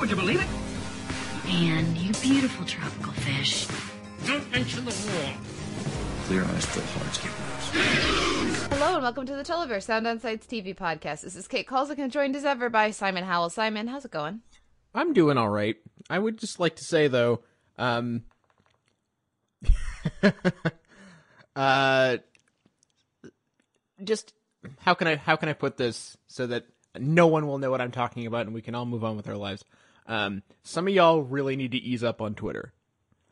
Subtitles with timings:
[0.00, 0.48] Would you believe it?
[1.48, 3.66] And you beautiful tropical fish.
[4.26, 5.32] Don't mention the war.
[6.24, 8.72] Clear eyes, full hearts, get lost.
[8.72, 11.22] Hello and welcome to the Televerse Sound on Sight's TV podcast.
[11.22, 13.48] This is Kate Kulzick and joined as ever by Simon Howell.
[13.48, 14.42] Simon, how's it going?
[14.94, 15.76] I'm doing all right.
[16.10, 17.40] I would just like to say though,
[17.78, 18.24] um,
[21.56, 22.18] uh,
[24.04, 24.34] just
[24.78, 26.66] how can I how can I put this so that
[26.98, 29.28] no one will know what I'm talking about and we can all move on with
[29.28, 29.64] our lives.
[30.06, 32.72] Um, some of y'all really need to ease up on Twitter.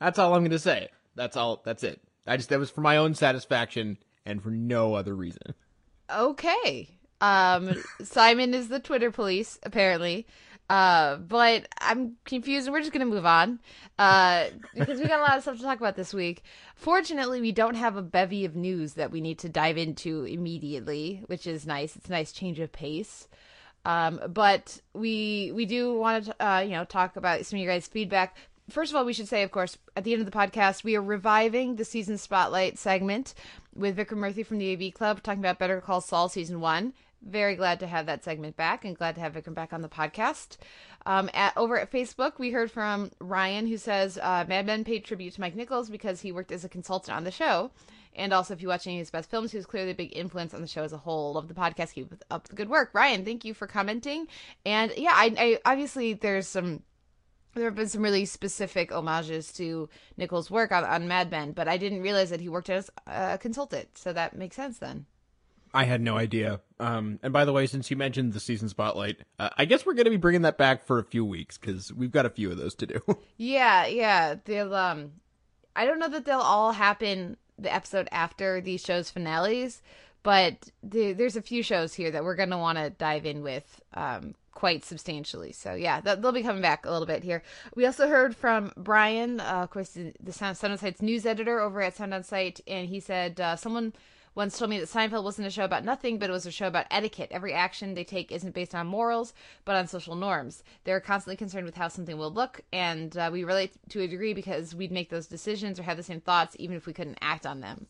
[0.01, 0.89] That's all I'm going to say.
[1.15, 1.63] That's all.
[1.65, 2.01] That's it.
[2.27, 5.55] I just that was for my own satisfaction and for no other reason.
[6.11, 6.89] Okay.
[7.21, 10.27] Um, Simon is the Twitter police, apparently.
[10.71, 13.61] Uh, but I'm confused we're just gonna move on.
[13.99, 16.43] Uh, because we got a lot of stuff to talk about this week.
[16.75, 21.23] Fortunately, we don't have a bevy of news that we need to dive into immediately,
[21.27, 21.97] which is nice.
[21.97, 23.29] It's a nice change of pace.
[23.85, 27.73] Um, but we we do want to uh, you know talk about some of your
[27.73, 28.37] guys' feedback.
[28.71, 30.97] First of all, we should say, of course, at the end of the podcast, we
[30.97, 33.35] are reviving the season spotlight segment
[33.75, 36.95] with Vikram Murthy from the AV Club talking about Better Call Saul season one.
[37.21, 39.89] Very glad to have that segment back and glad to have Vikram back on the
[39.89, 40.57] podcast.
[41.07, 45.05] Um, at, over at Facebook, we heard from Ryan who says uh, Mad Men paid
[45.05, 47.71] tribute to Mike Nichols because he worked as a consultant on the show.
[48.15, 50.17] And also, if you watch any of his best films, he was clearly a big
[50.17, 51.35] influence on the show as a whole.
[51.35, 51.95] Love the podcast.
[51.95, 52.91] Keep up the good work.
[52.93, 54.29] Ryan, thank you for commenting.
[54.65, 55.35] And yeah, I,
[55.65, 56.83] I obviously there's some
[57.55, 61.69] there have been some really specific homages to Nichols' work on, on Mad Men, but
[61.69, 63.97] I didn't realize that he worked as a consultant.
[63.97, 65.07] So that makes sense then.
[65.73, 66.61] I had no idea.
[66.79, 69.95] Um, and by the way, since you mentioned the season spotlight, uh, I guess we're
[69.95, 72.51] going to be bringing that back for a few weeks because we've got a few
[72.51, 73.01] of those to do.
[73.37, 74.37] Yeah, yeah.
[74.45, 75.13] They'll um
[75.75, 79.83] I don't know that they'll all happen the episode after these shows finales,
[80.23, 83.43] but the, there's a few shows here that we're going to want to dive in
[83.43, 85.53] with um quite substantially.
[85.53, 87.43] So yeah, th- they'll be coming back a little bit here.
[87.75, 91.61] We also heard from Brian, uh, of course, the, Sound, Sound on Sight's news editor
[91.61, 93.93] over at Sound on Sight, and he said uh, someone
[94.35, 96.67] once told me that Seinfeld wasn't a show about nothing, but it was a show
[96.67, 97.29] about etiquette.
[97.31, 99.33] Every action they take isn't based on morals,
[99.65, 100.63] but on social norms.
[100.85, 104.35] They're constantly concerned with how something will look, and uh, we relate to a degree
[104.35, 107.47] because we'd make those decisions or have the same thoughts even if we couldn't act
[107.47, 107.87] on them.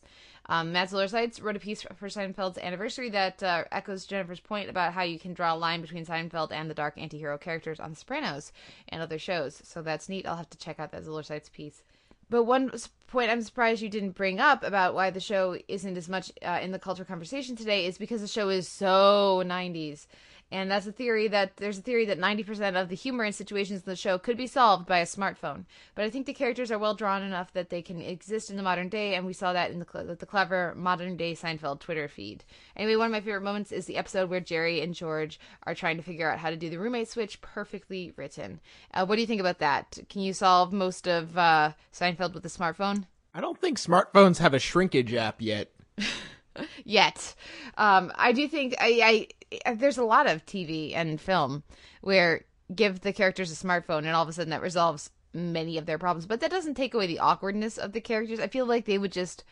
[0.47, 4.69] Um, Matt Zoller Seitz wrote a piece for Seinfeld's anniversary that uh, echoes Jennifer's point
[4.69, 7.89] about how you can draw a line between Seinfeld and the dark anti-hero characters on
[7.91, 8.51] The Sopranos
[8.89, 9.59] and other shows.
[9.63, 10.27] So that's neat.
[10.27, 11.81] I'll have to check out that Zoller piece.
[12.29, 12.71] But one
[13.07, 16.59] point I'm surprised you didn't bring up about why the show isn't as much uh,
[16.61, 20.07] in the culture conversation today is because the show is so 90s.
[20.55, 23.81] And that's a theory that there's a theory that 90% of the humor in situations
[23.81, 25.65] in the show could be solved by a smartphone.
[25.95, 28.63] But I think the characters are well drawn enough that they can exist in the
[28.63, 32.45] modern day, and we saw that in the, the clever modern day Seinfeld Twitter feed.
[32.77, 35.97] Anyway, one of my favorite moments is the episode where Jerry and George are trying
[35.97, 38.61] to figure out how to do the roommate switch, perfectly written.
[38.93, 39.97] Uh, what do you think about that?
[40.09, 43.07] Can you solve most of uh, Seinfeld with a smartphone?
[43.33, 45.69] I don't think smartphones have a shrinkage app yet.
[46.83, 47.35] yet.
[47.77, 49.27] Um, I do think I,
[49.65, 51.63] I there's a lot of TV and film
[52.01, 55.85] where give the characters a smartphone and all of a sudden that resolves many of
[55.85, 58.39] their problems, but that doesn't take away the awkwardness of the characters.
[58.39, 59.43] I feel like they would just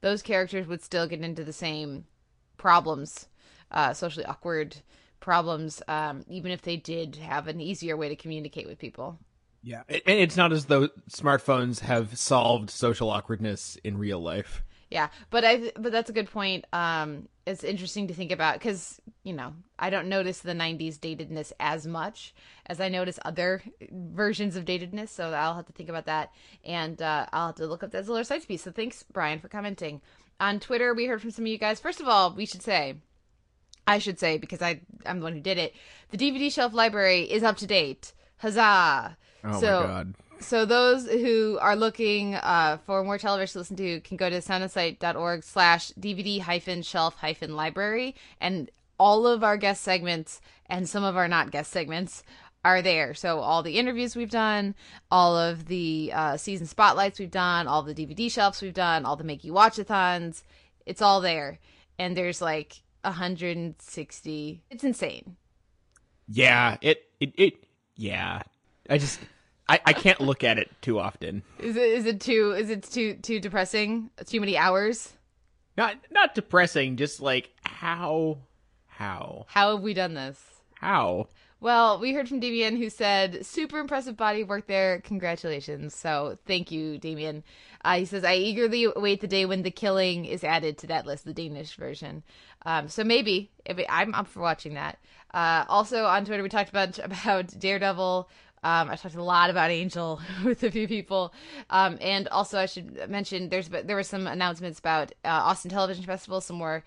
[0.00, 2.04] those characters would still get into the same
[2.56, 3.28] problems,
[3.70, 4.76] uh, socially awkward
[5.20, 9.18] problems, um, even if they did have an easier way to communicate with people.
[9.62, 14.62] Yeah, and it's not as though smartphones have solved social awkwardness in real life.
[14.90, 16.64] Yeah, but I but that's a good point.
[16.72, 21.52] Um, it's interesting to think about because you know I don't notice the '90s datedness
[21.60, 22.34] as much
[22.66, 23.62] as I notice other
[23.92, 25.10] versions of datedness.
[25.10, 26.30] So I'll have to think about that,
[26.64, 28.62] and uh, I'll have to look up that Zoller Seitz piece.
[28.62, 30.00] So thanks, Brian, for commenting
[30.40, 30.92] on Twitter.
[30.92, 31.78] We heard from some of you guys.
[31.78, 32.96] First of all, we should say.
[33.86, 35.74] I should say because I I'm the one who did it.
[36.10, 38.12] The DVD shelf library is up to date.
[38.38, 39.16] Huzzah!
[39.44, 40.14] Oh so, my god.
[40.40, 44.38] So those who are looking uh, for more television to listen to can go to
[44.38, 51.04] soundonsight.org slash DVD hyphen shelf hyphen library and all of our guest segments and some
[51.04, 52.22] of our not guest segments
[52.64, 53.14] are there.
[53.14, 54.74] So all the interviews we've done,
[55.10, 59.16] all of the uh, season spotlights we've done, all the DVD shelves we've done, all
[59.16, 60.42] the make you watchathons,
[60.86, 61.58] it's all there.
[61.98, 64.62] And there's like 160.
[64.70, 65.36] It's insane.
[66.28, 67.64] Yeah, it it it
[67.96, 68.42] yeah.
[68.88, 69.20] I just
[69.70, 71.42] I, I can't look at it too often.
[71.58, 74.10] Is it is it too is it too too depressing?
[74.26, 75.12] Too many hours?
[75.76, 78.38] Not not depressing, just like how
[78.88, 80.38] how How have we done this?
[80.74, 81.28] how.
[81.62, 85.02] Well, we heard from Damien who said, super impressive body of work there.
[85.02, 85.94] Congratulations.
[85.94, 87.44] So thank you, Damien.
[87.84, 91.04] Uh, he says, I eagerly await the day when the killing is added to that
[91.04, 92.22] list, the Danish version.
[92.64, 95.00] Um, so maybe, if it, I'm up for watching that.
[95.34, 98.30] Uh, also on Twitter, we talked about, about Daredevil.
[98.62, 101.32] Um, I talked a lot about Angel with a few people,
[101.70, 106.04] um, and also I should mention there's there were some announcements about uh, Austin Television
[106.04, 106.84] Festival, some more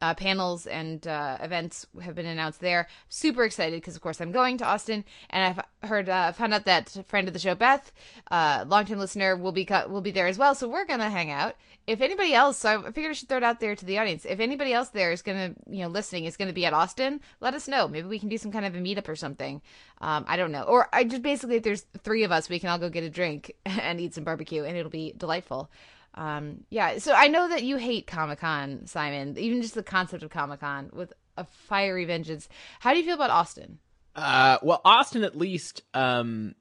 [0.00, 2.88] uh, panels and uh, events have been announced there.
[3.08, 5.44] Super excited because, of course, I'm going to Austin, and
[5.82, 7.92] I've heard uh, found out that friend of the show, Beth,
[8.30, 10.54] uh, longtime listener, will be co- will be there as well.
[10.54, 11.56] So we're gonna hang out.
[11.86, 14.24] If anybody else, so I figured I should throw it out there to the audience.
[14.24, 17.54] If anybody else there is gonna, you know, listening is gonna be at Austin, let
[17.54, 17.86] us know.
[17.86, 19.62] Maybe we can do some kind of a meetup or something.
[20.00, 20.64] Um, I don't know.
[20.64, 23.10] Or I just basically, if there's three of us, we can all go get a
[23.10, 25.70] drink and eat some barbecue, and it'll be delightful.
[26.16, 30.22] Um, yeah, so I know that you hate Comic Con, Simon, even just the concept
[30.22, 32.48] of Comic Con with a fiery vengeance.
[32.80, 33.78] How do you feel about Austin?
[34.14, 36.54] Uh, well, Austin at least, um,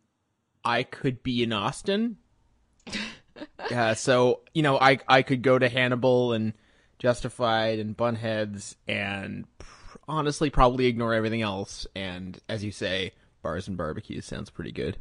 [0.64, 2.18] I could be in Austin.
[3.72, 6.54] yeah, so you know, I I could go to Hannibal and
[7.00, 11.88] Justified and Bunheads and pr- honestly probably ignore everything else.
[11.96, 14.98] And as you say, bars and barbecues sounds pretty good.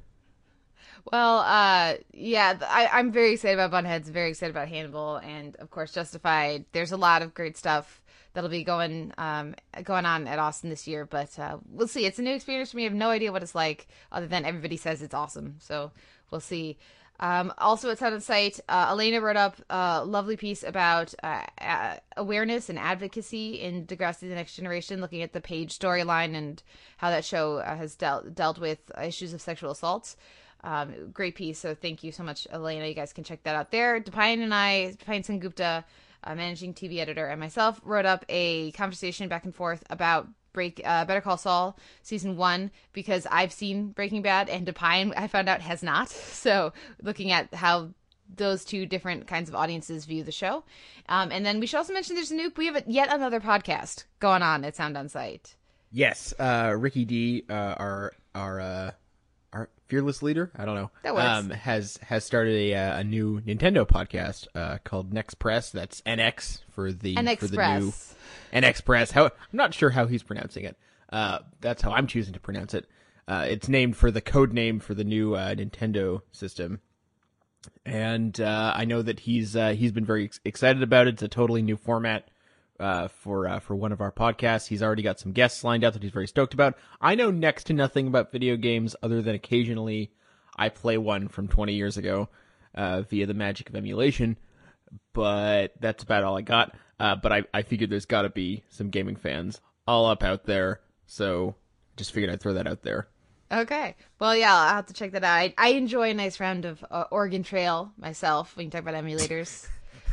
[1.12, 5.70] Well, uh, yeah, I, I'm very excited about Bunheads, very excited about Hannibal, and of
[5.70, 6.64] course Justified.
[6.72, 8.00] There's a lot of great stuff
[8.32, 9.54] that'll be going um,
[9.84, 12.06] going on at Austin this year, but uh, we'll see.
[12.06, 12.84] It's a new experience for me.
[12.84, 15.56] I have no idea what it's like, other than everybody says it's awesome.
[15.60, 15.92] So
[16.30, 16.78] we'll see.
[17.20, 21.96] Um, also at Sound on Sight, uh, Elena wrote up a lovely piece about uh,
[22.16, 26.62] awareness and advocacy in Degrassi: The Next Generation, looking at the Paige storyline and
[26.96, 30.16] how that show uh, has dealt dealt with issues of sexual assaults.
[30.64, 31.58] Um, great piece.
[31.58, 32.86] So thank you so much, Elena.
[32.86, 34.00] You guys can check that out there.
[34.00, 35.84] Deepayan and I, Deepayan Sengupta,
[36.24, 40.80] uh, managing TV editor, and myself wrote up a conversation back and forth about Break
[40.84, 45.48] uh, Better Call Saul season one because I've seen Breaking Bad and Deepayan I found
[45.48, 46.08] out has not.
[46.44, 46.72] So
[47.02, 47.90] looking at how
[48.34, 50.62] those two different kinds of audiences view the show,
[51.08, 53.40] um, and then we should also mention there's a new we have a, yet another
[53.40, 55.56] podcast going on at Sound on Sight.
[55.90, 58.92] Yes, uh, Ricky D, uh, our our uh, our
[59.94, 61.26] fearless leader, I don't know, That works.
[61.26, 65.70] um, has has started a uh, a new Nintendo podcast uh, called Next Press.
[65.70, 67.82] That's NX for the NX for the Press.
[68.52, 69.10] new NX Press.
[69.12, 70.76] How I'm not sure how he's pronouncing it.
[71.12, 72.86] Uh, that's how I'm choosing to pronounce it.
[73.28, 76.80] Uh, it's named for the code name for the new uh, Nintendo system,
[77.86, 81.14] and uh, I know that he's uh, he's been very ex- excited about it.
[81.14, 82.28] It's a totally new format
[82.80, 84.66] uh, for uh, for one of our podcasts.
[84.66, 86.76] He's already got some guests lined up that he's very stoked about.
[87.00, 90.10] I know next to nothing about video games other than occasionally
[90.56, 92.28] I play one from 20 years ago
[92.74, 94.36] uh, via the magic of emulation,
[95.12, 96.76] but that's about all I got.
[96.98, 100.44] Uh, but I, I figured there's got to be some gaming fans all up out
[100.44, 101.56] there, so
[101.96, 103.08] just figured I'd throw that out there.
[103.52, 103.94] Okay.
[104.18, 105.32] Well, yeah, I'll have to check that out.
[105.32, 108.94] I, I enjoy a nice round of uh, Oregon Trail myself when you talk about
[108.94, 109.68] emulators.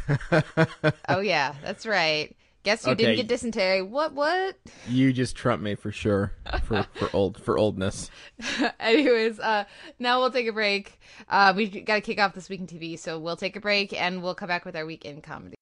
[1.09, 2.35] oh, yeah, that's right.
[2.63, 3.03] Guess you Okay.
[3.03, 3.81] didn't get dysentery.
[3.81, 4.55] What, what?
[4.87, 8.09] You just trump me for sure for for old for oldness.
[8.79, 9.63] Anyways, uh,
[9.97, 10.99] now we'll take a break.
[11.27, 13.99] Uh, we got to kick off this week in TV, so we'll take a break
[13.99, 15.55] and we'll come back with our week in comedy.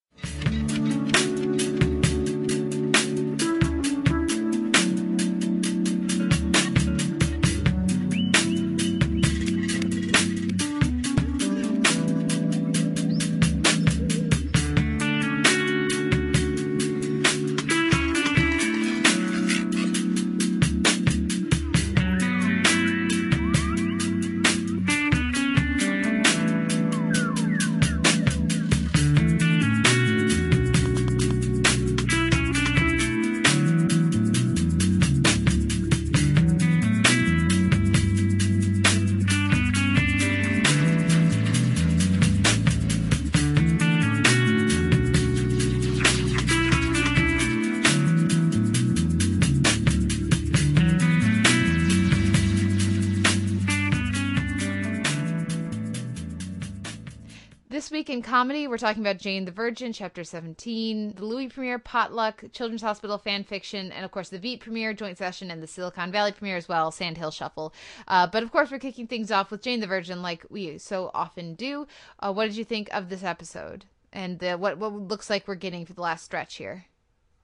[58.09, 62.81] In comedy, we're talking about Jane the Virgin, Chapter 17, the Louis premiere, Potluck, Children's
[62.81, 66.31] Hospital fan fiction, and of course the Veep premiere, joint session, and the Silicon Valley
[66.31, 67.71] premiere as well, Sandhill Shuffle.
[68.07, 71.11] Uh, but of course, we're kicking things off with Jane the Virgin, like we so
[71.13, 71.85] often do.
[72.19, 73.85] Uh, what did you think of this episode?
[74.11, 76.85] And uh, what what looks like we're getting for the last stretch here?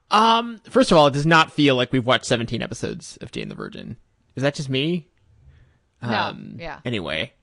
[0.10, 3.50] Um, first of all, it does not feel like we've watched 17 episodes of Jane
[3.50, 3.98] the Virgin.
[4.36, 5.10] Is that just me?
[6.01, 6.79] No, yeah.
[6.84, 7.34] Anyway,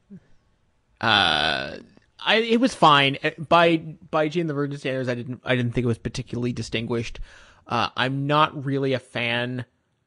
[1.01, 1.77] uh,
[2.25, 5.09] I it was fine Uh, by by Jane the Virgin standards.
[5.09, 7.21] I didn't I didn't think it was particularly distinguished.
[7.67, 9.65] Uh, I'm not really a fan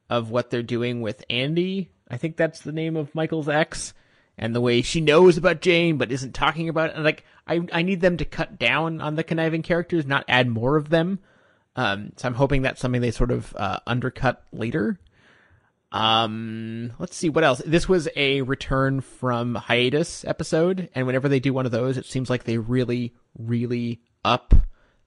[0.10, 1.92] of what they're doing with Andy.
[2.10, 3.94] I think that's the name of Michael's ex,
[4.38, 6.96] and the way she knows about Jane but isn't talking about it.
[6.96, 10.48] And like I I need them to cut down on the conniving characters, not add
[10.48, 11.20] more of them.
[11.76, 14.98] Um, so I'm hoping that's something they sort of uh, undercut later.
[15.96, 17.62] Um, let's see what else.
[17.66, 22.06] This was a return from hiatus episode, and whenever they do one of those, it
[22.06, 24.54] seems like they really, really up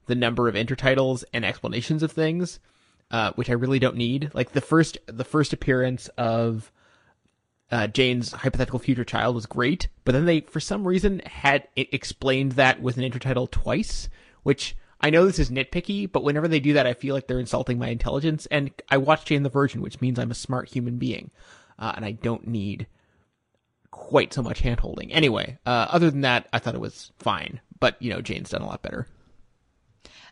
[0.07, 2.59] the number of intertitles and explanations of things,
[3.11, 4.31] uh, which I really don't need.
[4.33, 6.71] Like the first, the first appearance of
[7.69, 12.53] uh, Jane's hypothetical future child was great, but then they, for some reason, had explained
[12.53, 14.09] that with an intertitle twice,
[14.41, 17.39] which I know this is nitpicky, but whenever they do that, I feel like they're
[17.39, 18.45] insulting my intelligence.
[18.47, 21.31] And I watch Jane the Virgin, which means I'm a smart human being,
[21.77, 22.87] uh, and I don't need
[23.91, 25.09] quite so much handholding.
[25.11, 27.61] Anyway, uh, other than that, I thought it was fine.
[27.79, 29.07] But you know, Jane's done a lot better.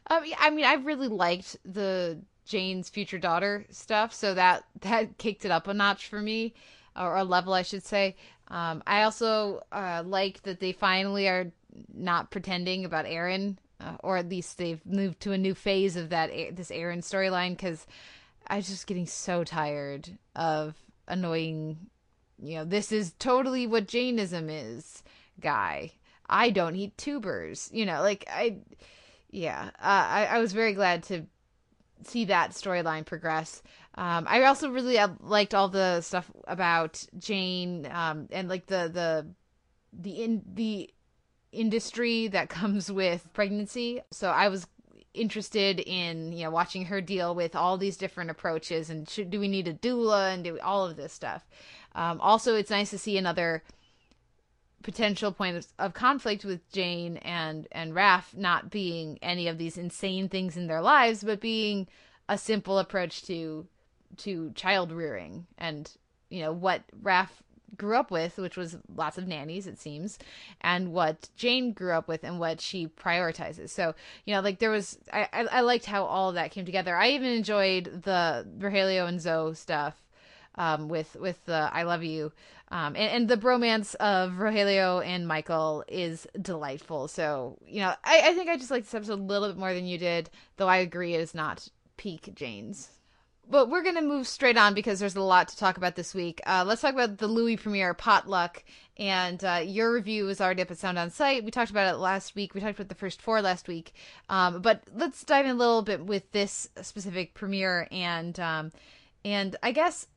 [0.10, 5.46] Um, I mean, I really liked the Jane's future daughter stuff, so that that kicked
[5.46, 6.54] it up a notch for me,
[6.96, 8.16] or a level, I should say.
[8.50, 11.52] Um, I also uh, like that they finally are
[11.94, 16.10] not pretending about Aaron, uh, or at least they've moved to a new phase of
[16.10, 17.52] that this Aaron storyline.
[17.52, 17.86] Because
[18.48, 20.76] I was just getting so tired of
[21.08, 21.78] annoying,
[22.42, 25.04] you know, this is totally what Jainism is,
[25.40, 25.92] guy.
[26.30, 28.58] I don't eat tubers, you know, like I
[29.30, 31.26] yeah, uh, I, I was very glad to
[32.04, 33.62] see that storyline progress.
[33.96, 38.90] Um, I also really uh, liked all the stuff about Jane um, and like the
[38.94, 39.28] the
[39.94, 40.90] the in the
[41.52, 44.02] industry that comes with pregnancy.
[44.12, 44.68] So I was
[45.14, 49.40] interested in you know watching her deal with all these different approaches and should, do
[49.40, 51.46] we need a doula and do all of this stuff.
[51.96, 53.64] Um, also, it's nice to see another
[54.84, 59.78] potential point of, of, conflict with Jane and and Raph not being any of these
[59.78, 61.88] insane things in their lives, but being
[62.30, 63.68] a simple approach to
[64.18, 65.92] to child rearing and
[66.30, 67.30] you know what Raph
[67.76, 70.18] grew up with, which was lots of nannies, it seems,
[70.62, 73.70] and what Jane grew up with and what she prioritizes.
[73.70, 73.94] So,
[74.26, 76.96] you know, like there was, I, I, I liked how all of that came together.
[76.96, 79.96] I even enjoyed the Rogelio and Zoe stuff
[80.56, 82.32] um, with with the "I love you,"
[82.70, 87.08] um, and, and the bromance of Rogelio and Michael is delightful.
[87.08, 89.74] So you know, I, I think I just like this episode a little bit more
[89.74, 92.90] than you did, though I agree it is not peak Jane's.
[93.50, 96.42] But we're gonna move straight on because there's a lot to talk about this week.
[96.46, 98.64] Uh, let's talk about the Louis premiere potluck,
[98.98, 101.46] and uh, your review is already up at Sound On Sight.
[101.46, 102.54] We talked about it last week.
[102.54, 103.94] We talked about the first four last week,
[104.30, 108.72] um, but let's dive in a little bit with this specific premiere and um,
[109.24, 110.08] and I guess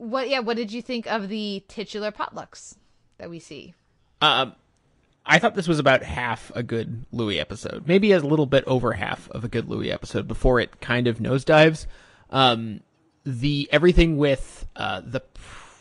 [0.00, 2.74] what yeah what did you think of the titular potlucks
[3.18, 3.74] that we see
[4.22, 4.54] um
[5.26, 8.94] i thought this was about half a good louis episode maybe a little bit over
[8.94, 11.86] half of a good louis episode before it kind of nosedives
[12.30, 12.80] um
[13.24, 15.20] the everything with uh the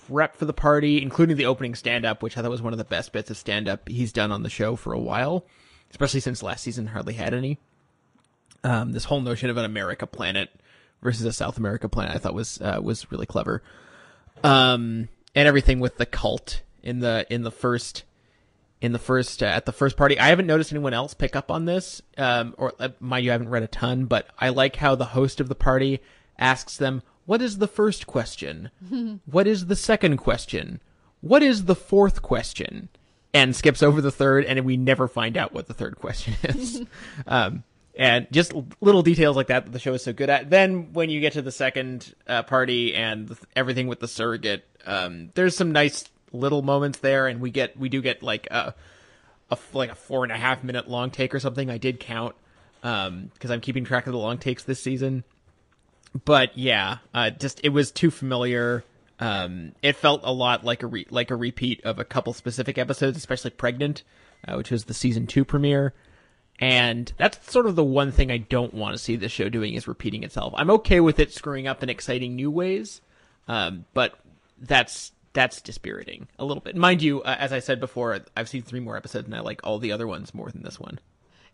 [0.07, 2.79] prep for the party including the opening stand up which i thought was one of
[2.79, 5.45] the best bits of stand up he's done on the show for a while
[5.91, 7.57] especially since last season hardly had any
[8.63, 10.49] um this whole notion of an america planet
[11.01, 13.63] versus a south america planet i thought was uh, was really clever
[14.43, 18.03] um, and everything with the cult in the in the first
[18.81, 20.19] in the first uh, at the first party.
[20.19, 23.33] I haven't noticed anyone else pick up on this, um, or uh, mind you, I
[23.33, 26.01] haven't read a ton, but I like how the host of the party
[26.39, 28.71] asks them, "What is the first question?
[29.25, 30.81] what is the second question?
[31.21, 32.89] What is the fourth question?"
[33.31, 36.81] And skips over the third, and we never find out what the third question is.
[37.27, 37.63] um,
[37.99, 40.49] and just little details like that that the show is so good at.
[40.49, 45.31] Then when you get to the second uh, party and everything with the surrogate, um,
[45.35, 48.73] there's some nice little moments there, and we get we do get like a,
[49.51, 51.69] a like a four and a half minute long take or something.
[51.69, 52.35] I did count
[52.81, 55.25] because um, I'm keeping track of the long takes this season.
[56.25, 58.83] But yeah, uh, just it was too familiar.
[59.19, 62.77] Um, it felt a lot like a re- like a repeat of a couple specific
[62.77, 64.03] episodes, especially "Pregnant,"
[64.47, 65.93] uh, which was the season two premiere.
[66.59, 69.75] And that's sort of the one thing I don't want to see the show doing
[69.75, 70.53] is repeating itself.
[70.57, 73.01] I'm okay with it screwing up in exciting new ways,
[73.47, 74.19] um, but
[74.59, 76.75] that's that's dispiriting a little bit.
[76.75, 79.61] Mind you, uh, as I said before, I've seen three more episodes and I like
[79.63, 80.99] all the other ones more than this one.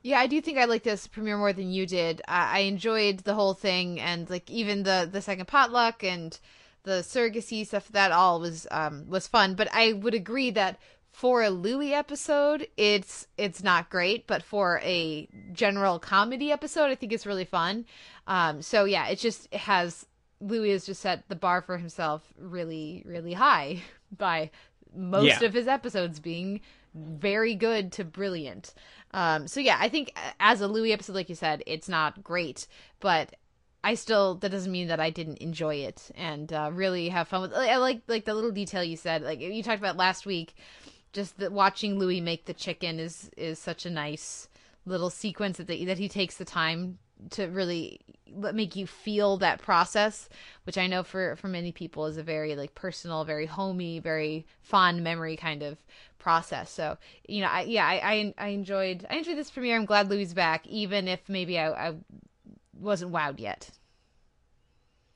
[0.05, 2.21] Yeah, I do think I like this premiere more than you did.
[2.27, 6.37] I, I enjoyed the whole thing and like even the the second potluck and
[6.83, 7.87] the surrogacy stuff.
[7.89, 9.55] That all was um was fun.
[9.55, 10.77] But I would agree that
[11.11, 16.95] for a Louis episode, it's it's not great, but for a general comedy episode, I
[16.95, 17.85] think it's really fun.
[18.27, 20.05] Um, so yeah, it just has
[20.39, 23.81] Louis has just set the bar for himself really really high.
[24.15, 24.51] by
[24.95, 25.47] most Yeah.
[25.47, 26.61] of his episodes being
[26.95, 28.73] very good to brilliant.
[29.11, 32.67] Um, so yeah, I think as a Louis episode, like you said, it's not great,
[32.99, 33.35] but
[33.83, 37.41] I still that doesn't mean that I didn't enjoy it and uh, really have fun
[37.41, 37.53] with.
[37.53, 40.55] I like like the little detail you said, like you talked about last week.
[41.13, 44.49] Just that watching Louis make the chicken is is such a nice
[44.85, 46.97] little sequence that that he takes the time
[47.31, 48.01] to really
[48.53, 50.29] make you feel that process,
[50.63, 54.45] which I know for for many people is a very like personal, very homey, very
[54.61, 55.77] fond memory kind of
[56.25, 56.71] process.
[56.71, 59.75] So you know, I yeah, I I, I enjoyed I enjoyed this premiere.
[59.77, 61.93] I'm glad Louis is back, even if maybe I, I
[62.73, 63.69] wasn't wowed yet.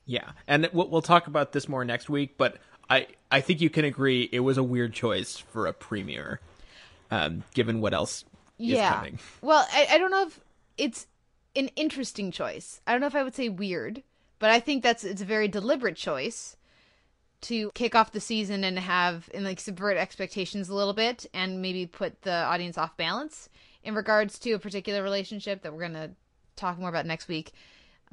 [0.06, 2.38] Yeah, and we'll, we'll talk about this more next week.
[2.38, 6.40] But I I think you can agree it was a weird choice for a premiere,
[7.10, 8.24] um, given what else
[8.60, 8.94] is yeah.
[8.94, 9.18] coming.
[9.42, 10.38] Well, I, I don't know if
[10.78, 11.08] it's
[11.56, 12.80] an interesting choice.
[12.86, 14.04] I don't know if I would say weird,
[14.38, 16.56] but I think that's it's a very deliberate choice
[17.42, 21.62] to kick off the season and have and like subvert expectations a little bit and
[21.62, 23.48] maybe put the audience off balance
[23.82, 26.10] in regards to a particular relationship that we're gonna
[26.56, 27.52] talk more about next week.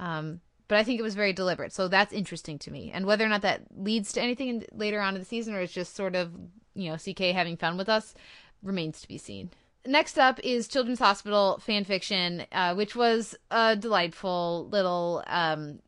[0.00, 2.90] Um, but I think it was very deliberate, so that's interesting to me.
[2.92, 5.60] And whether or not that leads to anything in, later on in the season, or
[5.60, 6.32] it's just sort of
[6.74, 8.14] you know CK having fun with us,
[8.62, 9.50] remains to be seen.
[9.86, 15.78] Next up is Children's Hospital fan fiction, uh, which was a delightful little um,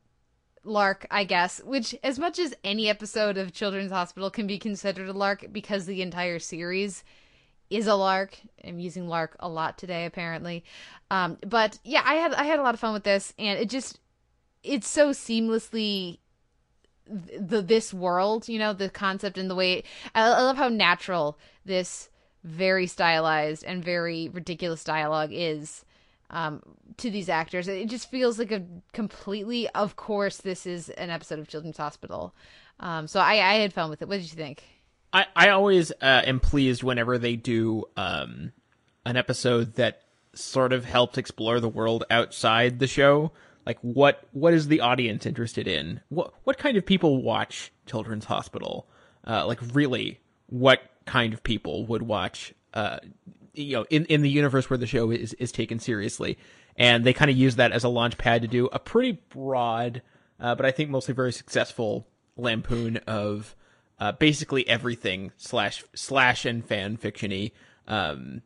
[0.64, 1.62] lark, I guess.
[1.62, 5.86] Which, as much as any episode of Children's Hospital can be considered a lark, because
[5.86, 7.04] the entire series
[7.70, 8.38] is a lark.
[8.64, 10.64] I'm using lark a lot today, apparently.
[11.10, 13.68] Um, but yeah, I had I had a lot of fun with this, and it
[13.68, 14.00] just
[14.62, 16.18] it's so seamlessly
[17.06, 19.82] the this world, you know, the concept and the way
[20.14, 22.08] I, I love how natural this
[22.44, 25.84] very stylized and very ridiculous dialogue is
[26.30, 26.62] um,
[26.96, 27.68] to these actors.
[27.68, 32.34] It just feels like a completely, of course, this is an episode of Children's Hospital.
[32.78, 34.08] Um, so I, I had fun with it.
[34.08, 34.62] What did you think?
[35.12, 38.52] I, I always uh, am pleased whenever they do um,
[39.04, 40.02] an episode that
[40.34, 43.32] sort of helps explore the world outside the show.
[43.66, 46.00] Like what what is the audience interested in?
[46.08, 48.88] What what kind of people watch Children's Hospital?
[49.26, 52.54] Uh, like really, what kind of people would watch?
[52.72, 52.98] Uh,
[53.54, 56.38] you know, in in the universe where the show is is taken seriously,
[56.76, 60.02] and they kind of use that as a launch pad to do a pretty broad,
[60.38, 63.54] uh, but I think mostly very successful lampoon of
[63.98, 67.52] uh, basically everything slash slash and fan fictiony.
[67.86, 68.42] Um,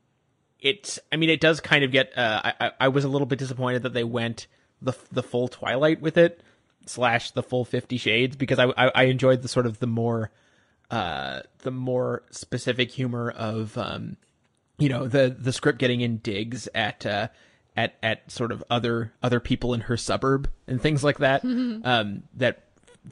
[0.60, 2.16] it's I mean it does kind of get.
[2.16, 4.46] Uh, I I- was a little bit disappointed that they went
[4.80, 6.42] the the full Twilight with it
[6.86, 10.30] slash the full Fifty Shades because I I, I enjoyed the sort of the more
[10.90, 14.16] uh the more specific humor of um
[14.78, 17.28] you know the the script getting in digs at uh
[17.76, 21.44] at at sort of other other people in her suburb and things like that
[21.84, 22.64] um that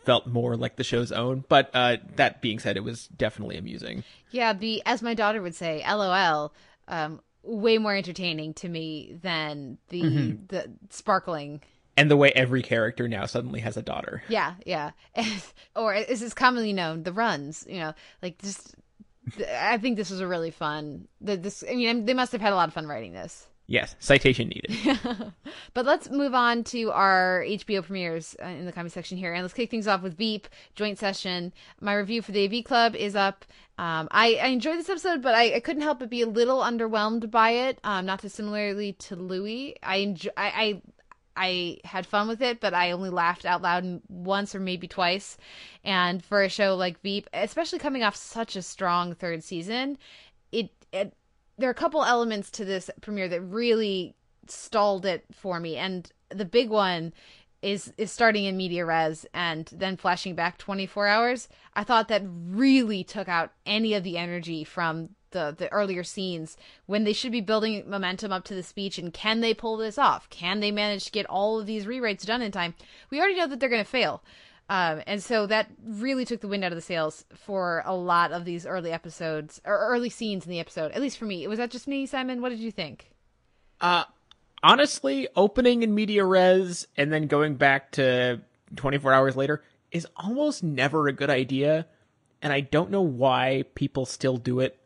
[0.04, 4.02] felt more like the show's own but uh that being said it was definitely amusing
[4.30, 6.54] Yeah, the as my daughter would say, LOL,
[6.88, 11.60] um, way more entertaining to me than the the sparkling.
[11.98, 14.92] and the way every character now suddenly has a daughter Yeah, yeah.
[15.76, 17.66] or as is commonly known, the runs.
[17.68, 18.74] You know, like just.
[19.48, 21.06] I think this was a really fun.
[21.20, 23.46] The, this, I mean, they must have had a lot of fun writing this.
[23.68, 24.76] yes citation needed
[25.74, 29.42] But let's move on to our HBO premieres uh, in the comment section here, and
[29.42, 31.52] let's kick things off with Veep joint session.
[31.80, 33.44] My review for the AV Club is up.
[33.78, 36.60] Um, I, I enjoyed this episode, but I, I couldn't help but be a little
[36.60, 37.78] underwhelmed by it.
[37.84, 40.82] Um, not dissimilarly to Louis, I enjoy, I, I
[41.36, 45.36] I had fun with it, but I only laughed out loud once or maybe twice.
[45.84, 49.98] And for a show like Veep, especially coming off such a strong third season,
[50.50, 51.14] it, it
[51.58, 54.14] there are a couple elements to this premiere that really
[54.46, 55.76] stalled it for me.
[55.76, 57.12] And the big one
[57.62, 61.48] is is starting in media res and then flashing back 24 hours.
[61.74, 66.56] I thought that really took out any of the energy from the the earlier scenes
[66.86, 69.98] when they should be building momentum up to the speech and can they pull this
[69.98, 70.28] off?
[70.30, 72.74] Can they manage to get all of these rewrites done in time?
[73.10, 74.22] We already know that they're going to fail.
[74.68, 78.32] Um, and so that really took the wind out of the sails for a lot
[78.32, 80.92] of these early episodes or early scenes in the episode.
[80.92, 82.40] At least for me, was that just me, Simon?
[82.40, 83.10] What did you think?
[83.80, 84.04] Uh,
[84.62, 88.40] honestly, opening in media res and then going back to
[88.76, 91.86] 24 hours later is almost never a good idea.
[92.40, 94.78] And I don't know why people still do it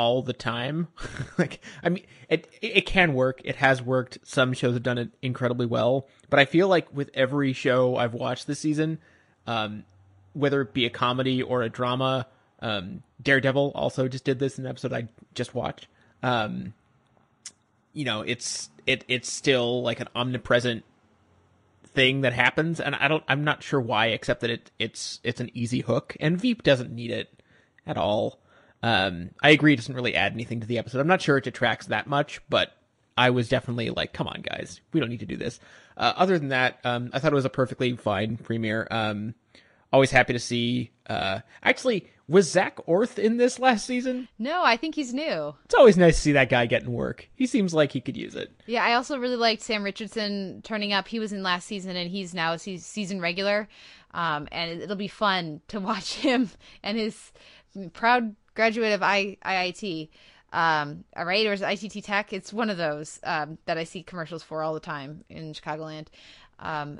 [0.00, 0.88] all the time.
[1.38, 3.42] like, I mean, it, it can work.
[3.44, 4.18] It has worked.
[4.22, 6.08] Some shows have done it incredibly well.
[6.30, 8.98] But I feel like with every show I've watched this season,
[9.46, 9.84] um,
[10.32, 12.26] whether it be a comedy or a drama,
[12.60, 15.86] um, Daredevil also just did this in an episode I just watched.
[16.22, 16.72] Um,
[17.92, 20.82] you know, it's it it's still like an omnipresent
[21.84, 25.40] thing that happens, and I don't I'm not sure why, except that it it's it's
[25.40, 27.42] an easy hook, and Veep doesn't need it
[27.86, 28.38] at all.
[28.82, 31.00] Um, I agree, it doesn't really add anything to the episode.
[31.00, 32.72] I'm not sure it detracts that much, but
[33.16, 35.60] I was definitely like, come on, guys, we don't need to do this.
[35.96, 38.88] Uh, other than that, um, I thought it was a perfectly fine premiere.
[38.90, 39.34] Um,
[39.92, 40.92] always happy to see.
[41.06, 44.28] Uh, actually, was Zach Orth in this last season?
[44.38, 45.54] No, I think he's new.
[45.64, 47.28] It's always nice to see that guy getting work.
[47.34, 48.52] He seems like he could use it.
[48.66, 51.08] Yeah, I also really liked Sam Richardson turning up.
[51.08, 53.68] He was in last season, and he's now a season regular.
[54.12, 56.50] Um, and it'll be fun to watch him
[56.82, 57.32] and his
[57.92, 60.08] proud graduate of I- IIT.
[60.52, 62.32] Um, all right, or is it ITT Tech?
[62.32, 66.08] It's one of those um, that I see commercials for all the time in Chicagoland.
[66.58, 66.98] Um,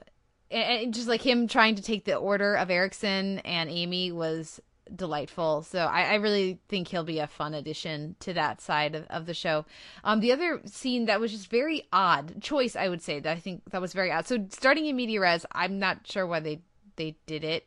[0.50, 4.60] and, and just like him trying to take the order of Erickson and Amy was
[4.94, 5.62] delightful.
[5.62, 9.26] So I, I, really think he'll be a fun addition to that side of, of
[9.26, 9.64] the show.
[10.02, 13.40] Um, the other scene that was just very odd choice, I would say that I
[13.40, 14.26] think that was very odd.
[14.26, 16.60] So starting in media res, I'm not sure why they
[17.00, 17.66] they did it.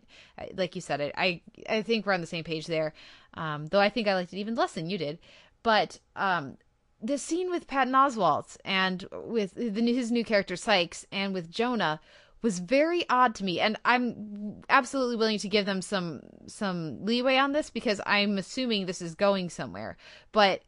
[0.56, 2.93] Like you said it, I I think we're on the same page there.
[3.34, 5.17] Um, though I think I liked it even less than you did.
[5.63, 6.58] But um,
[7.02, 12.00] the scene with Patton Oswalt and with the, his new character Sykes and with Jonah
[12.43, 17.38] was very odd to me and i'm absolutely willing to give them some some leeway
[17.38, 19.96] on this because i'm assuming this is going somewhere
[20.34, 20.62] but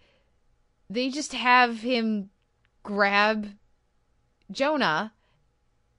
[0.89, 2.29] they just have him
[2.81, 3.49] grab
[4.49, 5.11] jonah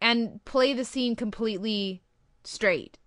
[0.00, 2.02] and play the scene completely
[2.46, 2.98] straight.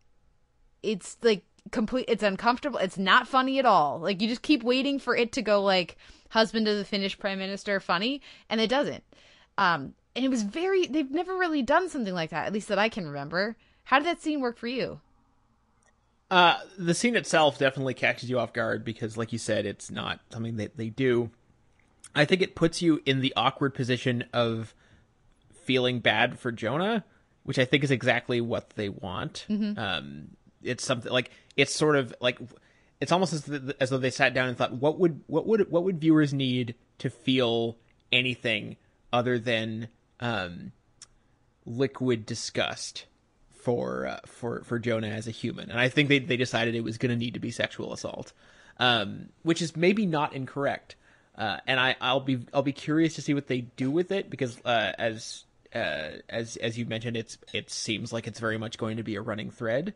[0.83, 2.79] It's like complete it's uncomfortable.
[2.79, 3.99] It's not funny at all.
[3.99, 5.97] Like you just keep waiting for it to go like
[6.29, 9.03] husband of the finnish prime minister funny and it doesn't.
[9.57, 12.79] Um and it was very they've never really done something like that at least that
[12.79, 13.55] i can remember.
[13.85, 14.99] How did that scene work for you?
[16.31, 20.19] Uh the scene itself definitely catches you off guard because like you said it's not
[20.31, 21.29] something that they do.
[22.15, 24.73] I think it puts you in the awkward position of
[25.53, 27.03] feeling bad for jonah
[27.43, 29.77] which i think is exactly what they want mm-hmm.
[29.79, 30.27] um
[30.61, 32.39] it's something like it's sort of like
[32.99, 35.83] it's almost as, as though they sat down and thought what would what would what
[35.83, 37.77] would viewers need to feel
[38.11, 38.75] anything
[39.11, 39.87] other than
[40.19, 40.71] um,
[41.65, 43.05] liquid disgust
[43.51, 46.83] for uh, for for Jonah as a human, and I think they they decided it
[46.83, 48.33] was going to need to be sexual assault,
[48.77, 50.95] um, which is maybe not incorrect.
[51.37, 54.29] Uh, and I I'll be I'll be curious to see what they do with it
[54.29, 58.77] because uh, as uh, as as you mentioned, it's it seems like it's very much
[58.77, 59.93] going to be a running thread.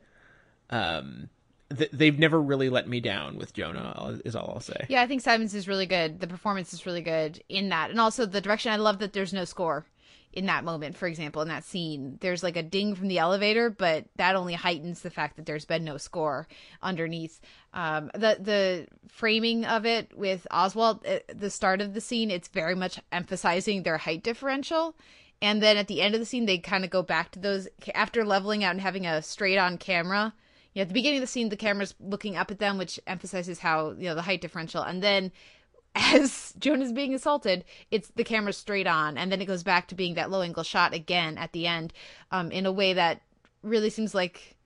[0.69, 1.29] Um,
[1.75, 4.19] th- they've never really let me down with Jonah.
[4.25, 4.85] Is all I'll say.
[4.89, 6.19] Yeah, I think Simons is really good.
[6.19, 8.71] The performance is really good in that, and also the direction.
[8.71, 9.85] I love that there's no score
[10.33, 10.97] in that moment.
[10.97, 14.53] For example, in that scene, there's like a ding from the elevator, but that only
[14.53, 16.47] heightens the fact that there's been no score
[16.81, 17.39] underneath.
[17.73, 22.31] Um, the the framing of it with Oswalt, at uh, the start of the scene,
[22.31, 24.95] it's very much emphasizing their height differential.
[25.43, 27.67] And then at the end of the scene, they kind of go back to those
[27.93, 30.33] after leveling out and having a straight on camera
[30.73, 32.99] you know, at the beginning of the scene, the camera's looking up at them, which
[33.05, 35.31] emphasizes how you know the height differential, and then
[35.95, 39.95] as Jonah's being assaulted, it's the camera straight on, and then it goes back to
[39.95, 41.93] being that low angle shot again at the end,
[42.31, 43.21] um, in a way that
[43.61, 44.57] really seems like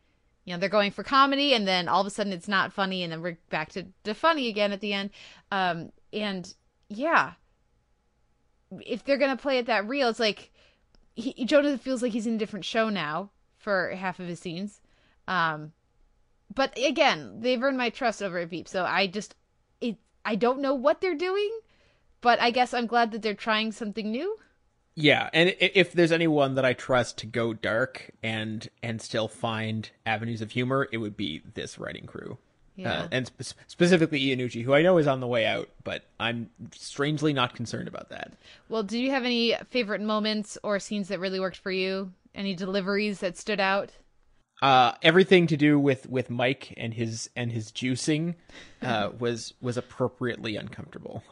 [0.45, 3.03] you know they're going for comedy, and then all of a sudden it's not funny,
[3.03, 5.09] and then we're back to, to funny again at the end,
[5.51, 6.53] um, and
[6.87, 7.33] yeah,
[8.85, 10.51] if they're gonna play it that real, it's like
[11.17, 14.81] he, Jonah feels like he's in a different show now for half of his scenes.
[15.27, 15.73] Um,
[16.53, 19.35] but again, they've earned my trust over at Veep, so I just
[19.81, 21.51] it I don't know what they're doing,
[22.21, 24.37] but I guess I'm glad that they're trying something new.
[24.95, 29.89] Yeah, and if there's anyone that I trust to go dark and and still find
[30.05, 32.37] avenues of humor, it would be this writing crew.
[32.77, 32.93] Yeah.
[32.93, 36.49] Uh, and sp- specifically Iannucci, who I know is on the way out, but I'm
[36.71, 38.31] strangely not concerned about that.
[38.69, 42.13] Well, do you have any favorite moments or scenes that really worked for you?
[42.35, 43.91] Any deliveries that stood out?
[44.61, 48.35] uh, everything to do with with Mike and his and his juicing
[48.81, 51.23] uh, was was appropriately uncomfortable.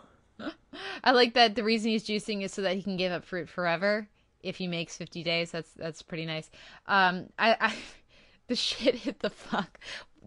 [1.03, 3.49] I like that the reason he's juicing is so that he can give up fruit
[3.49, 4.08] forever
[4.43, 5.51] if he makes 50 days.
[5.51, 6.49] That's that's pretty nice.
[6.88, 7.75] Um, I, I
[8.47, 9.79] the shit hit the fuck.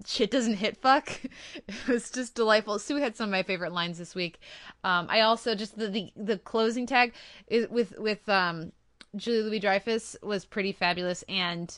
[0.07, 1.11] Shit doesn't hit fuck.
[1.69, 2.79] It was just delightful.
[2.79, 4.41] Sue had some of my favorite lines this week.
[4.85, 7.15] Um, I also just the, the the closing tag
[7.47, 8.73] is with with um
[9.17, 11.77] Julie Louis Dreyfus was pretty fabulous and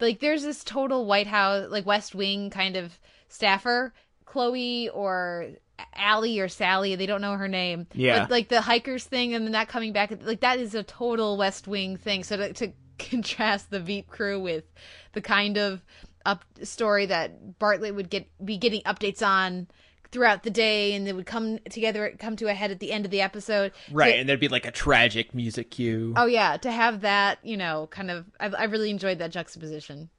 [0.00, 3.92] like there's this total White House like West Wing kind of staffer,
[4.24, 5.48] Chloe or
[5.94, 7.86] Allie or Sally, they don't know her name.
[7.92, 8.20] Yeah.
[8.20, 11.36] But like the hikers thing and then that coming back like that is a total
[11.36, 12.24] West Wing thing.
[12.24, 14.64] So to, to contrast the Veep crew with
[15.12, 15.82] the kind of
[16.26, 19.68] up story that Bartlet would get be getting updates on
[20.12, 23.04] throughout the day and they would come together come to a head at the end
[23.04, 26.56] of the episode right to, and there'd be like a tragic music cue oh yeah
[26.56, 30.10] to have that you know kind of I, I really enjoyed that juxtaposition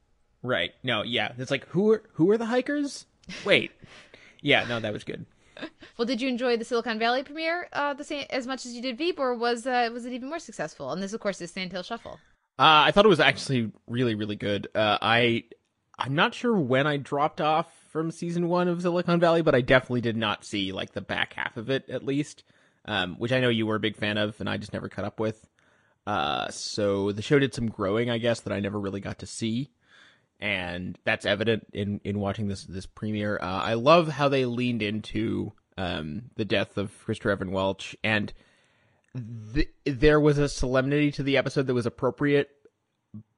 [0.43, 3.05] right no yeah it's like who are who are the hikers
[3.43, 3.71] wait
[4.41, 5.25] Yeah, no, that was good.
[5.97, 8.81] Well, did you enjoy the Silicon Valley premiere uh, the same as much as you
[8.81, 10.91] did Veep, or was uh, was it even more successful?
[10.91, 12.19] And this, of course, is Sand Hill Shuffle.
[12.57, 14.67] Uh, I thought it was actually really, really good.
[14.73, 15.43] Uh, I
[16.03, 19.61] I'm not sure when I dropped off from season one of Silicon Valley, but I
[19.61, 22.43] definitely did not see like the back half of it at least,
[22.85, 25.05] um, which I know you were a big fan of, and I just never caught
[25.05, 25.47] up with.
[26.07, 29.27] Uh, so the show did some growing, I guess, that I never really got to
[29.27, 29.69] see,
[30.39, 33.37] and that's evident in in watching this this premiere.
[33.39, 38.33] Uh, I love how they leaned into um, the death of Christopher Evan Welch, and
[39.53, 42.49] th- there was a solemnity to the episode that was appropriate,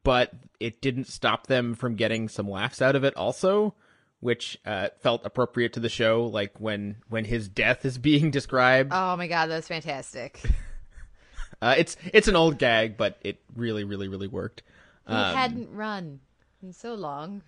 [0.03, 3.73] but it didn't stop them from getting some laughs out of it also
[4.19, 8.91] which uh, felt appropriate to the show like when when his death is being described
[8.93, 10.41] Oh my god, that's fantastic.
[11.61, 14.63] uh, it's it's an old gag but it really really really worked
[15.07, 16.19] He Um, hadn't run
[16.61, 17.41] in so long.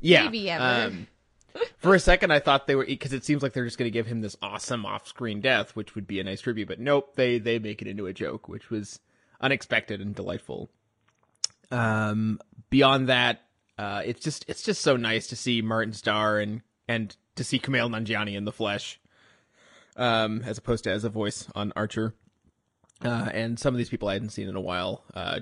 [0.00, 0.86] yeah maybe ever.
[0.88, 1.06] um,
[1.78, 3.90] for a second i thought they were because it seems like they're just going to
[3.92, 7.38] give him this awesome off-screen death which would be a nice tribute but nope they
[7.38, 9.00] they make it into a joke which was
[9.40, 10.70] unexpected and delightful
[11.70, 12.38] um
[12.70, 13.42] beyond that
[13.78, 17.58] uh it's just it's just so nice to see martin starr and and to see
[17.58, 19.00] Kumail Nanjiani in the flesh
[19.96, 22.14] um as opposed to as a voice on archer
[23.04, 25.04] uh, and some of these people I hadn't seen in a while.
[25.14, 25.40] Uh,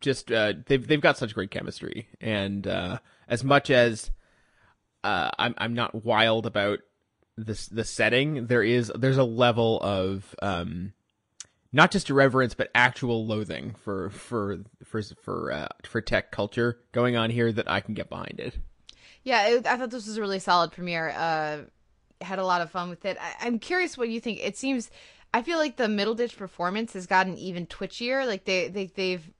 [0.00, 2.98] just uh, they've they've got such great chemistry, and uh,
[3.28, 4.10] as much as
[5.02, 6.80] uh, I'm I'm not wild about
[7.36, 10.92] this the setting, there is there's a level of um,
[11.72, 17.16] not just irreverence but actual loathing for for for for uh, for tech culture going
[17.16, 18.58] on here that I can get behind it.
[19.22, 21.10] Yeah, it, I thought this was a really solid premiere.
[21.10, 21.58] Uh,
[22.22, 23.16] had a lot of fun with it.
[23.20, 24.40] I, I'm curious what you think.
[24.42, 24.90] It seems,
[25.32, 28.26] I feel like the Middleditch performance has gotten even twitchier.
[28.26, 29.30] Like they, they they've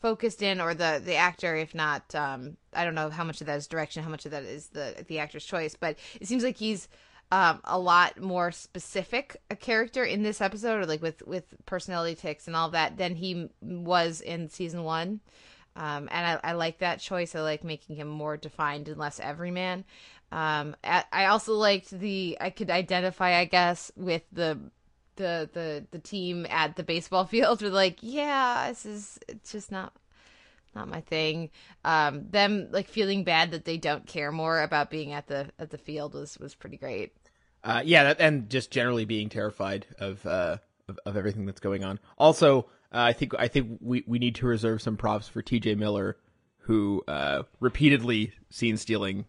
[0.00, 3.46] focused in, or the the actor, if not, um, I don't know how much of
[3.46, 6.44] that is direction, how much of that is the the actor's choice, but it seems
[6.44, 6.88] like he's
[7.32, 12.14] um, a lot more specific a character in this episode, or like with with personality
[12.14, 15.20] ticks and all that, than he was in season one.
[15.74, 17.34] Um, and I, I like that choice.
[17.34, 19.86] I like making him more defined and less everyman.
[20.30, 24.58] Um, I, also liked the I could identify, I guess, with the
[25.16, 27.62] the the the team at the baseball field.
[27.62, 29.94] With like, yeah, this is it's just not
[30.74, 31.48] not my thing.
[31.82, 35.70] Um, them like feeling bad that they don't care more about being at the at
[35.70, 37.14] the field was was pretty great.
[37.64, 41.84] Uh, yeah, that, and just generally being terrified of uh, of, of everything that's going
[41.84, 41.98] on.
[42.18, 45.76] Also, uh, I think I think we, we need to reserve some props for T.J.
[45.76, 46.16] Miller,
[46.58, 49.26] who uh, repeatedly seen stealing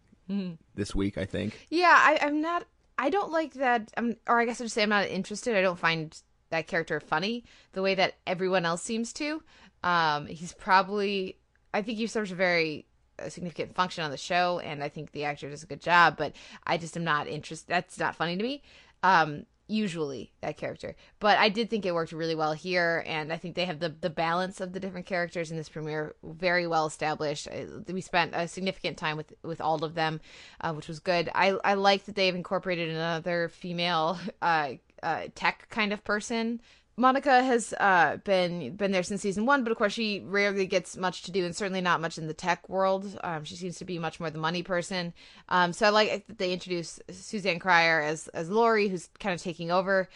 [0.74, 1.16] this week.
[1.16, 1.66] I think.
[1.70, 2.64] Yeah, I, I'm not.
[2.98, 3.92] I don't like that.
[3.96, 5.56] I'm, or I guess I should say I'm not interested.
[5.56, 6.16] I don't find
[6.50, 9.42] that character funny the way that everyone else seems to.
[9.82, 11.38] Um, he's probably.
[11.72, 12.86] I think he serves a very
[13.18, 16.16] uh, significant function on the show, and I think the actor does a good job.
[16.16, 16.34] But
[16.66, 17.68] I just am not interested.
[17.68, 18.62] That's not funny to me.
[19.02, 23.36] Um, usually that character, but I did think it worked really well here, and I
[23.36, 26.86] think they have the the balance of the different characters in this premiere very well
[26.86, 27.48] established.
[27.48, 30.20] I, we spent a significant time with with all of them,
[30.60, 31.30] uh, which was good.
[31.34, 34.72] I I like that they've incorporated another female uh,
[35.02, 36.60] uh, tech kind of person.
[36.96, 40.96] Monica has uh, been been there since season one, but of course she rarely gets
[40.96, 43.18] much to do, and certainly not much in the tech world.
[43.24, 45.12] Um, she seems to be much more the money person.
[45.48, 49.42] Um, so I like that they introduce Suzanne Cryer as as Laurie, who's kind of
[49.42, 50.08] taking over.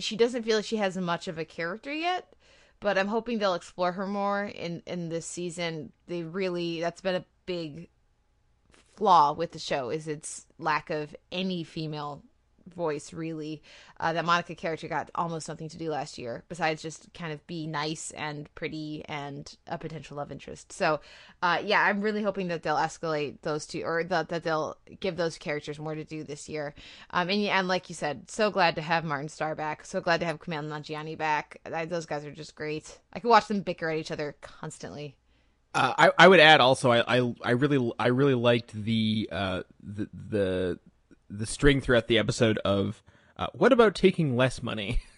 [0.00, 2.34] She doesn't feel like she has much of a character yet,
[2.80, 5.92] but I'm hoping they'll explore her more in in this season.
[6.08, 7.88] They really that's been a big
[8.96, 12.22] flaw with the show is its lack of any female
[12.74, 13.62] voice really
[14.00, 17.46] uh, that monica character got almost nothing to do last year besides just kind of
[17.46, 20.72] be nice and pretty and a potential love interest.
[20.72, 21.00] So
[21.42, 25.16] uh, yeah i'm really hoping that they'll escalate those two or that, that they'll give
[25.16, 26.74] those characters more to do this year.
[27.10, 29.84] Um, and, and like you said so glad to have martin starr back.
[29.84, 31.60] So glad to have Kumail Nanjiani back.
[31.64, 32.98] I, those guys are just great.
[33.12, 35.16] I could watch them bicker at each other constantly.
[35.74, 39.62] Uh, I I would add also I, I I really I really liked the uh
[39.82, 40.78] the the
[41.30, 43.02] the string throughout the episode of
[43.36, 45.00] uh, what about taking less money?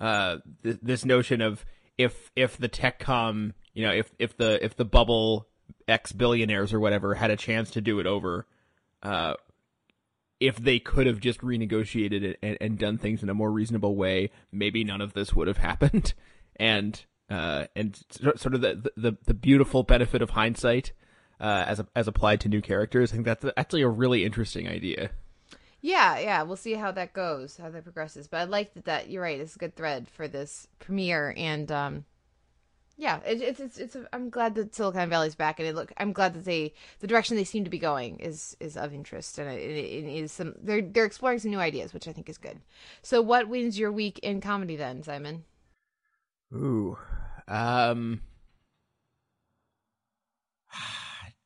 [0.00, 4.64] Uh, th- this notion of if if the tech com, you know if if the
[4.64, 5.48] if the bubble
[5.88, 8.46] X billionaires or whatever had a chance to do it over,
[9.02, 9.34] uh,
[10.38, 13.96] if they could have just renegotiated it and, and done things in a more reasonable
[13.96, 16.14] way, maybe none of this would have happened.
[16.54, 20.92] And uh, and so- sort of the, the the beautiful benefit of hindsight
[21.40, 23.10] uh, as as applied to new characters.
[23.10, 25.10] I think that's actually a really interesting idea.
[25.88, 28.28] Yeah, yeah, we'll see how that goes, how that progresses.
[28.28, 29.40] But I like that, that you're right.
[29.40, 32.04] It's a good thread for this premiere, and um,
[32.98, 33.96] yeah, it, it's it's it's.
[34.12, 35.90] I'm glad that Silicon Valley's back, and it look.
[35.96, 39.38] I'm glad that they the direction they seem to be going is is of interest,
[39.38, 40.56] and it, it, it is some.
[40.60, 42.60] They're they're exploring some new ideas, which I think is good.
[43.00, 45.44] So, what wins your week in comedy then, Simon?
[46.52, 46.98] Ooh,
[47.48, 48.20] um,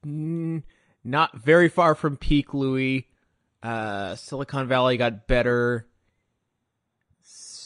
[1.04, 3.06] not very far from peak Louis.
[3.62, 5.86] Uh, Silicon Valley got better.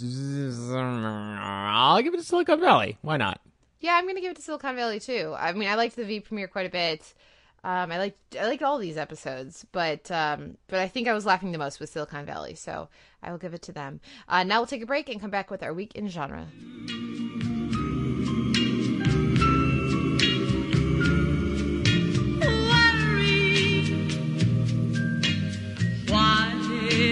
[0.01, 2.99] I'll give it to Silicon Valley.
[3.01, 3.41] Why not?
[3.81, 5.35] Yeah, I'm gonna give it to Silicon Valley too.
[5.39, 7.15] I mean, I liked the V premiere quite a bit.
[7.65, 11.27] Um, I liked I liked all these episodes, but um, but I think I was
[11.27, 12.89] laughing the most with Silicon Valley, so
[13.23, 14.01] I will give it to them.
[14.29, 16.47] Uh, now we'll take a break and come back with our week in genre.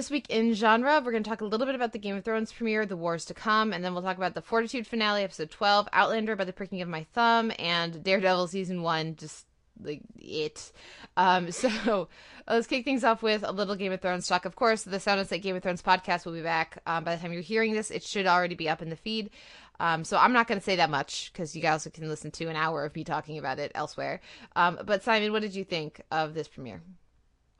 [0.00, 2.24] This week in genre, we're going to talk a little bit about the Game of
[2.24, 5.50] Thrones premiere, The Wars to Come, and then we'll talk about the Fortitude finale, episode
[5.50, 9.44] 12, Outlander by the pricking of my thumb, and Daredevil season 1, just
[9.78, 10.72] like it.
[11.18, 12.08] Um, so
[12.48, 14.46] let's kick things off with a little Game of Thrones talk.
[14.46, 16.80] Of course, the Sound Like Game of Thrones podcast will be back.
[16.86, 19.28] Um, by the time you're hearing this, it should already be up in the feed.
[19.80, 22.46] Um, so I'm not going to say that much because you guys can listen to
[22.46, 24.22] an hour of me talking about it elsewhere.
[24.56, 26.80] Um, but Simon, what did you think of this premiere?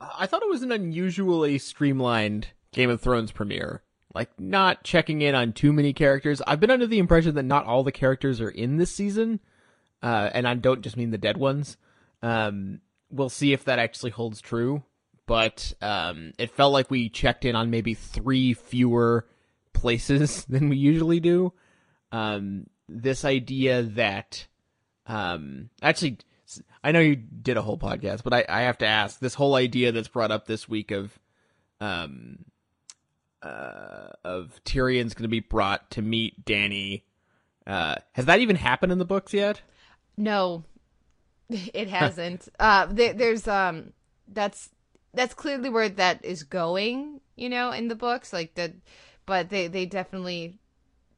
[0.01, 3.83] I thought it was an unusually streamlined Game of Thrones premiere.
[4.13, 6.41] Like, not checking in on too many characters.
[6.45, 9.39] I've been under the impression that not all the characters are in this season.
[10.03, 11.77] Uh, and I don't just mean the dead ones.
[12.21, 14.83] Um, we'll see if that actually holds true.
[15.27, 19.27] But um, it felt like we checked in on maybe three fewer
[19.73, 21.53] places than we usually do.
[22.11, 24.47] Um, this idea that,
[25.07, 26.17] um, actually,
[26.83, 29.55] I know you did a whole podcast, but I, I have to ask this whole
[29.55, 31.17] idea that's brought up this week of,
[31.79, 32.45] um,
[33.41, 37.03] uh, of Tyrion's going to be brought to meet Dany.
[37.67, 39.61] Uh, has that even happened in the books yet?
[40.17, 40.63] No,
[41.49, 42.47] it hasn't.
[42.59, 43.93] uh, there, there's um,
[44.27, 44.69] that's
[45.13, 47.21] that's clearly where that is going.
[47.35, 48.73] You know, in the books, like the,
[49.25, 50.59] but they they definitely,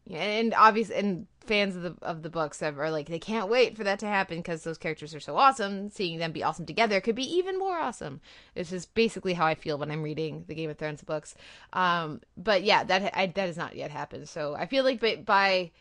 [0.09, 3.83] and obvious and fans of the of the books are like they can't wait for
[3.83, 5.89] that to happen because those characters are so awesome.
[5.89, 8.21] Seeing them be awesome together could be even more awesome.
[8.55, 11.35] This is basically how I feel when I'm reading the Game of Thrones books.
[11.73, 14.29] Um, but yeah, that I, that has not yet happened.
[14.29, 15.71] So I feel like by by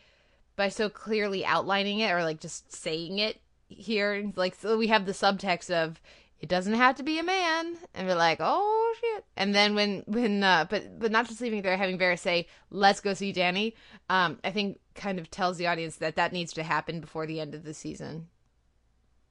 [0.55, 5.05] by so clearly outlining it or like just saying it here like so we have
[5.05, 5.99] the subtext of
[6.43, 10.03] it doesn't have to be a man and we're like oh shit and then when
[10.07, 13.31] when uh but but not just leaving it there having Varys say let's go see
[13.31, 13.73] Dany
[14.09, 17.39] um I think kind of tells the audience that that needs to happen before the
[17.39, 18.27] end of the season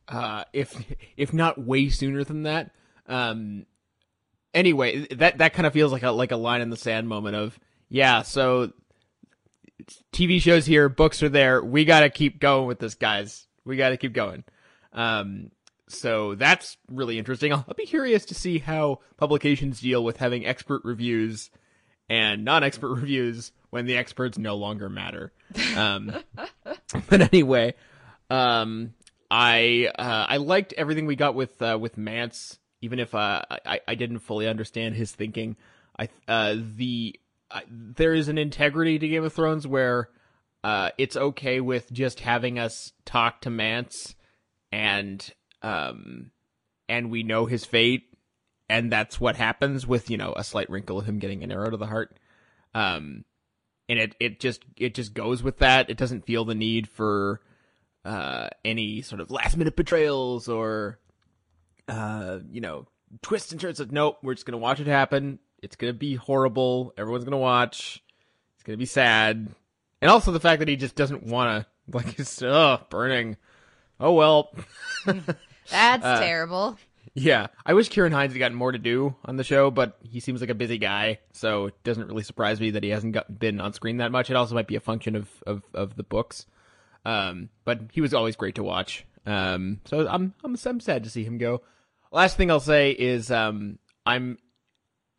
[0.09, 0.75] Uh, if
[1.17, 2.71] if not way sooner than that.
[3.07, 3.67] Um,
[4.55, 7.37] anyway, that that kind of feels like a like a line in the sand moment
[7.37, 8.23] of yeah.
[8.23, 8.73] So
[10.13, 11.63] TV shows here, books are there.
[11.63, 13.47] We got to keep going with this, guys.
[13.65, 14.45] We got to keep going.
[14.93, 15.51] Um,
[15.93, 17.53] so that's really interesting.
[17.53, 21.51] I'll, be curious to see how publications deal with having expert reviews
[22.09, 25.33] and non-expert reviews when the experts no longer matter.
[25.77, 26.13] Um,
[27.09, 27.75] but anyway,
[28.31, 28.95] um,
[29.31, 33.81] I uh, I liked everything we got with uh, with Mance, even if uh, I
[33.87, 35.57] I didn't fully understand his thinking.
[35.99, 37.19] I uh, the
[37.69, 40.09] there is an integrity to Game of Thrones where
[40.65, 44.15] uh, it's okay with just having us talk to Mance
[44.71, 45.31] and
[45.63, 46.31] um
[46.89, 48.05] and we know his fate
[48.69, 51.71] and that's what happens with you know a slight wrinkle of him getting an arrow
[51.71, 52.19] to the heart.
[52.75, 53.25] Um
[53.89, 55.91] and it it just it just goes with that.
[55.91, 57.41] It doesn't feel the need for
[58.05, 60.99] uh any sort of last minute betrayals or
[61.89, 62.87] uh you know
[63.21, 65.39] twists and turns of nope we're just gonna watch it happen.
[65.63, 66.95] It's gonna be horrible.
[66.97, 68.03] Everyone's gonna watch.
[68.55, 69.49] It's gonna be sad.
[70.01, 73.37] And also the fact that he just doesn't want to like it's oh burning.
[74.01, 74.55] Oh well
[75.71, 76.79] that's Uh, terrible
[77.15, 80.21] Yeah, I wish Ciarán Hinds had gotten more to do on the show, but he
[80.21, 83.39] seems like a busy guy, so it doesn't really surprise me that he hasn't got,
[83.39, 84.31] been on screen that much.
[84.31, 86.47] It also might be a function of of, of the books,
[87.05, 89.05] um, but he was always great to watch.
[89.27, 91.63] Um, so I'm I'm I'm sad to see him go.
[92.13, 94.39] Last thing I'll say is um, I'm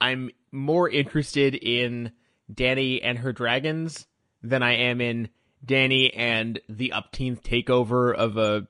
[0.02, 2.12] I'm more interested in
[2.52, 4.08] Dany and her dragons
[4.42, 5.30] than I am in
[5.66, 8.68] Dany and the upteenth takeover of a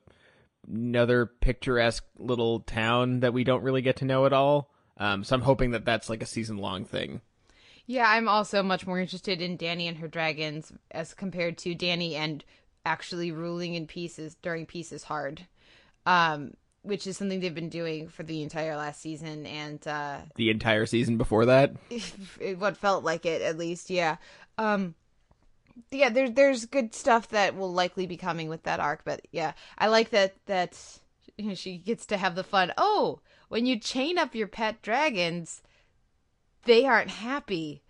[0.68, 4.70] another picturesque little town that we don't really get to know at all.
[4.96, 7.20] Um, so I'm hoping that that's like a season long thing.
[7.86, 12.14] Yeah, I'm also much more interested in Dany and her dragons as compared to Dany
[12.14, 12.44] and
[12.86, 15.46] actually ruling in pieces during pieces Hard,
[16.06, 20.50] um, which is something they've been doing for the entire last season and uh, The
[20.50, 21.74] entire season before that.
[22.56, 23.90] what felt like it at least.
[23.90, 24.16] Yeah.
[24.56, 24.94] Um,
[25.90, 29.52] yeah, there's there's good stuff that will likely be coming with that arc, but yeah,
[29.78, 30.78] I like that that
[31.36, 32.72] you know, she gets to have the fun.
[32.76, 35.62] Oh, when you chain up your pet dragons,
[36.64, 37.82] they aren't happy.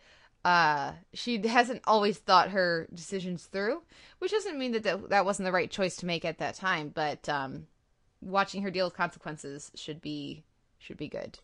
[0.44, 3.82] Uh, she hasn't always thought her decisions through,
[4.18, 6.90] which doesn't mean that that, that wasn't the right choice to make at that time.
[6.94, 7.66] But um,
[8.20, 10.44] watching her deal with consequences should be
[10.78, 11.38] should be good.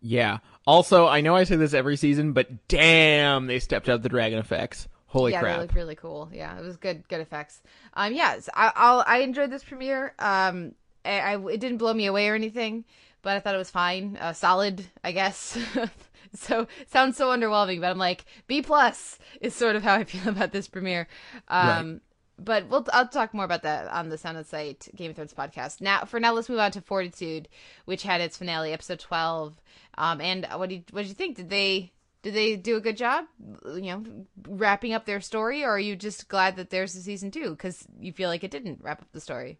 [0.00, 0.38] Yeah.
[0.66, 4.38] Also, I know I say this every season, but damn, they stepped up the dragon
[4.38, 4.86] effects.
[5.08, 5.42] Holy crap.
[5.42, 5.60] yeah, crap!
[5.60, 6.28] look really cool.
[6.32, 7.62] Yeah, it was good, good effects.
[7.94, 10.14] Um, yeah, so I, I'll, I enjoyed this premiere.
[10.18, 10.72] Um,
[11.04, 12.84] I, I, it didn't blow me away or anything,
[13.22, 15.56] but I thought it was fine, uh, solid, I guess.
[16.34, 20.28] so sounds so underwhelming, but I'm like B plus is sort of how I feel
[20.28, 21.06] about this premiere.
[21.48, 22.00] Um, Right.
[22.38, 25.32] but we'll I'll talk more about that on the Sound on Sight Game of Thrones
[25.32, 25.80] podcast.
[25.80, 27.48] Now, for now, let's move on to Fortitude,
[27.84, 29.60] which had its finale, episode twelve.
[29.96, 31.36] Um, and what do what did you think?
[31.36, 31.92] Did they
[32.22, 33.26] did they do a good job?
[33.64, 34.04] You know,
[34.48, 37.86] wrapping up their story, or are you just glad that there's a season two because
[38.00, 39.58] you feel like it didn't wrap up the story?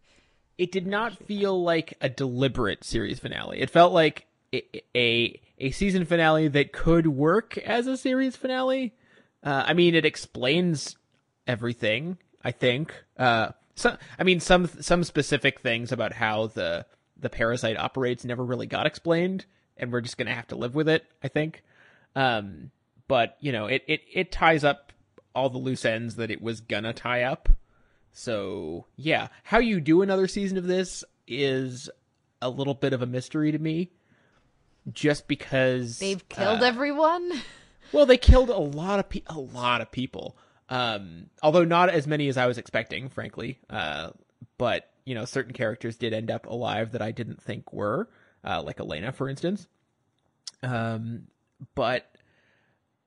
[0.59, 3.61] it did not feel like a deliberate series finale.
[3.61, 4.62] It felt like a
[4.94, 8.94] a, a season finale that could work as a series finale.
[9.42, 10.96] Uh, I mean, it explains
[11.46, 12.18] everything.
[12.42, 12.94] I think.
[13.18, 13.50] Uh,
[14.18, 16.86] I mean, some some specific things about how the
[17.18, 19.44] the parasite operates never really got explained,
[19.76, 21.04] and we're just gonna have to live with it.
[21.22, 21.62] I think.
[22.16, 22.72] Um,
[23.06, 24.92] but you know, it it it ties up
[25.34, 27.48] all the loose ends that it was gonna tie up.
[28.12, 31.88] So yeah, how you do another season of this is
[32.42, 33.92] a little bit of a mystery to me.
[34.92, 37.30] Just because They've killed uh, everyone.
[37.92, 40.36] Well, they killed a lot of pe- a lot of people.
[40.68, 43.60] Um, although not as many as I was expecting, frankly.
[43.70, 44.10] Uh,
[44.58, 48.08] but you know, certain characters did end up alive that I didn't think were,
[48.44, 49.68] uh, like Elena, for instance.
[50.64, 51.28] Um,
[51.74, 52.11] but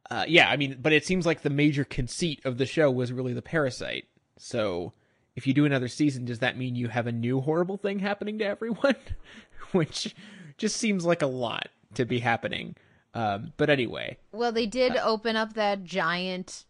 [0.10, 3.12] uh, yeah, I mean, but it seems like the major conceit of the show was
[3.12, 4.06] really the parasite.
[4.38, 4.94] So,
[5.36, 8.40] if you do another season, does that mean you have a new horrible thing happening
[8.40, 8.96] to everyone?
[9.72, 10.16] Which
[10.58, 12.76] just seems like a lot to be happening.
[13.14, 16.66] Um, but anyway, Well, they did open up that giant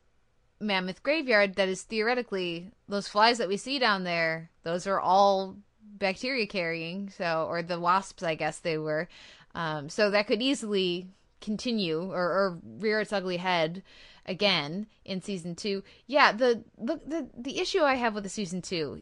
[0.59, 4.49] mammoth graveyard that is theoretically those flies that we see down there.
[4.63, 9.07] Those are all bacteria carrying, so or the wasps, I guess they were.
[9.55, 11.07] Um, so that could easily
[11.41, 13.83] continue or, or rear its ugly head
[14.25, 15.83] again in season two.
[16.07, 19.01] Yeah, the the the, the issue I have with the season two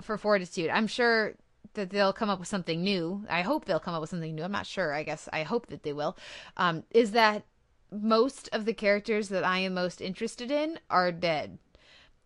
[0.00, 1.34] for Fortitude, I'm sure
[1.74, 3.24] that they'll come up with something new.
[3.28, 4.42] I hope they'll come up with something new.
[4.42, 4.92] I'm not sure.
[4.92, 6.16] I guess I hope that they will.
[6.56, 7.44] Um, is that
[7.92, 11.58] most of the characters that I am most interested in are dead.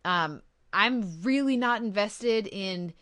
[0.05, 0.43] Um,
[0.73, 2.95] I'm really not invested in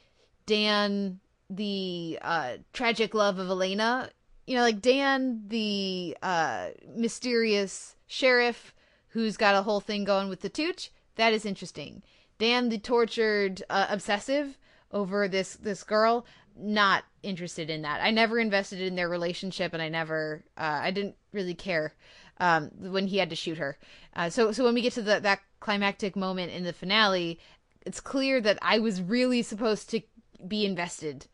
[0.47, 4.11] Dan, the uh, tragic love of Elena.
[4.49, 8.75] You know, like Dan, the uh, mysterious sheriff
[9.09, 10.91] who's got a whole thing going with the Tooch.
[11.17, 12.03] That is interesting.
[12.39, 14.57] Dan, the tortured uh, obsessive
[14.91, 16.25] over this this girl.
[16.57, 18.01] Not interested in that.
[18.03, 21.93] I never invested in their relationship, and I never, uh, I didn't really care
[22.41, 23.77] um, when he had to shoot her.
[24.17, 27.39] Uh, so, so when we get to the, that climactic moment in the finale,
[27.85, 30.01] it's clear that I was really supposed to
[30.49, 31.27] be invested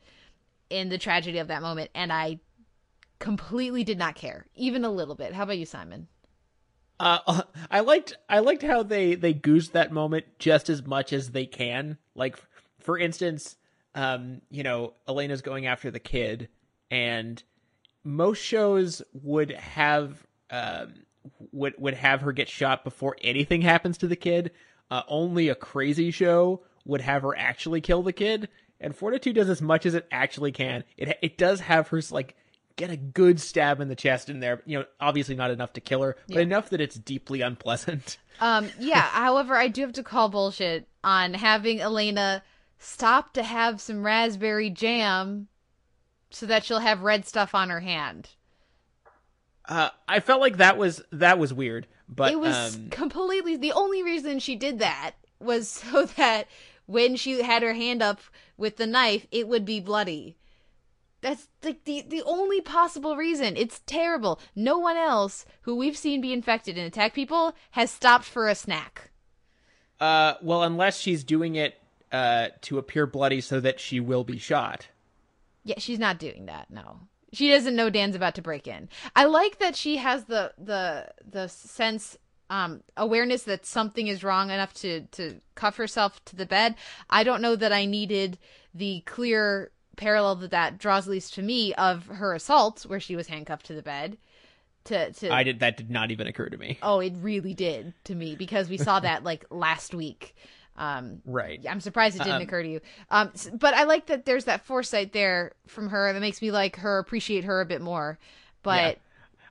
[0.68, 2.40] in the tragedy of that moment, and I
[3.24, 5.32] completely did not care, even a little bit.
[5.32, 6.08] How about you, Simon?
[7.00, 11.30] Uh, I liked I liked how they they goose that moment just as much as
[11.30, 11.96] they can.
[12.14, 12.36] Like,
[12.80, 13.56] for instance,
[13.94, 16.50] um, you know, Elena's going after the kid,
[16.90, 17.42] and
[18.04, 20.92] most shows would have um
[21.50, 24.50] would would have her get shot before anything happens to the kid.
[24.90, 28.50] Uh, only a crazy show would have her actually kill the kid,
[28.80, 30.84] and Fortitude does as much as it actually can.
[30.98, 32.36] It it does have her like
[32.76, 34.62] get a good stab in the chest in there.
[34.66, 36.42] You know, obviously not enough to kill her, but Yeah.
[36.42, 38.18] enough that it's deeply unpleasant.
[38.40, 39.02] Um, yeah.
[39.02, 42.42] however, I do have to call bullshit on having Elena
[42.80, 45.46] stop to have some raspberry jam
[46.30, 48.30] so that she'll have red stuff on her hand.
[49.68, 53.70] Uh, I felt like that was that was weird, but it was um, completely the
[53.72, 56.48] only reason she did that was so that
[56.86, 58.20] when she had her hand up
[58.56, 60.36] with the knife, it would be bloody.
[61.24, 63.56] That's like the the only possible reason.
[63.56, 64.38] It's terrible.
[64.54, 68.54] No one else who we've seen be infected and attack people has stopped for a
[68.54, 69.10] snack.
[70.00, 71.74] uh, well, unless she's doing it
[72.12, 74.88] uh to appear bloody so that she will be shot.
[75.64, 76.70] Yeah, she's not doing that.
[76.70, 77.00] No.
[77.32, 78.88] She doesn't know Dan's about to break in.
[79.16, 82.18] I like that she has the the the sense
[82.50, 86.74] um awareness that something is wrong enough to to cuff herself to the bed.
[87.08, 88.36] I don't know that I needed
[88.74, 93.16] the clear parallel that that draws at least to me of her assault where she
[93.16, 94.16] was handcuffed to the bed
[94.84, 96.78] to to I did that did not even occur to me.
[96.82, 100.34] Oh, it really did to me because we saw that like last week.
[100.76, 101.64] Um, Right.
[101.70, 102.80] I'm surprised it didn't Um, occur to you.
[103.10, 106.76] Um, but I like that there's that foresight there from her that makes me like
[106.76, 108.18] her, appreciate her a bit more.
[108.64, 108.98] But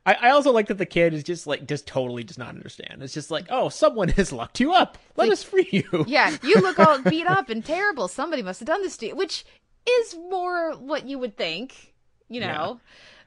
[0.05, 3.01] I, I also like that the kid is just like just totally does not understand.
[3.01, 4.97] It's just like, oh, someone has locked you up.
[5.15, 6.03] Let us free you.
[6.07, 8.07] yeah, you look all beat up and terrible.
[8.09, 9.45] Somebody must have done this to you, which
[9.89, 11.93] is more what you would think,
[12.29, 12.79] you know.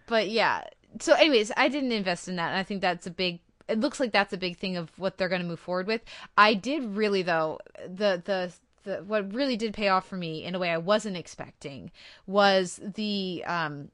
[0.07, 0.65] But yeah.
[1.01, 3.41] So, anyways, I didn't invest in that, and I think that's a big.
[3.69, 6.01] It looks like that's a big thing of what they're going to move forward with.
[6.39, 8.53] I did really though the the.
[8.85, 11.91] The, what really did pay off for me in a way I wasn't expecting
[12.29, 13.89] was the um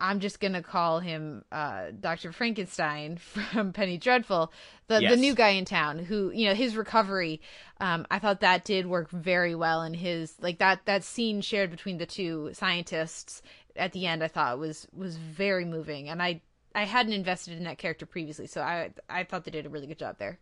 [0.00, 2.32] I'm just gonna call him uh, Dr.
[2.32, 3.16] Frankenstein
[3.52, 4.52] from Penny Dreadful,
[4.86, 7.40] the the new guy in town who you know his recovery.
[7.80, 11.70] Um, I thought that did work very well in his like that that scene shared
[11.70, 13.42] between the two scientists
[13.76, 14.24] at the end.
[14.24, 16.40] I thought was was very moving, and I
[16.74, 19.86] I hadn't invested in that character previously, so I I thought they did a really
[19.86, 20.38] good job there.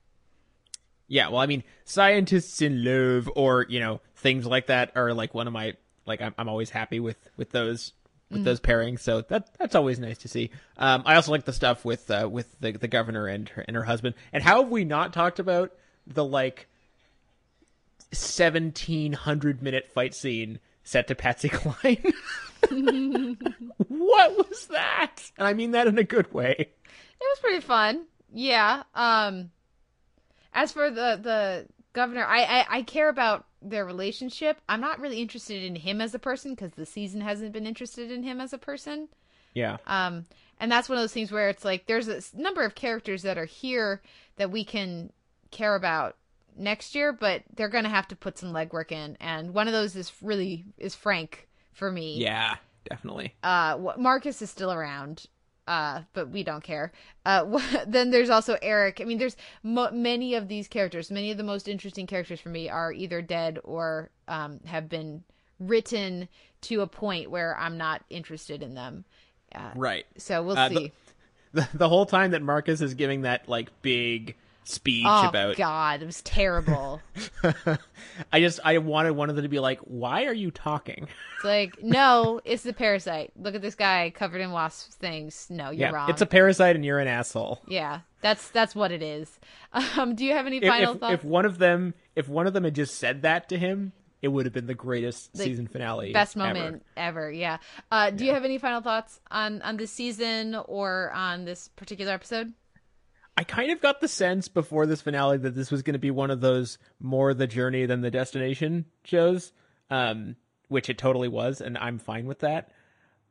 [1.09, 5.35] Yeah, well, I mean, scientists in love or you know things like that are like
[5.35, 5.75] one of my
[6.07, 7.93] like I'm I'm always happy with with those
[8.31, 9.01] with those pairings.
[9.01, 10.51] So that that's always nice to see.
[10.77, 13.77] Um, I also like the stuff with uh, with the the governor and her and
[13.77, 14.15] her husband.
[14.33, 15.73] And how have we not talked about
[16.07, 16.69] the like
[18.13, 22.13] seventeen hundred minute fight scene set to Patsy Cline?
[23.89, 25.17] what was that?
[25.37, 26.55] And I mean that in a good way.
[26.59, 28.07] It was pretty fun.
[28.33, 28.83] Yeah.
[28.95, 29.51] Um
[30.53, 34.61] as for the the governor, I I, I care about their relationship.
[34.69, 38.11] I'm not really interested in him as a person because the season hasn't been interested
[38.11, 39.09] in him as a person.
[39.55, 39.79] Yeah.
[39.87, 40.27] Um
[40.61, 43.39] and that's one of those things where it's like there's a number of characters that
[43.39, 44.03] are here
[44.37, 45.13] that we can
[45.51, 46.17] care about
[46.57, 49.73] next year, but they're going to have to put some legwork in and one of
[49.73, 52.57] those is really is Frank for me Yeah,
[52.89, 53.35] definitely.
[53.43, 55.27] uh Marcus is still around
[55.69, 56.91] uh but we don't care.
[57.25, 59.01] Uh then there's also Eric.
[59.01, 62.49] I mean there's mo- many of these characters many of the most interesting characters for
[62.49, 65.23] me are either dead or um have been
[65.61, 66.29] written
[66.63, 69.05] to a point where I'm not interested in them.
[69.77, 70.07] Right.
[70.17, 70.75] so we'll Uh, see.
[70.75, 70.93] the,
[71.63, 74.37] the the whole time that Marcus is giving that like big
[74.69, 77.01] speech oh about god it was terrible.
[78.33, 81.45] I just I wanted one of them to be like, "Why are you talking?" it's
[81.45, 83.33] like no it's the parasite.
[83.37, 85.47] Look at this guy covered in wasp things.
[85.51, 87.63] No you're yeah, wrong it's a parasite and you're an asshole.
[87.67, 89.39] yeah that's that's what it is.
[89.73, 91.15] Um do you have any If, final if, thoughts?
[91.15, 94.29] if one of them if one of them had just said that to him, it
[94.29, 97.59] would have been the greatest The season finale, best moment ever, yeah.
[97.91, 102.13] Uh do you have any final thoughts on on this season or on this particular
[102.13, 102.53] episode
[103.39, 106.11] I kind of got the sense before this finale that this was going to be
[106.11, 109.53] one of those more the journey than the destination shows,
[109.91, 110.35] um,
[110.67, 112.73] which it totally was, and I'm fine with that.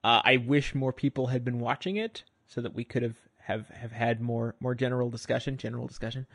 [0.05, 3.67] Uh, I wish more people had been watching it so that we could have have,
[3.67, 5.57] have had more more general discussion.
[5.57, 6.25] General discussion.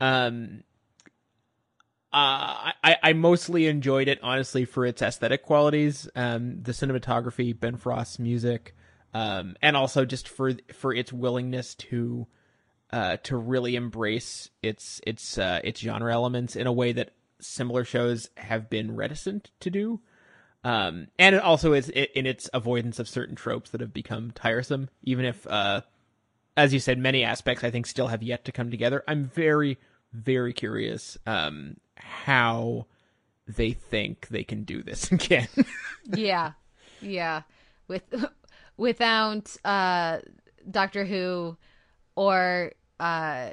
[0.00, 0.64] Um,
[2.12, 7.76] uh, I, I mostly enjoyed it honestly for its aesthetic qualities, um, the cinematography, Ben
[7.76, 8.74] Frost's music,
[9.14, 12.26] um, and also just for for its willingness to
[12.92, 17.84] uh, to really embrace its its uh, its genre elements in a way that similar
[17.84, 20.00] shows have been reticent to do.
[20.64, 24.90] Um, and it also is in its avoidance of certain tropes that have become tiresome,
[25.02, 25.80] even if, uh,
[26.56, 29.02] as you said, many aspects I think still have yet to come together.
[29.08, 29.78] I'm very,
[30.12, 32.86] very curious um, how
[33.48, 35.48] they think they can do this again.
[36.14, 36.52] yeah
[37.00, 37.42] yeah
[37.88, 38.02] with
[38.76, 40.18] without uh
[40.70, 41.56] doctor who
[42.14, 42.72] or
[43.02, 43.50] uh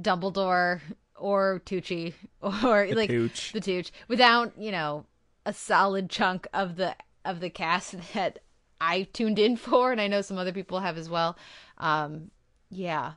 [0.00, 0.80] dumbledore
[1.16, 2.14] or tucci
[2.64, 3.52] or like Tooch.
[3.52, 5.04] the tooch without you know
[5.46, 8.38] a solid chunk of the of the cast that
[8.80, 11.36] i tuned in for and i know some other people have as well
[11.78, 12.30] um
[12.70, 13.12] yeah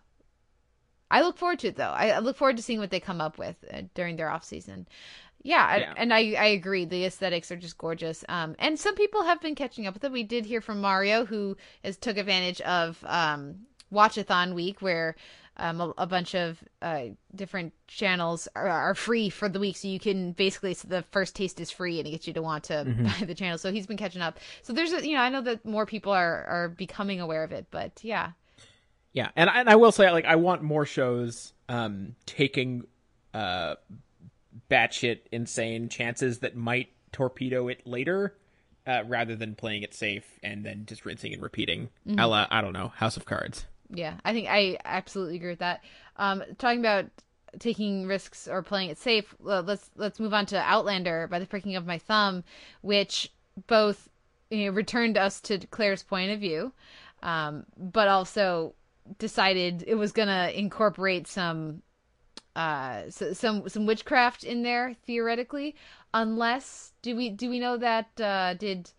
[1.12, 1.92] I look forward to it though.
[1.92, 4.44] I, I look forward to seeing what they come up with uh, during their off
[4.44, 4.88] season.
[5.44, 5.94] Yeah, I- Yeah.
[5.96, 6.86] and I I agree.
[6.86, 8.26] The aesthetics are just gorgeous.
[8.30, 10.12] Um, and some people have been catching up with it.
[10.12, 15.16] We did hear from Mario, who has took advantage of um Watchathon week, where
[15.58, 19.88] um a, a bunch of uh different channels are, are free for the week, so
[19.88, 22.64] you can basically so the first taste is free, and it gets you to want
[22.66, 22.86] to
[23.20, 23.58] buy the channel.
[23.58, 24.40] So he's been catching up.
[24.62, 27.52] So there's a you know I know that more people are are becoming aware of
[27.52, 28.32] it, but yeah,
[29.14, 32.86] Yeah, and I, and I will say, like, I want more shows um, taking
[33.34, 33.76] uh,
[34.72, 38.36] batshit insane chances that might torpedo it later,
[38.88, 41.90] uh, rather than playing it safe and then just rinsing and repeating.
[42.26, 43.66] La, I don't know, House of Cards.
[43.90, 45.84] Yeah, I think I absolutely agree with that.
[46.18, 47.06] Um, talking about
[47.60, 51.76] taking risks or playing it safe, let's let's move on to Outlander by the pricking
[51.76, 52.44] of my thumb,
[52.82, 53.32] which
[53.68, 54.10] both
[54.50, 56.74] you know, returned us to Claire's point of view,
[57.22, 58.74] um, but also
[59.20, 61.82] decided it was gonna incorporate some
[62.56, 65.76] uh so, some some witchcraft in there theoretically
[66.14, 68.92] unless do we do we know that uh did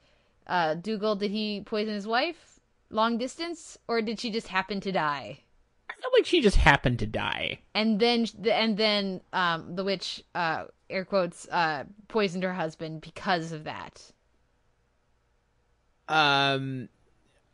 [0.49, 2.54] uh dougal did he poison his wife
[2.91, 5.41] long distance or did she just happen to die
[5.91, 7.61] I felt like she just happened to die.
[7.75, 13.53] and then and then um the witch uh air quotes uh poisoned her husband because
[13.53, 14.03] of that
[16.09, 16.89] Um,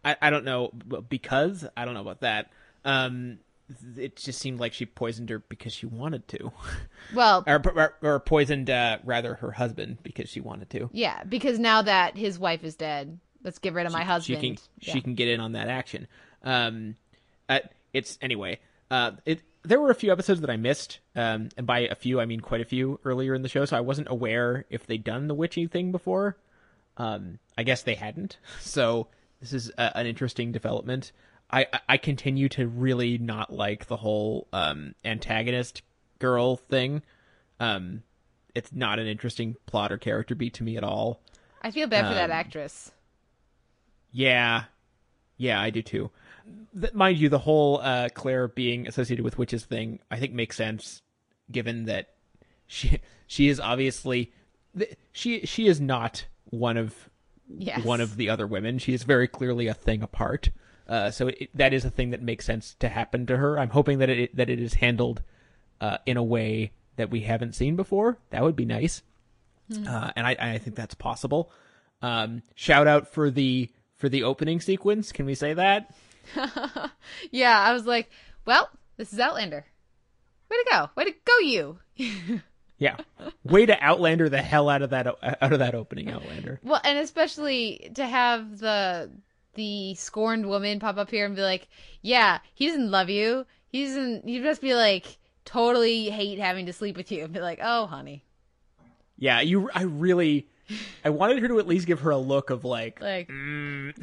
[0.04, 0.72] I, I don't know
[1.08, 2.50] because I don't know about that.
[2.84, 3.38] Um,
[3.96, 6.50] it just seemed like she poisoned her because she wanted to,
[7.14, 10.90] well or, or, or poisoned uh, rather her husband because she wanted to.
[10.92, 14.48] yeah because now that his wife is dead let's get rid of my husband She
[14.48, 14.92] can Yeah.
[14.92, 16.06] she can get in on that action.
[16.42, 16.96] Um,
[17.48, 17.60] uh,
[17.92, 18.58] it's anyway.
[18.90, 21.00] Uh, it there were a few episodes that I missed.
[21.14, 23.76] Um, and by a few I mean quite a few earlier in the show, so
[23.76, 26.36] I wasn't aware if they'd done the witchy thing before.
[26.96, 28.38] Um, I guess they hadn't.
[28.60, 29.08] So
[29.40, 31.12] this is a, an interesting development.
[31.50, 35.82] I, I- continue to really not like the whole um, antagonist
[36.18, 37.02] girl thing.
[37.58, 38.02] Um,
[38.54, 41.20] it's not an interesting plot or character beat to me at all.
[41.62, 42.92] i feel bad for that um, actress
[44.12, 44.64] Yeah,
[45.36, 46.10] yeah, I do too.
[46.78, 50.56] Th- mind you, the whole uh, Claire being associated with witches thing, I think makes
[50.56, 51.02] sense,
[51.50, 52.10] given that
[52.66, 54.32] she she is obviously
[54.76, 57.08] th- she she is not one of
[57.48, 58.78] yes one of the other women.
[58.78, 60.50] She is very clearly a thing apart.
[60.88, 63.58] Uh, so it, that is a thing that makes sense to happen to her.
[63.58, 65.22] I'm hoping that it that it is handled
[65.80, 68.18] uh, in a way that we haven't seen before.
[68.30, 69.02] That would be nice,
[69.86, 71.50] uh, and I, I think that's possible.
[72.02, 73.70] Um, shout out for the
[74.00, 75.12] for the opening sequence.
[75.12, 75.94] Can we say that?
[77.30, 78.10] Yeah, I was like,
[78.46, 79.64] well, this is Outlander.
[80.50, 80.90] Way to go.
[80.96, 81.78] Way to go, you.
[82.78, 82.96] Yeah,
[83.44, 86.60] way to Outlander the hell out of that out of that opening Outlander.
[86.62, 89.10] Well, and especially to have the
[89.52, 91.68] the scorned woman pop up here and be like,
[92.00, 93.44] "Yeah, he doesn't love you.
[93.68, 94.26] He doesn't.
[94.26, 97.84] You must be like totally hate having to sleep with you." And be like, "Oh,
[97.84, 98.24] honey,
[99.18, 99.68] Yeah, you.
[99.74, 100.48] I really,
[101.04, 103.94] I wanted her to at least give her a look of like, like mm,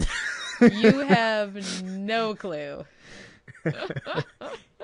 [0.62, 2.86] you have no clue."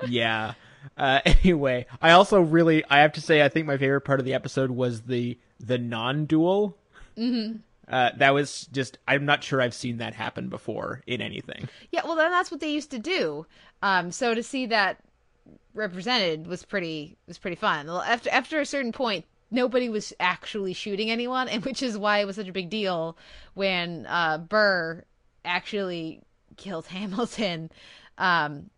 [0.06, 0.54] yeah.
[0.96, 4.26] Uh, anyway, I also really, I have to say, I think my favorite part of
[4.26, 6.76] the episode was the the non-duel.
[7.16, 7.56] Mm-hmm.
[7.86, 11.68] Uh, that was just, I'm not sure I've seen that happen before in anything.
[11.90, 13.46] Yeah, well, then that's what they used to do.
[13.82, 14.98] Um, so to see that
[15.74, 17.88] represented was pretty was pretty fun.
[17.88, 22.26] After after a certain point, nobody was actually shooting anyone, and which is why it
[22.26, 23.16] was such a big deal
[23.54, 25.04] when uh, Burr
[25.44, 26.22] actually
[26.56, 27.70] killed Hamilton.
[28.18, 28.70] Um,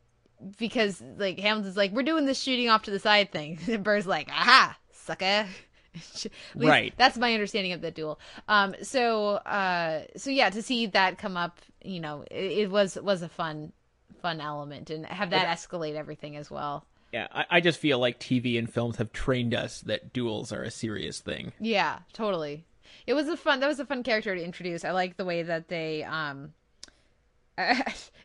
[0.59, 4.07] because like Hamilton's like, we're doing this shooting off to the side thing, and Burr's
[4.07, 5.47] like, aha, sucker.
[6.55, 6.93] Right.
[6.99, 8.20] That's my understanding of that duel.
[8.49, 8.74] Um.
[8.83, 9.37] So.
[9.37, 10.03] Uh.
[10.16, 13.72] So yeah, to see that come up, you know, it, it was was a fun,
[14.20, 16.85] fun element, and have that escalate everything as well.
[17.17, 20.62] Yeah, I, I just feel like TV and films have trained us that duels are
[20.62, 21.53] a serious thing.
[21.59, 22.67] Yeah, totally.
[23.07, 23.61] It was a fun.
[23.61, 24.85] That was a fun character to introduce.
[24.85, 26.05] I like the way that they.
[26.05, 26.53] Um.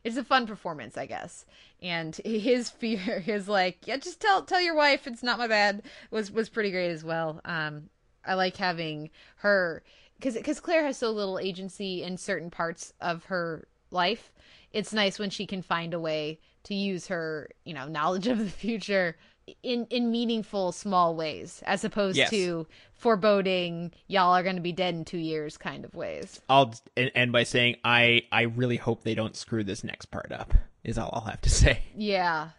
[0.04, 1.46] it's a fun performance, I guess.
[1.82, 5.84] And his fear, his like, yeah, just tell tell your wife it's not my bad.
[6.10, 7.40] Was was pretty great as well.
[7.46, 7.84] Um,
[8.26, 9.84] I like having her
[10.20, 14.34] because because Claire has so little agency in certain parts of her life.
[14.74, 18.38] It's nice when she can find a way to use her, you know, knowledge of
[18.40, 19.18] the future
[19.64, 22.30] in in meaningful small ways, as opposed Yes.
[22.30, 26.40] to foreboding y'all are going to be dead in two years kind of ways.
[26.48, 30.32] I'll and- end by saying I I really hope they don't screw this next part
[30.32, 30.54] up.
[30.84, 31.82] Is all I'll have to say.
[31.96, 32.50] Yeah.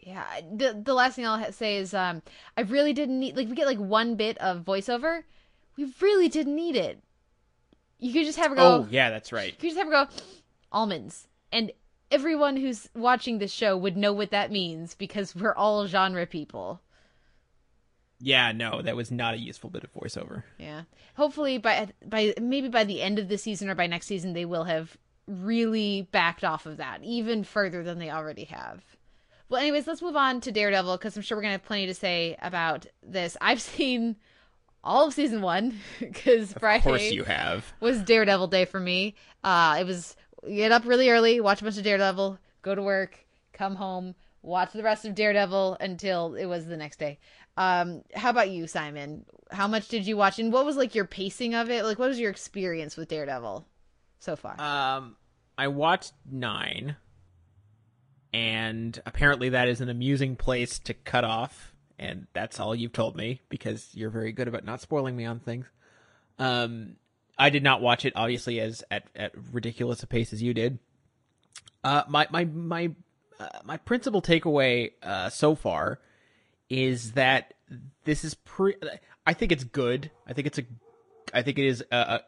[0.00, 0.24] Yeah.
[0.54, 2.22] The the last thing I'll say is um
[2.56, 5.22] I really didn't need like we get like one bit of voiceover.
[5.76, 7.02] We really didn't need it.
[7.98, 9.52] You could just have her go Oh yeah, that's right.
[9.52, 10.08] you could just have her go
[10.70, 11.72] almonds and
[12.10, 16.80] everyone who's watching this show would know what that means because we're all genre people.
[18.20, 20.42] Yeah, no, that was not a useful bit of voiceover.
[20.58, 20.82] Yeah.
[21.16, 24.44] Hopefully by by maybe by the end of the season or by next season they
[24.44, 24.96] will have
[25.26, 28.82] really backed off of that even further than they already have.
[29.48, 31.94] Well, anyways, let's move on to Daredevil because I'm sure we're gonna have plenty to
[31.94, 33.36] say about this.
[33.40, 34.16] I've seen
[34.82, 37.72] all of season one because Friday Of course you have.
[37.80, 39.14] was Daredevil day for me.
[39.44, 40.16] Uh, it was
[40.46, 44.72] get up really early, watch a bunch of Daredevil, go to work, come home, watch
[44.72, 47.18] the rest of Daredevil until it was the next day.
[47.56, 49.24] Um, how about you, Simon?
[49.50, 51.84] How much did you watch, and what was like your pacing of it?
[51.84, 53.66] Like, what was your experience with Daredevil
[54.20, 54.60] so far?
[54.60, 55.16] Um,
[55.56, 56.96] I watched nine,
[58.32, 63.16] and apparently that is an amusing place to cut off, and that's all you've told
[63.16, 65.66] me because you're very good about not spoiling me on things.
[66.38, 66.94] Um,
[67.38, 70.78] I did not watch it obviously as at at ridiculous a pace as you did.
[71.84, 72.90] Uh, my my my
[73.38, 76.00] uh, my principal takeaway uh, so far
[76.68, 77.54] is that
[78.04, 78.74] this is pre.
[79.26, 80.10] I think it's good.
[80.26, 80.62] I think it's a.
[81.32, 82.18] I think it is uh, uh,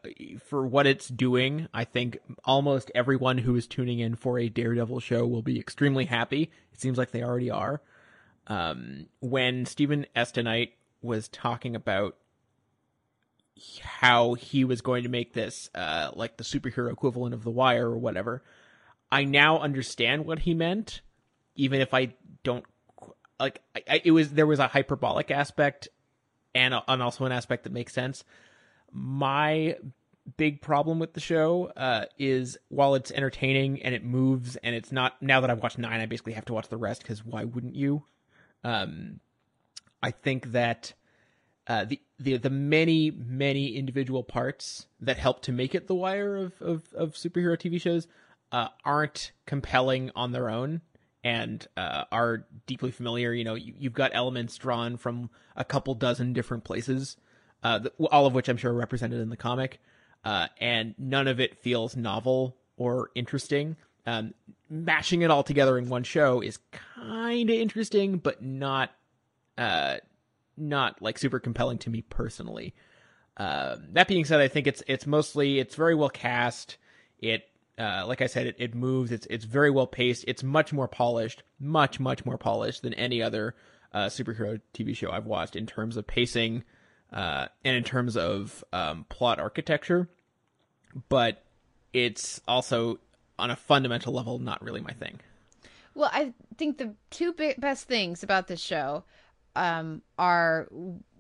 [0.45, 1.69] for what it's doing.
[1.73, 6.05] I think almost everyone who is tuning in for a Daredevil show will be extremely
[6.05, 6.51] happy.
[6.73, 7.81] It seems like they already are.
[8.47, 10.33] Um, when Steven S.
[10.33, 12.17] DeKnight was talking about
[13.83, 17.89] how he was going to make this uh, like the superhero equivalent of The Wire
[17.89, 18.43] or whatever,
[19.13, 21.03] I now understand what he meant,
[21.57, 22.65] even if I don't
[23.39, 23.61] like.
[23.75, 25.89] I, I, it was there was a hyperbolic aspect,
[26.55, 28.25] and, and also an aspect that makes sense.
[28.93, 29.77] My
[30.37, 34.93] big problem with the show uh, is while it's entertaining and it moves and it's
[34.93, 37.45] not now that I've watched nine, I basically have to watch the rest because why
[37.45, 38.05] wouldn't you?
[38.65, 39.21] Um,
[40.03, 40.93] I think that
[41.67, 46.37] uh, the the the many many individual parts that help to make it the wire
[46.37, 48.07] of of, of superhero TV shows
[48.53, 50.83] uh, aren't compelling on their own
[51.23, 53.33] and uh, are deeply familiar.
[53.33, 57.17] You know, you, you've got elements drawn from a couple dozen different places,
[57.63, 59.81] uh, th- all of which I'm sure are represented in the comic,
[60.25, 63.77] uh, and none of it feels novel or interesting.
[64.07, 64.35] Um,
[64.71, 68.91] mashing it all together in one show is kind of interesting, but not
[69.59, 69.99] uh,
[70.61, 72.75] not like super compelling to me personally.
[73.37, 76.77] Uh, that being said, I think it's it's mostly it's very well cast.
[77.19, 77.49] It
[77.79, 79.11] uh, like I said, it, it moves.
[79.13, 80.25] It's it's very well paced.
[80.29, 83.55] It's much more polished, much much more polished than any other
[83.93, 86.65] uh, superhero TV show I've watched in terms of pacing
[87.13, 90.09] uh, and in terms of um, plot architecture.
[91.09, 91.43] But
[91.93, 92.99] it's also
[93.39, 95.21] on a fundamental level not really my thing.
[95.95, 99.05] Well, I think the two bi- best things about this show
[99.57, 100.69] um, are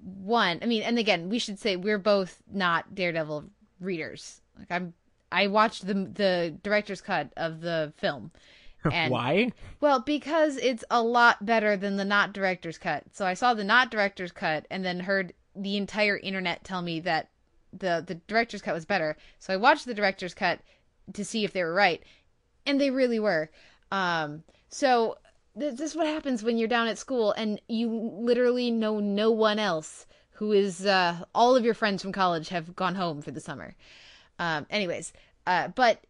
[0.03, 0.59] one.
[0.62, 3.45] I mean, and again, we should say we're both not Daredevil
[3.81, 4.41] readers.
[4.59, 4.95] Like I'm,
[5.33, 8.31] I watched the the director's cut of the film.
[8.91, 9.53] And, Why?
[9.81, 13.05] Well, because it's a lot better than the not director's cut.
[13.12, 16.99] So I saw the not director's cut and then heard the entire internet tell me
[17.01, 17.28] that
[17.72, 19.18] the the director's cut was better.
[19.39, 20.61] So I watched the director's cut
[21.12, 22.03] to see if they were right,
[22.64, 23.51] and they really were.
[23.93, 25.18] Um, so
[25.55, 29.59] this is what happens when you're down at school and you literally know no one
[29.59, 33.40] else who is uh, all of your friends from college have gone home for the
[33.40, 33.74] summer.
[34.38, 35.12] Um, anyways,
[35.46, 36.03] uh, but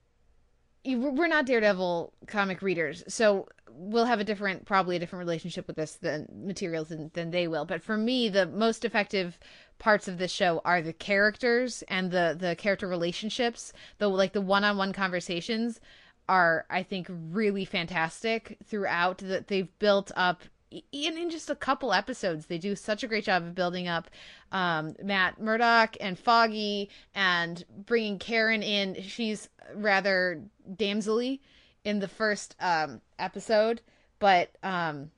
[0.85, 5.77] we're not Daredevil comic readers, so we'll have a different, probably a different relationship with
[5.77, 7.65] this than materials than, than they will.
[7.65, 9.39] But for me, the most effective
[9.79, 13.73] parts of this show are the characters and the the character relationships.
[13.99, 15.81] The like the one on one conversations
[16.29, 19.19] are, I think, really fantastic throughout.
[19.19, 23.25] That they've built up in, in just a couple episodes, they do such a great
[23.25, 24.09] job of building up
[24.53, 29.03] um, Matt Murdock and Foggy and bringing Karen in.
[29.03, 30.43] She's rather
[30.73, 31.41] damselly
[31.85, 33.81] in the first um, episode,
[34.19, 35.11] but um,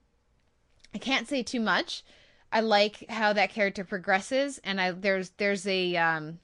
[0.94, 2.02] I can't say too much.
[2.50, 6.38] I like how that character progresses, and I there's there's a um,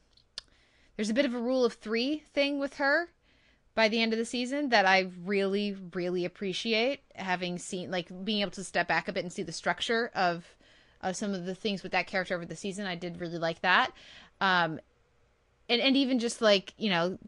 [0.96, 3.10] there's a bit of a rule of three thing with her
[3.78, 8.40] by the end of the season that I really, really appreciate having seen, like being
[8.40, 10.44] able to step back a bit and see the structure of
[11.00, 12.86] of some of the things with that character over the season.
[12.86, 13.92] I did really like that,
[14.40, 14.80] um,
[15.68, 17.18] and and even just like you know,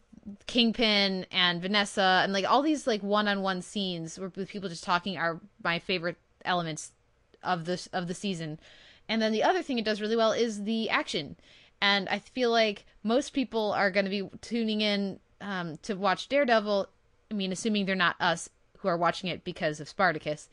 [0.48, 4.68] Kingpin and Vanessa and like all these like one on one scenes where with people
[4.68, 6.90] just talking are my favorite elements
[7.44, 8.58] of this of the season.
[9.08, 11.36] And then the other thing it does really well is the action.
[11.80, 16.28] And I feel like most people are going to be tuning in um, to watch
[16.28, 16.88] Daredevil.
[17.30, 20.48] I mean, assuming they're not us who are watching it because of Spartacus.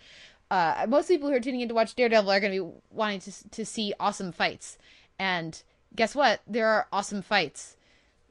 [0.50, 3.20] Uh, most people who are tuning in to watch Daredevil are going to be wanting
[3.22, 4.78] to to see awesome fights.
[5.20, 5.62] And
[5.96, 6.42] guess what?
[6.48, 7.76] There are awesome fights.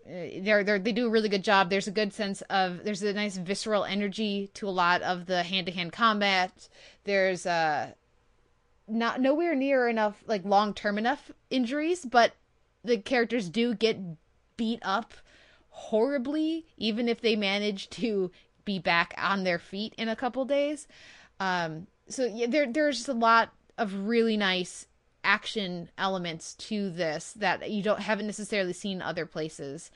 [0.07, 1.69] Uh, they're, they're, they do a really good job.
[1.69, 5.43] There's a good sense of there's a nice visceral energy to a lot of the
[5.43, 6.69] hand to hand combat.
[7.05, 7.95] There's a
[8.89, 12.33] not nowhere near enough like long term enough injuries, but
[12.85, 13.99] the characters do get
[14.57, 15.13] beat up
[15.77, 18.31] horribly, even if they manage to
[18.64, 20.89] be back on their feet in a couple days.
[21.39, 24.87] Um, so yeah, there there's just a lot of really nice
[25.22, 29.91] action elements to this that you don't haven't necessarily seen other places.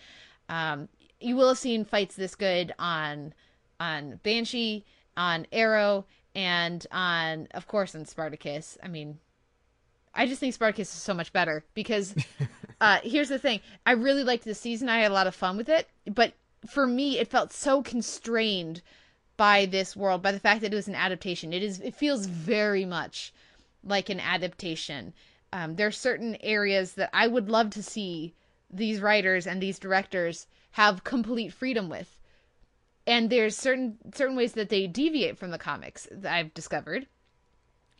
[0.48, 3.32] Um, you will have seen fights this good on
[3.78, 4.84] on Banshee,
[5.16, 6.04] on Arrow,
[6.34, 8.76] and on of course on Spartacus.
[8.82, 9.18] I mean,
[10.14, 12.14] I just think Spartacus is so much better because
[12.80, 14.88] uh, here's the thing: I really liked the season.
[14.88, 16.32] I had a lot of fun with it, but
[16.66, 18.82] for me, it felt so constrained
[19.36, 21.52] by this world, by the fact that it was an adaptation.
[21.52, 21.80] It is.
[21.80, 23.32] It feels very much
[23.82, 25.12] like an adaptation.
[25.52, 28.34] Um, there are certain areas that I would love to see
[28.72, 32.16] these writers and these directors have complete freedom with.
[33.06, 37.06] And there's certain certain ways that they deviate from the comics that I've discovered.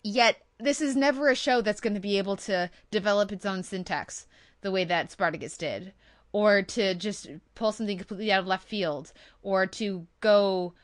[0.02, 3.62] Yet this is never a show that's going to be able to develop its own
[3.62, 4.26] syntax
[4.60, 5.92] the way that Spartacus did,
[6.32, 10.74] or to just pull something completely out of left field, or to go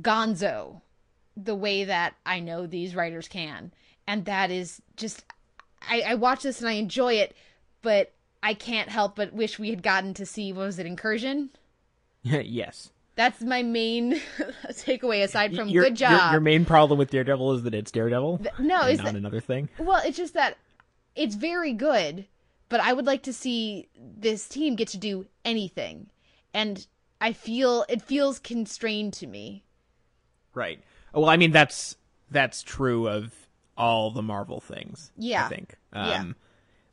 [0.00, 0.80] gonzo
[1.36, 3.72] the way that I know these writers can.
[4.06, 5.24] And that is just
[5.88, 7.34] I, I watch this and I enjoy it,
[7.82, 8.12] but
[8.42, 11.50] I can't help but wish we had gotten to see what was it, Incursion?
[12.22, 12.90] yes.
[13.16, 14.12] That's my main
[14.70, 16.12] takeaway aside from your, good job.
[16.12, 18.38] Your, your, main problem with Daredevil is that it's Daredevil.
[18.38, 19.68] Th- no, it's not that, another thing.
[19.78, 20.56] Well, it's just that
[21.14, 22.26] it's very good,
[22.70, 26.08] but I would like to see this team get to do anything,
[26.54, 26.86] and
[27.20, 29.64] I feel it feels constrained to me.
[30.54, 30.82] Right.
[31.12, 31.96] Well, I mean that's
[32.30, 33.34] that's true of
[33.76, 35.12] all the Marvel things.
[35.16, 35.44] Yeah.
[35.44, 35.74] I think.
[35.92, 36.32] Um, yeah.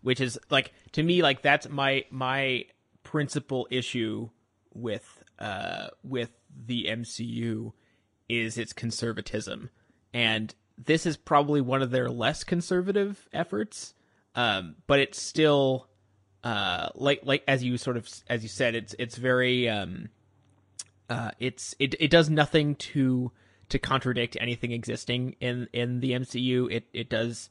[0.02, 2.66] Which is like to me like that's my my
[3.04, 4.30] principal issue
[4.74, 6.32] with uh with
[6.66, 7.72] the MCU
[8.28, 9.70] is its conservatism,
[10.14, 13.94] and this is probably one of their less conservative efforts.
[14.38, 15.90] Um, but it's still
[16.44, 20.08] uh like like as you sort of as you said it's it's very um
[21.10, 23.32] uh it's it it does nothing to
[23.70, 26.72] to contradict anything existing in in the MCU.
[26.72, 27.50] It it does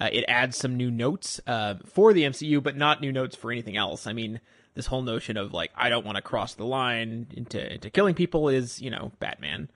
[0.00, 3.50] uh, it adds some new notes uh, for the MCU, but not new notes for
[3.50, 4.06] anything else.
[4.06, 4.40] I mean,
[4.74, 8.14] this whole notion of like I don't want to cross the line into into killing
[8.14, 9.70] people is you know Batman.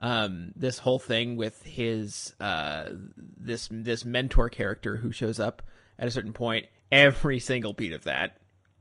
[0.00, 5.62] Um, this whole thing with his uh, this this mentor character who shows up
[5.98, 8.36] at a certain point, every single beat of that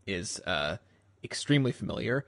[0.06, 0.78] is uh,
[1.24, 2.26] extremely familiar.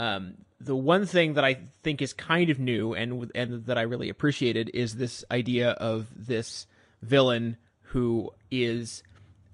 [0.00, 3.82] Um, the one thing that I think is kind of new and and that I
[3.82, 6.66] really appreciated is this idea of this
[7.02, 9.02] villain who is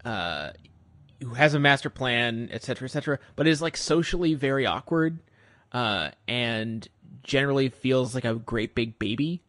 [0.05, 0.51] uh,
[1.21, 5.21] who has a master plan, etc., etc., but is like socially very awkward
[5.73, 6.89] uh, and
[7.23, 9.43] generally feels like a great big baby.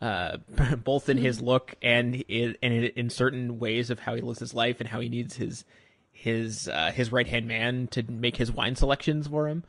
[0.00, 0.36] Uh,
[0.84, 4.52] both in his look and in, and in certain ways of how he lives his
[4.52, 5.64] life and how he needs his
[6.12, 9.64] his uh, his right hand man to make his wine selections for him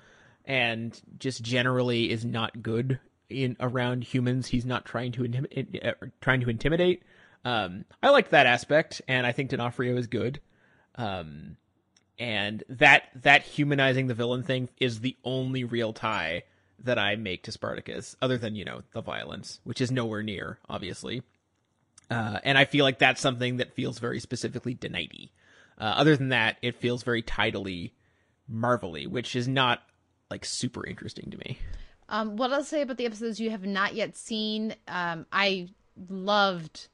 [0.45, 2.99] and just generally is not good
[3.30, 4.47] in around humans.
[4.47, 7.03] He's not trying to intim- uh, trying to intimidate.
[7.43, 10.39] Um, I like that aspect, and I think D'Onofrio is good.
[10.95, 11.57] Um,
[12.17, 16.43] and that that humanizing the villain thing is the only real tie
[16.84, 20.59] that I make to Spartacus, other than you know the violence, which is nowhere near,
[20.69, 21.23] obviously.
[22.09, 25.30] Uh, and I feel like that's something that feels very specifically DeKnighty.
[25.80, 27.93] Uh, other than that, it feels very tidily
[28.47, 29.82] Marvelly, which is not
[30.30, 31.57] like super interesting to me.
[32.09, 35.69] Um, what I'll say about the episodes you have not yet seen, um, I
[36.09, 36.88] loved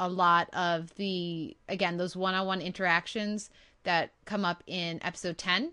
[0.00, 3.50] a lot of the again those one-on-one interactions
[3.84, 5.72] that come up in episode 10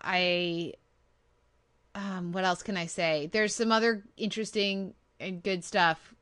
[0.00, 0.72] i
[1.94, 6.14] um what else can i say there's some other interesting and good stuff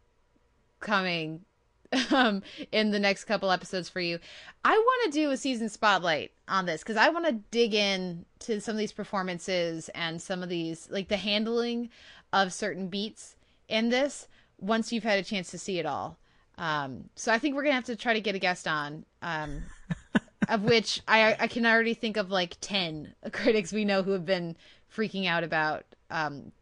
[0.81, 1.45] coming
[2.11, 4.19] um in the next couple episodes for you.
[4.65, 8.27] I want to do a season spotlight on this cuz I want to dig in
[8.41, 11.91] to some of these performances and some of these like the handling
[12.33, 13.37] of certain beats
[13.69, 16.19] in this once you've had a chance to see it all.
[16.59, 19.07] Um so I think we're going to have to try to get a guest on
[19.23, 19.63] um
[20.49, 24.27] of which I I can already think of like 10 critics we know who have
[24.27, 24.57] been
[24.95, 26.53] freaking out about um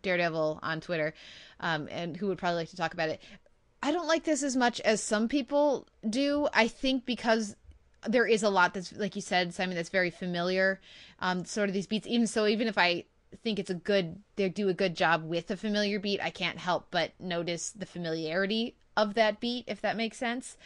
[0.00, 1.14] Daredevil on Twitter,
[1.60, 3.20] um, and who would probably like to talk about it.
[3.82, 6.48] I don't like this as much as some people do.
[6.54, 7.56] I think because
[8.06, 10.80] there is a lot that's like you said, Simon, that's very familiar.
[11.18, 12.06] Um, sort of these beats.
[12.06, 13.04] Even so, even if I
[13.42, 16.58] think it's a good, they do a good job with a familiar beat, I can't
[16.58, 20.56] help but notice the familiarity of that beat, if that makes sense.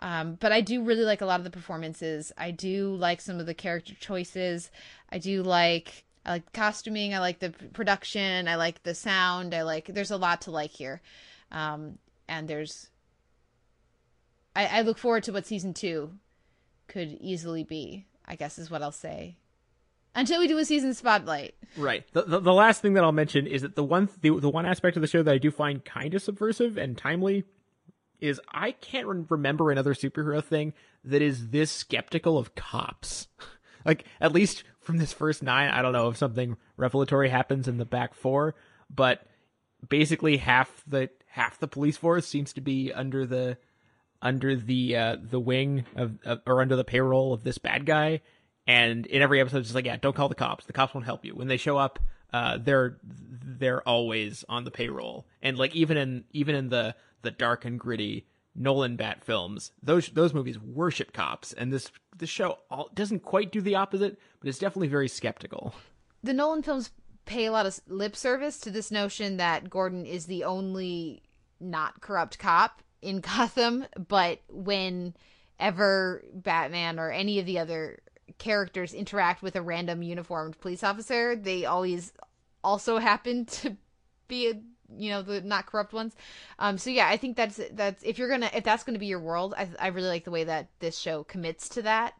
[0.00, 2.32] Um, but I do really like a lot of the performances.
[2.36, 4.70] I do like some of the character choices.
[5.10, 7.14] I do like I like costuming.
[7.14, 8.48] I like the production.
[8.48, 9.54] I like the sound.
[9.54, 9.86] I like.
[9.86, 11.00] There's a lot to like here.
[11.50, 11.98] Um,
[12.28, 12.88] and there's
[14.54, 16.12] I, I look forward to what season two
[16.88, 18.06] could easily be.
[18.26, 19.36] I guess is what I'll say.
[20.14, 21.54] Until we do a season spotlight.
[21.76, 22.04] Right.
[22.12, 24.66] The, the, the last thing that I'll mention is that the one the, the one
[24.66, 27.44] aspect of the show that I do find kind of subversive and timely
[28.20, 33.28] is I can't re- remember another superhero thing that is this skeptical of cops.
[33.84, 37.78] like at least from this first nine, I don't know if something revelatory happens in
[37.78, 38.54] the back four,
[38.90, 39.26] but
[39.88, 43.58] basically half the half the police force seems to be under the
[44.20, 48.20] under the uh, the wing of, or under the payroll of this bad guy.
[48.66, 50.66] And in every episode, it's like, yeah, don't call the cops.
[50.66, 51.34] The cops won't help you.
[51.34, 51.98] When they show up,
[52.32, 55.26] uh, they're they're always on the payroll.
[55.42, 60.08] And like even in even in the the dark and gritty Nolan Bat films, those
[60.08, 64.48] those movies worship cops, and this this show all, doesn't quite do the opposite, but
[64.48, 65.74] it's definitely very skeptical.
[66.22, 66.90] The Nolan films
[67.24, 71.22] pay a lot of lip service to this notion that Gordon is the only
[71.60, 78.00] not corrupt cop in Gotham, but whenever Batman or any of the other
[78.38, 82.12] characters interact with a random uniformed police officer, they always
[82.62, 83.76] also happen to
[84.28, 84.60] be a
[84.98, 86.14] you know the not corrupt ones.
[86.58, 89.20] Um so yeah i think that's that's if you're gonna if that's gonna be your
[89.20, 92.14] world i, I really like the way that this show commits to that.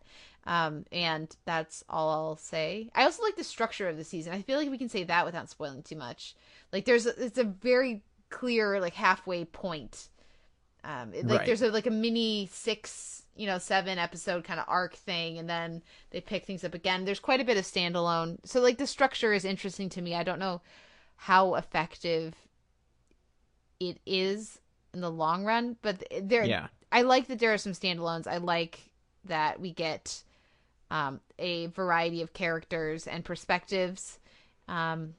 [0.44, 2.88] Um and that's all i'll say.
[2.94, 4.32] I also like the structure of the season.
[4.32, 6.34] I feel like we can say that without spoiling too much.
[6.72, 10.08] Like there's a, it's a very clear like halfway point.
[10.84, 11.46] Um it- like Right.
[11.46, 15.48] there's a like a mini six you know seven episode kind of arc thing and
[15.48, 17.04] then they pick things up again.
[17.04, 18.38] There's quite a bit of standalone.
[18.44, 20.14] So like the structure is interesting to me.
[20.14, 20.60] I don't know
[21.16, 22.34] how effective
[23.90, 24.60] it is
[24.94, 26.66] in the long run but there Yeah.
[26.90, 28.80] i like that there are some standalones i like
[29.24, 30.22] that we get
[30.90, 34.18] um a variety of characters and perspectives
[34.68, 35.14] um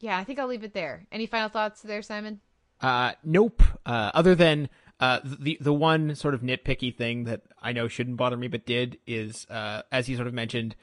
[0.00, 2.40] yeah i think i'll leave it there any final thoughts there simon
[2.80, 3.62] Uh, nope.
[3.86, 4.68] Uh, other than
[5.00, 8.66] uh, the the one sort of nitpicky thing that I know shouldn't bother me but
[8.66, 10.76] did is, uh, as you sort of mentioned,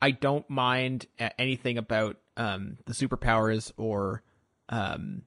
[0.00, 1.06] I don't mind
[1.38, 4.22] anything about um, the superpowers or
[4.70, 5.22] um,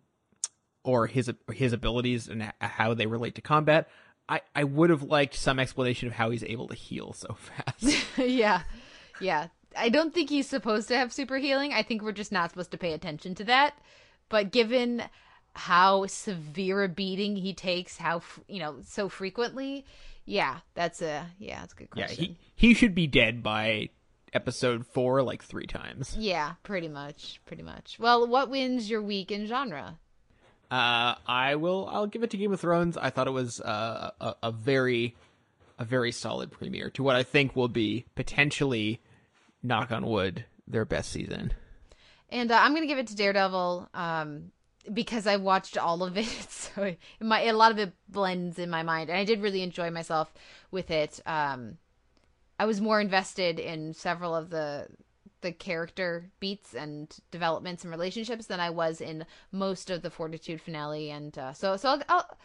[0.86, 3.90] or his his abilities and how they relate to combat.
[4.28, 7.34] I, I would have liked some explanation of how he's able to heal so
[7.82, 8.08] fast.
[8.18, 8.62] yeah
[9.22, 12.50] yeah i don't think he's supposed to have super healing i think we're just not
[12.50, 13.76] supposed to pay attention to that
[14.30, 15.04] but given
[15.54, 19.86] how severe a beating he takes how you know so frequently
[20.26, 22.24] yeah that's a yeah that's a good question.
[22.24, 23.90] yeah, he he should be dead by
[24.34, 26.16] episode four like three times.
[26.18, 29.98] yeah pretty much pretty much well what wins your week in genre
[30.72, 31.88] Uh, I will.
[31.92, 32.98] I'll give it to Game of Thrones.
[32.98, 35.16] I thought it was uh, a, a very,
[35.78, 39.02] a very solid premiere to what I think will be potentially,
[39.62, 41.54] knock on wood, their best season.
[42.30, 44.52] And uh, I'm gonna give it to Daredevil um,
[44.92, 48.84] because I watched all of it, so my a lot of it blends in my
[48.84, 50.34] mind, and I did really enjoy myself
[50.72, 51.20] with it.
[51.26, 51.78] Um,
[52.58, 54.88] I was more invested in several of the
[55.46, 60.60] the character beats and developments and relationships than I was in most of the Fortitude
[60.60, 62.38] finale, and uh, so so I'll, I'll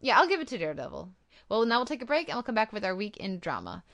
[0.00, 1.10] yeah I'll give it to Daredevil.
[1.50, 3.84] Well, now we'll take a break and we'll come back with our week in drama.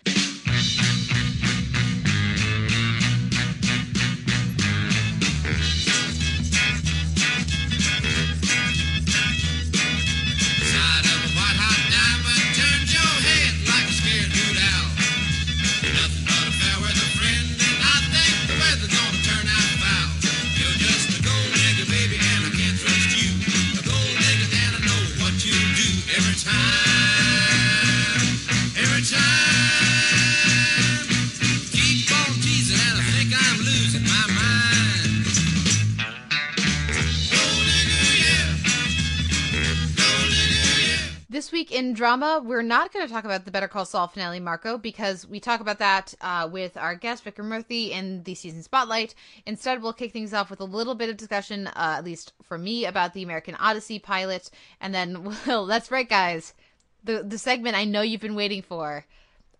[41.37, 44.41] This week in drama, we're not going to talk about the Better Call Saul finale,
[44.41, 48.63] Marco, because we talk about that uh, with our guest Vikram Murthy in the season
[48.63, 49.15] spotlight.
[49.45, 52.57] Instead, we'll kick things off with a little bit of discussion, uh, at least for
[52.57, 56.55] me, about the American Odyssey pilot, and then, well, that's right, guys,
[57.05, 59.05] the the segment I know you've been waiting for,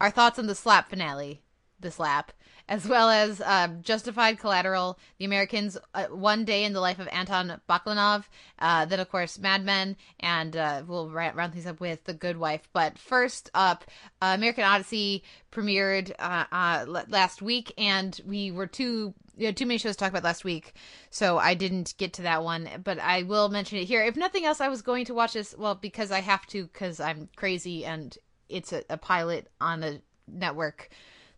[0.01, 1.43] our thoughts on the Slap finale,
[1.79, 2.33] the Slap,
[2.69, 7.09] as well as um, Justified Collateral, The Americans, uh, One Day in the Life of
[7.09, 8.25] Anton Baklanov,
[8.59, 12.37] uh, then of course Mad Men, and uh, we'll round things up with The Good
[12.37, 12.69] Wife.
[12.73, 13.85] But first up,
[14.21, 19.15] American Odyssey premiered uh, uh, last week, and we were too.
[19.39, 20.73] You know, too many shows to talk about last week,
[21.11, 22.71] so I didn't get to that one.
[22.83, 24.03] But I will mention it here.
[24.03, 25.55] If nothing else, I was going to watch this.
[25.59, 28.17] Well, because I have to, because I'm crazy, and
[28.49, 30.89] it's a, a pilot on a network,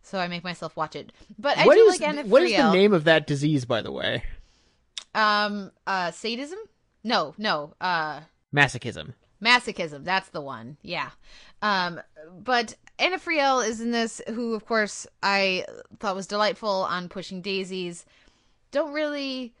[0.09, 1.11] so I make myself watch it.
[1.37, 3.81] But I What do is like Anna what is the name of that disease, by
[3.81, 4.23] the way?
[5.13, 6.59] Um, uh, sadism?
[7.03, 7.73] No, no.
[7.79, 8.21] Uh,
[8.53, 9.13] Masochism.
[9.43, 10.77] Masochism, that's the one.
[10.81, 11.09] Yeah.
[11.61, 12.01] Um,
[12.43, 15.65] but Anna Friel is in this, who, of course, I
[15.99, 18.05] thought was delightful on Pushing Daisies.
[18.71, 19.53] Don't really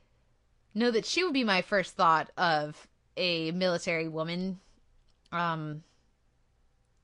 [0.75, 4.59] know that she would be my first thought of a military woman.
[5.31, 5.83] Um,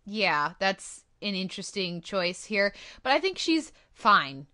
[0.05, 2.73] yeah, that's an interesting choice here,
[3.03, 4.47] but I think she's fine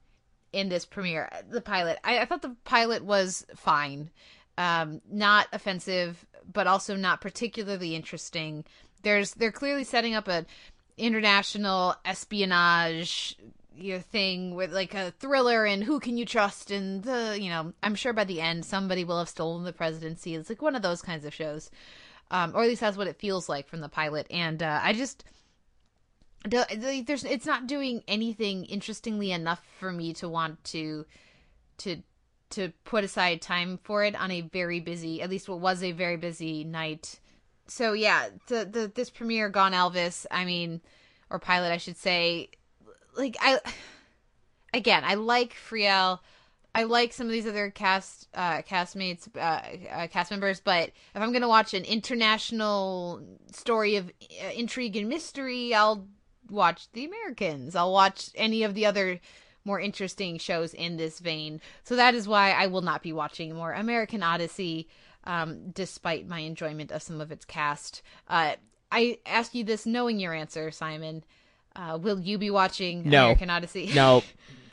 [0.54, 1.30] in this premiere.
[1.50, 4.10] The pilot, I, I thought the pilot was fine,
[4.58, 8.66] um, not offensive, but also not particularly interesting.
[9.04, 10.46] There's they're clearly setting up an
[10.98, 13.38] international espionage
[13.76, 17.50] you know, thing with like a thriller and who can you trust and the you
[17.50, 20.36] know I'm sure by the end somebody will have stolen the presidency.
[20.36, 21.72] It's like one of those kinds of shows,
[22.30, 24.28] um, or at least that's what it feels like from the pilot.
[24.30, 25.24] And uh, I just
[26.46, 31.06] there's it's not doing anything interestingly enough for me to want to
[31.78, 32.02] to
[32.50, 35.92] to put aside time for it on a very busy at least what was a
[35.92, 37.20] very busy night.
[37.68, 40.82] So yeah the the this premiere gone elvis i mean
[41.30, 42.50] or pilot i should say
[43.16, 43.60] like i
[44.74, 46.20] again i like friel
[46.76, 51.22] i like some of these other cast uh castmates uh, uh cast members but if
[51.22, 53.22] i'm gonna watch an international
[53.52, 56.06] story of uh, intrigue and mystery i'll
[56.52, 59.20] watch the americans i'll watch any of the other
[59.64, 63.54] more interesting shows in this vein so that is why i will not be watching
[63.56, 64.88] more american odyssey
[65.24, 68.02] um, despite my enjoyment of some of its cast.
[68.28, 68.54] Uh,
[68.92, 71.24] I ask you this knowing your answer, Simon.
[71.76, 73.26] Uh, will you be watching No.
[73.26, 73.92] American Odyssey?
[73.94, 74.24] No,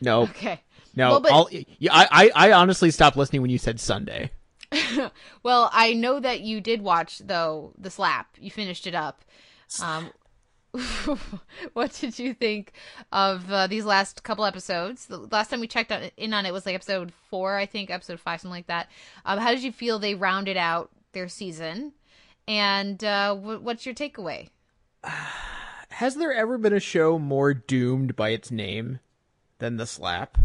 [0.01, 0.63] no, okay.
[0.97, 1.11] no.
[1.11, 1.49] Well, but- I'll,
[1.91, 4.31] I, I, I honestly stopped listening when you said Sunday.
[5.43, 8.29] Well, I know that you did watch though the slap.
[8.41, 9.25] You finished it up.
[9.83, 10.11] Um,
[11.73, 12.73] what did you think
[13.11, 15.07] of uh, these last couple episodes?
[15.07, 17.91] The last time we checked on, in on it was like episode four, I think,
[17.91, 18.89] episode five, something like that.
[19.25, 21.93] Um, how did you feel they rounded out their season?
[22.47, 24.49] And uh, wh- what's your takeaway?
[25.91, 29.01] Has there ever been a show more doomed by its name
[29.59, 30.39] than The Slap?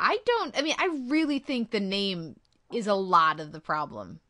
[0.00, 0.58] I don't.
[0.58, 2.38] I mean, I really think the name
[2.72, 4.20] is a lot of the problem.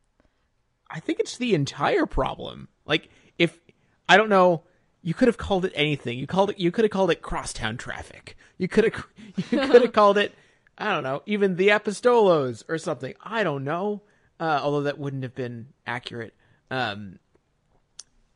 [0.91, 2.69] I think it's the entire problem.
[2.87, 3.59] Like, if
[4.09, 4.63] I don't know,
[5.03, 6.19] you could have called it anything.
[6.19, 6.59] You called it.
[6.59, 8.37] You could have called it crosstown traffic.
[8.57, 9.07] You could have.
[9.51, 10.35] You could have called it.
[10.77, 11.23] I don't know.
[11.27, 13.15] Even the Apostolos or something.
[13.23, 14.03] I don't know.
[14.41, 16.35] Uh, although that wouldn't have been accurate.
[16.71, 17.21] Um,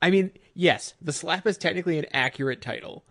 [0.00, 3.04] I mean, yes, the slap is technically an accurate title.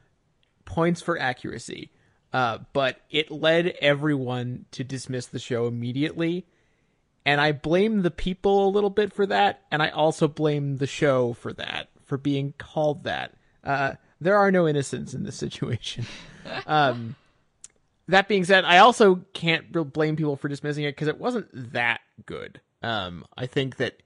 [0.63, 1.91] Points for accuracy.
[2.31, 6.45] Uh, but it led everyone to dismiss the show immediately
[7.25, 10.87] and I blame the people a little bit for that, and I also blame the
[10.87, 13.35] show for that, for being called that.
[13.63, 16.05] Uh, there are no innocents in this situation.
[16.67, 17.15] um,
[18.07, 22.01] that being said, I also can't blame people for dismissing it because it wasn't that
[22.25, 22.61] good.
[22.83, 24.01] Um, I think that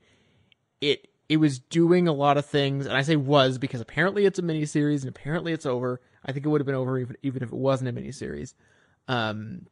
[0.81, 4.37] it it was doing a lot of things, and I say was because apparently it's
[4.37, 6.01] a miniseries and apparently it's over.
[6.25, 8.53] I think it would have been over even even if it wasn't a miniseries.
[9.07, 9.67] Um,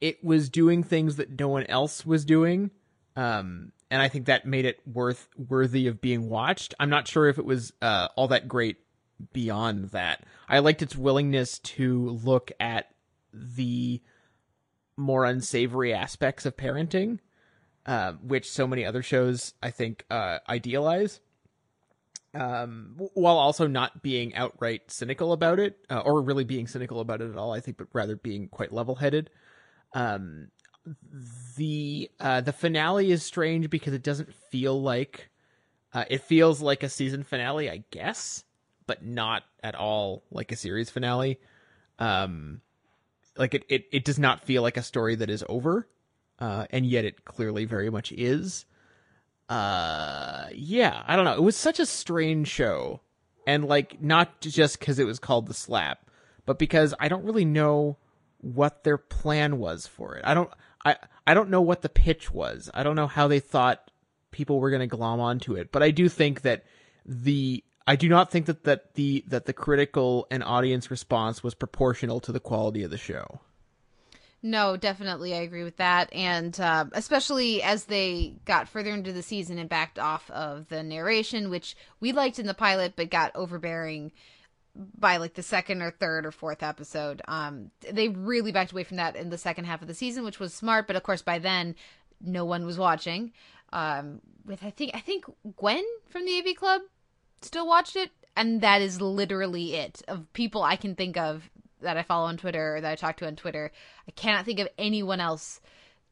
[0.00, 2.70] it was doing things that no one else was doing
[3.16, 6.74] um and i think that made it worth worthy of being watched.
[6.78, 8.76] I'm not sure if it was uh all that great
[9.32, 10.24] beyond that.
[10.48, 12.90] I liked its willingness to look at
[13.32, 14.00] the
[14.96, 17.18] more unsavory aspects of parenting
[17.86, 21.20] uh, which so many other shows i think uh idealize
[22.34, 27.20] um while also not being outright cynical about it uh, or really being cynical about
[27.20, 29.30] it at all i think but rather being quite level-headed.
[29.94, 30.48] Um
[31.56, 35.28] the uh the finale is strange because it doesn't feel like
[35.92, 38.44] uh, it feels like a season finale i guess
[38.90, 41.38] but not at all like a series finale.
[42.00, 42.60] Um
[43.36, 45.86] like it it, it does not feel like a story that is over
[46.40, 48.64] uh and yet it clearly very much is.
[49.48, 51.34] Uh yeah i don't know.
[51.34, 53.00] It was such a strange show.
[53.46, 56.10] And like not just because it was called the slap
[56.44, 57.96] but because i don't really know
[58.38, 60.24] what their plan was for it.
[60.26, 60.50] I don't
[60.84, 60.96] i
[61.26, 62.70] i don't know what the pitch was.
[62.74, 63.90] I don't know how they thought
[64.30, 66.64] people were going to glom onto it but i do think that
[67.04, 71.54] the i do not think that that the that the critical and audience response was
[71.54, 73.40] proportional to the quality of the show.
[74.42, 79.22] No, definitely, I agree with that, and uh, especially as they got further into the
[79.22, 83.32] season and backed off of the narration, which we liked in the pilot, but got
[83.34, 84.12] overbearing
[84.74, 87.22] by like the second or third or fourth episode.
[87.26, 90.40] Um, they really backed away from that in the second half of the season, which
[90.40, 90.86] was smart.
[90.86, 91.74] But of course, by then,
[92.20, 93.32] no one was watching.
[93.72, 95.24] Um, with I think I think
[95.56, 96.82] Gwen from the AV Club
[97.42, 101.96] still watched it, and that is literally it of people I can think of that
[101.96, 103.72] I follow on Twitter or that I talk to on Twitter.
[104.06, 105.60] I cannot think of anyone else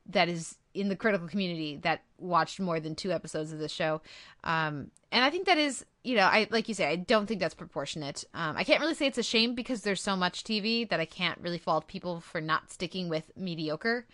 [0.06, 4.01] that is in the critical community that watched more than two episodes of this show.
[4.44, 7.39] Um, and I think that is, you know, I like you say, I don't think
[7.39, 8.24] that's proportionate.
[8.32, 11.05] Um, I can't really say it's a shame because there's so much TV that I
[11.05, 14.06] can't really fault people for not sticking with mediocre.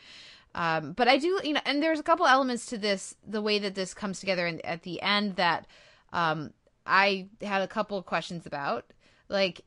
[0.56, 3.60] Um, but I do, you know, and there's a couple elements to this, the way
[3.60, 5.68] that this comes together and at the end that
[6.12, 6.52] um,
[6.84, 8.92] I had a couple questions about.
[9.28, 9.60] Like,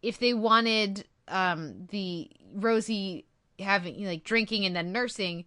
[0.00, 3.26] if they wanted um, the Rosie
[3.58, 5.44] having, like, drinking and then nursing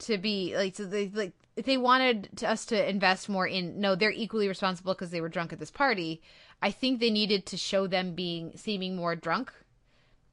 [0.00, 1.32] to be, like, so they, like,
[1.64, 5.28] they wanted to, us to invest more in, no, they're equally responsible because they were
[5.28, 6.20] drunk at this party,
[6.60, 9.52] I think they needed to show them being, seeming more drunk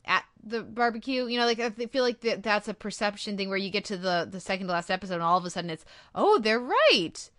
[0.06, 1.26] at the barbecue.
[1.26, 3.98] You know, like I feel like that that's a perception thing where you get to
[3.98, 7.30] the the second to last episode and all of a sudden it's oh they're right.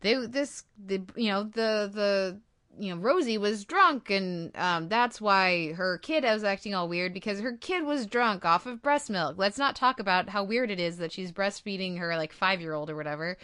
[0.00, 2.40] They this the you know the the
[2.78, 7.12] you know Rosie was drunk and um that's why her kid was acting all weird
[7.12, 9.36] because her kid was drunk off of breast milk.
[9.38, 12.96] Let's not talk about how weird it is that she's breastfeeding her like 5-year-old or
[12.96, 13.36] whatever.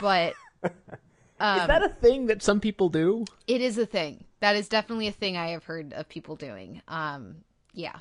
[0.00, 0.70] But um,
[1.60, 3.24] is that a thing that some people do?
[3.46, 4.24] It is a thing.
[4.40, 6.82] That is definitely a thing I have heard of people doing.
[6.88, 7.36] Um
[7.72, 7.98] yeah.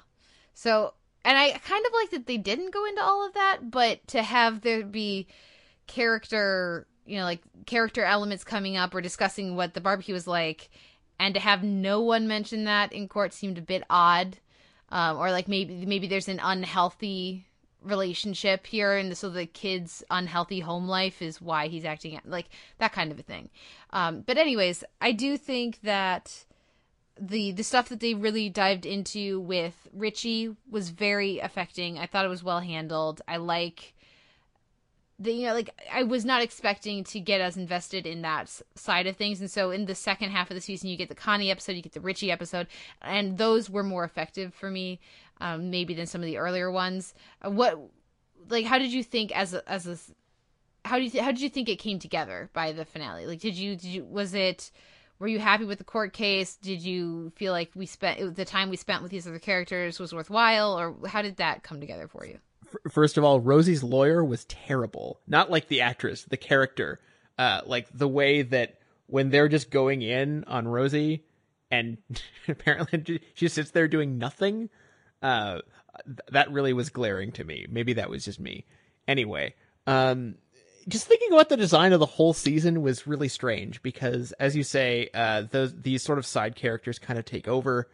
[0.54, 0.94] So,
[1.26, 4.22] and I kind of like that they didn't go into all of that, but to
[4.22, 5.28] have there be
[5.88, 10.70] character, you know, like character elements coming up or discussing what the barbecue was like,
[11.20, 14.38] and to have no one mention that in court seemed a bit odd.
[14.90, 17.48] Um, or like maybe maybe there's an unhealthy
[17.82, 22.46] relationship here and so the kid's unhealthy home life is why he's acting like
[22.78, 23.50] that kind of a thing
[23.90, 26.46] um, but anyways i do think that
[27.20, 32.00] the the stuff that they really dived into with Richie was very affecting.
[32.00, 33.22] I thought it was well handled.
[33.28, 33.93] I like
[35.24, 39.08] the you know like I was not expecting to get as invested in that side
[39.08, 41.52] of things, and so in the second half of the season, you get the Connie
[41.52, 42.68] episode, you get the Richie episode,
[43.02, 45.00] and those were more effective for me,
[45.41, 47.14] um, maybe than some of the earlier ones.
[47.41, 47.80] Uh, what
[48.50, 49.98] like how did you think as a, as a
[50.88, 53.26] how do you th- how did you think it came together by the finale?
[53.26, 54.72] Like did you did you was it
[55.20, 56.58] were you happy with the court case?
[56.58, 60.14] Did you feel like we spent the time we spent with these other characters was
[60.14, 62.40] worthwhile, or how did that come together for you?
[62.90, 65.20] First of all, Rosie's lawyer was terrible.
[65.28, 67.00] Not like the actress, the character.
[67.38, 68.78] Uh, like the way that
[69.08, 71.24] when they're just going in on Rosie,
[71.72, 71.98] and
[72.48, 74.70] apparently she sits there doing nothing.
[75.22, 75.60] Uh,
[76.32, 77.66] that really was glaring to me.
[77.70, 78.66] Maybe that was just me.
[79.08, 79.56] Anyway,
[79.88, 80.36] um,
[80.88, 84.64] just thinking about the design of the whole season was really strange because, as you
[84.64, 87.90] say, uh, those these sort of side characters kind of take over,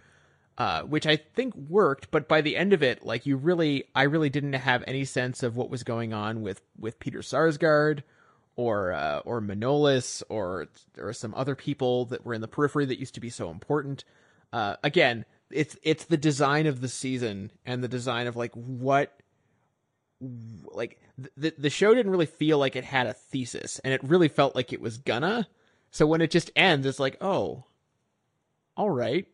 [0.59, 2.11] uh, which I think worked.
[2.11, 5.41] But by the end of it, like you really, I really didn't have any sense
[5.41, 8.03] of what was going on with with Peter Sarsgaard
[8.57, 10.67] or uh, or Manolis or
[10.97, 14.03] or some other people that were in the periphery that used to be so important.
[14.51, 19.17] Uh, again, it's it's the design of the season and the design of like what
[20.19, 20.99] like
[21.37, 24.55] the the show didn't really feel like it had a thesis, and it really felt
[24.55, 25.47] like it was gonna.
[25.91, 27.63] So when it just ends, it's like, oh,
[28.75, 29.25] all right,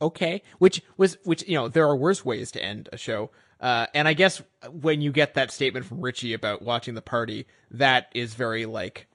[0.00, 0.42] okay.
[0.58, 3.30] Which was which you know there are worse ways to end a show.
[3.60, 4.42] Uh, and I guess
[4.72, 9.06] when you get that statement from Richie about watching the party, that is very like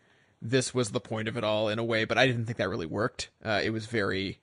[0.41, 2.05] this was the point of it all in a way.
[2.05, 3.29] But I didn't think that really worked.
[3.43, 4.39] Uh, it was very,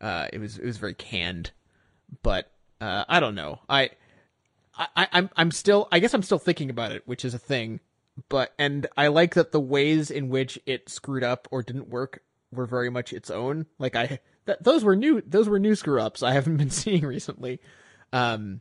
[0.00, 1.52] uh, it was it was very canned.
[2.22, 2.50] But
[2.80, 3.60] uh, I don't know.
[3.68, 3.90] I
[4.76, 7.80] I, I'm I'm still I guess I'm still thinking about it, which is a thing.
[8.28, 12.22] But and I like that the ways in which it screwed up or didn't work
[12.50, 13.66] were very much its own.
[13.78, 17.04] Like I that those were new those were new screw ups I haven't been seeing
[17.04, 17.60] recently.
[18.12, 18.60] Um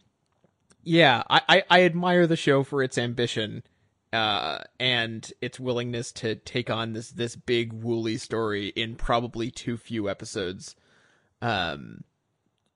[0.88, 3.64] yeah, I, I, I admire the show for its ambition
[4.14, 9.78] uh and its willingness to take on this this big woolly story in probably too
[9.78, 10.76] few episodes.
[11.42, 12.04] Um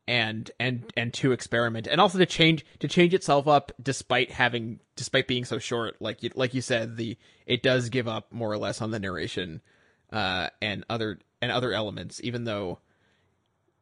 [0.10, 4.80] and and and to experiment and also to change to change itself up despite having
[4.95, 7.15] despite being so short like you, like you said the
[7.45, 9.61] it does give up more or less on the narration
[10.11, 12.80] uh and other and other elements even though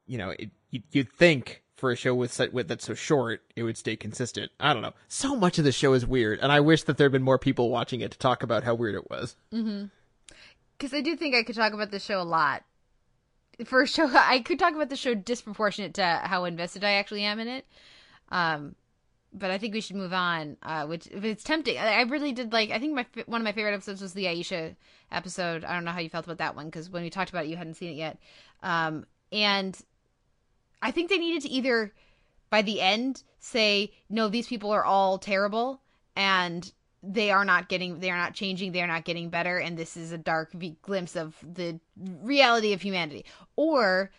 [0.08, 3.64] you know it, you, you'd think for a show with, with that's so short it
[3.64, 6.60] would stay consistent i don't know so much of the show is weird and i
[6.60, 9.36] wish that there'd been more people watching it to talk about how weird it was
[9.54, 9.86] mm-hmm
[10.78, 12.64] because i do think i could talk about the show a lot
[13.66, 17.24] for a show I could talk about the show disproportionate to how invested I actually
[17.24, 17.66] am in it.
[18.30, 18.76] Um,
[19.34, 20.58] but I think we should move on.
[20.64, 22.72] Uh, which it's tempting, I, I really did like.
[22.72, 24.76] I think my one of my favorite episodes was the Aisha
[25.12, 25.64] episode.
[25.64, 27.50] I don't know how you felt about that one because when we talked about it,
[27.50, 28.18] you hadn't seen it yet.
[28.64, 29.78] Um, and
[30.82, 31.94] I think they needed to either
[32.50, 35.82] by the end say no, these people are all terrible,
[36.16, 36.72] and
[37.04, 39.96] they are not getting they are not changing they are not getting better and this
[39.96, 40.52] is a dark
[40.82, 43.24] glimpse of the reality of humanity
[43.56, 44.12] or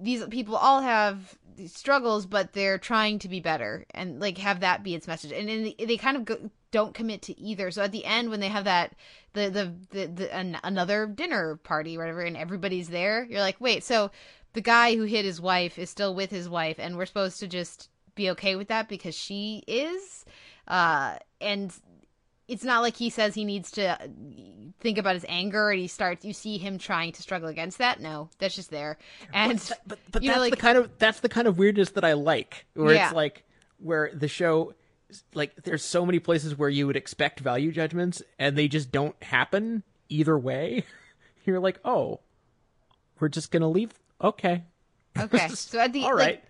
[0.00, 4.82] these people all have struggles, but they're trying to be better and like have that
[4.82, 5.32] be its message.
[5.32, 7.70] And, and they kind of go, don't commit to either.
[7.70, 8.94] So at the end, when they have that
[9.32, 13.84] the the the, the an, another dinner party, whatever, and everybody's there, you're like, wait,
[13.84, 14.10] so
[14.56, 17.46] the guy who hit his wife is still with his wife, and we're supposed to
[17.46, 20.24] just be okay with that because she is.
[20.66, 21.72] Uh, and
[22.48, 23.98] it's not like he says he needs to
[24.80, 27.98] think about his anger and he starts you see him trying to struggle against that
[28.00, 28.98] no that's just there
[29.32, 32.04] and but but you know, like- the kind of that's the kind of weirdness that
[32.04, 33.06] I like, where Yeah.
[33.06, 33.42] it's like
[33.78, 34.74] where the show,
[35.34, 39.20] like, there's so many places where you would expect value judgments and they just don't
[39.22, 40.84] happen either way.
[41.44, 42.20] You're like, oh,
[43.20, 43.90] we're just gonna leave.
[44.20, 44.62] Okay,
[45.18, 46.44] okay so at the all like, right.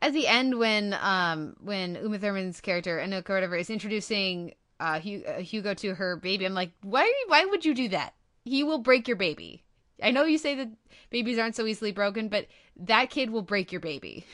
[0.00, 5.00] at the end when um when Uma Thurman's character Anoka or whatever is introducing uh,
[5.28, 8.78] uh Hugo to her baby I'm like why why would you do that he will
[8.78, 9.62] break your baby
[10.02, 10.68] I know you say that
[11.10, 12.46] babies aren't so easily broken but
[12.76, 14.26] that kid will break your baby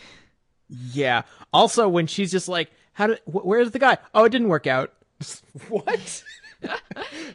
[0.69, 1.23] yeah.
[1.53, 3.21] Also, when she's just like, how did?
[3.25, 3.99] Wh- where's the guy?
[4.15, 4.93] Oh, it didn't work out.
[5.69, 6.23] what?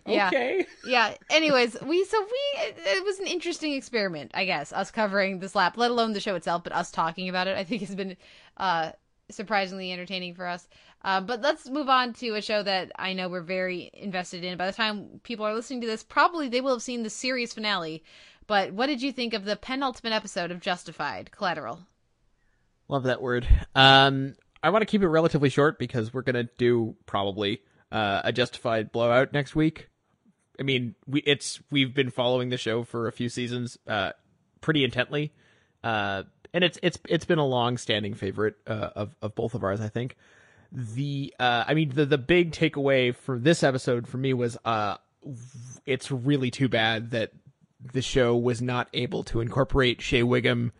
[0.05, 0.27] Yeah.
[0.27, 0.65] Okay.
[0.85, 5.39] yeah anyways we so we it, it was an interesting experiment i guess us covering
[5.39, 7.95] this lap let alone the show itself but us talking about it i think has
[7.95, 8.17] been
[8.57, 8.91] uh
[9.29, 10.67] surprisingly entertaining for us
[11.05, 14.57] uh, but let's move on to a show that i know we're very invested in
[14.57, 17.53] by the time people are listening to this probably they will have seen the series
[17.53, 18.03] finale
[18.45, 21.79] but what did you think of the penultimate episode of justified collateral
[22.89, 23.47] Love that word.
[23.75, 27.61] Um, I want to keep it relatively short because we're gonna do probably
[27.93, 29.89] uh, a justified blowout next week.
[30.59, 34.11] I mean, we it's we've been following the show for a few seasons, uh,
[34.61, 35.31] pretty intently,
[35.83, 39.63] uh, and it's it's it's been a long standing favorite uh, of of both of
[39.63, 39.79] ours.
[39.79, 40.17] I think
[40.71, 44.97] the uh, I mean the the big takeaway for this episode for me was uh,
[45.85, 47.31] it's really too bad that
[47.93, 50.71] the show was not able to incorporate Shea Whigham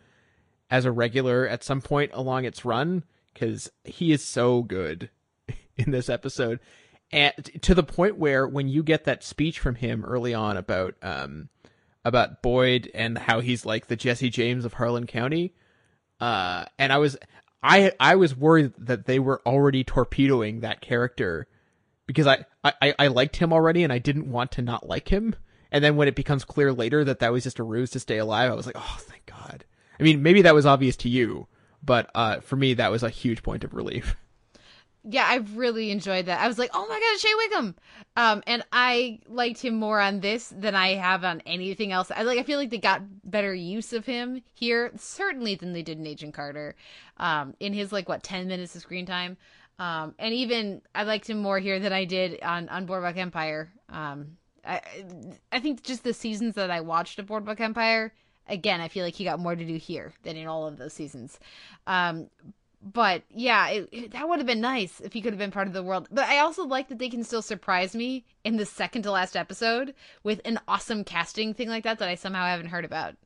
[0.70, 5.10] as a regular at some point along its run because he is so good
[5.76, 6.58] in this episode
[7.14, 7.32] and
[7.62, 11.48] to the point where when you get that speech from him early on about um
[12.04, 15.54] about Boyd and how he's like the Jesse James of Harlan County
[16.20, 17.16] uh and I was
[17.62, 21.46] I I was worried that they were already torpedoing that character
[22.06, 25.34] because I, I, I liked him already and I didn't want to not like him.
[25.72, 28.18] And then when it becomes clear later that that was just a ruse to stay
[28.18, 29.64] alive, I was like, oh, thank God.
[29.98, 31.48] I mean, maybe that was obvious to you,
[31.82, 34.16] but uh, for me, that was a huge point of relief.
[35.06, 36.40] Yeah, I really enjoyed that.
[36.40, 37.74] I was like, "Oh my god, Shea Whigham,"
[38.16, 42.10] um, and I liked him more on this than I have on anything else.
[42.10, 42.38] I like.
[42.38, 46.06] I feel like they got better use of him here, certainly than they did in
[46.06, 46.74] Agent Carter,
[47.18, 49.36] um, in his like what ten minutes of screen time,
[49.78, 53.70] um, and even I liked him more here than I did on on Boardwalk Empire.
[53.90, 54.80] Um, I
[55.52, 58.14] I think just the seasons that I watched of Boardwalk Empire,
[58.48, 60.94] again, I feel like he got more to do here than in all of those
[60.94, 61.38] seasons.
[61.86, 62.30] Um,
[62.84, 65.66] but yeah, it, it- that would have been nice if he could have been part
[65.66, 66.08] of the world.
[66.12, 69.36] But I also like that they can still surprise me in the second to last
[69.36, 73.16] episode with an awesome casting thing like that that I somehow haven't heard about.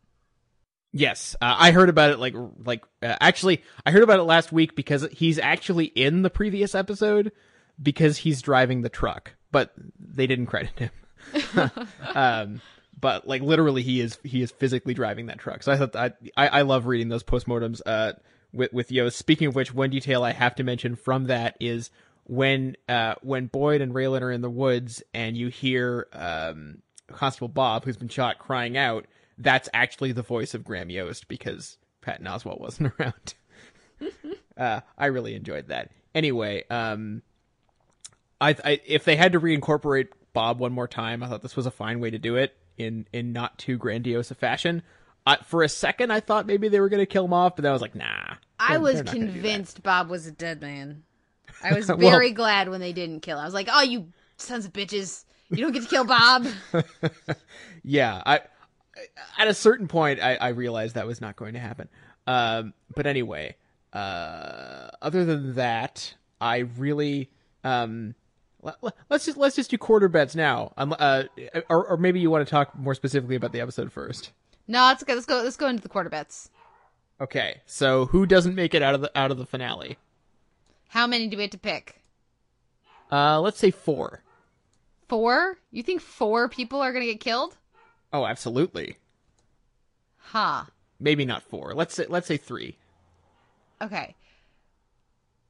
[0.92, 4.52] Yes, uh, I heard about it like like uh, actually I heard about it last
[4.52, 7.30] week because he's actually in the previous episode
[7.82, 10.90] because he's driving the truck, but they didn't credit him.
[12.14, 12.60] um,
[12.98, 15.62] but like literally, he is he is physically driving that truck.
[15.62, 17.82] So I thought I I, I love reading those postmortems.
[17.84, 18.14] Uh,
[18.52, 19.18] with with Yost.
[19.18, 21.90] Speaking of which, one detail I have to mention from that is
[22.24, 27.48] when uh when Boyd and Raylan are in the woods and you hear um Constable
[27.48, 29.06] Bob, who's been shot, crying out.
[29.38, 33.34] That's actually the voice of Graham Yost because Patton Oswalt wasn't around.
[34.56, 35.90] uh, I really enjoyed that.
[36.14, 37.22] Anyway, um,
[38.40, 41.66] I, I if they had to reincorporate Bob one more time, I thought this was
[41.66, 44.82] a fine way to do it in in not too grandiose a fashion.
[45.36, 47.70] For a second, I thought maybe they were going to kill him off, but then
[47.70, 48.34] I was like, nah.
[48.58, 49.32] I was they're not gonna do that.
[49.34, 51.02] convinced Bob was a dead man.
[51.62, 53.42] I was Well- very glad when they didn't kill him.
[53.42, 55.24] I was like, "Oh, you sons of bitches!
[55.50, 56.46] You don't get to kill Bob."
[57.82, 58.40] yeah, I
[59.38, 61.88] at a certain point I, I realized that was not going to happen.
[62.26, 63.56] Um, but anyway,
[63.92, 67.30] uh, other than that, I really
[67.64, 68.14] um,
[68.62, 68.76] let,
[69.10, 70.72] us just let's just do quarter bets now.
[70.76, 71.24] Um, uh,
[71.70, 74.32] or, or maybe you want to talk more specifically about the episode first.
[74.68, 75.14] No, let's go.
[75.14, 75.42] Let's go.
[75.42, 76.50] Let's go into the quarter bets.
[77.20, 79.98] Okay, so who doesn't make it out of the out of the finale?
[80.88, 82.00] How many do we have to pick?
[83.10, 84.22] Uh, let's say four.
[85.08, 85.58] Four?
[85.72, 87.56] You think four people are gonna get killed?
[88.12, 88.98] Oh, absolutely.
[90.18, 90.64] Huh.
[91.00, 91.74] Maybe not four.
[91.74, 92.76] Let's say let's say three.
[93.80, 94.14] Okay.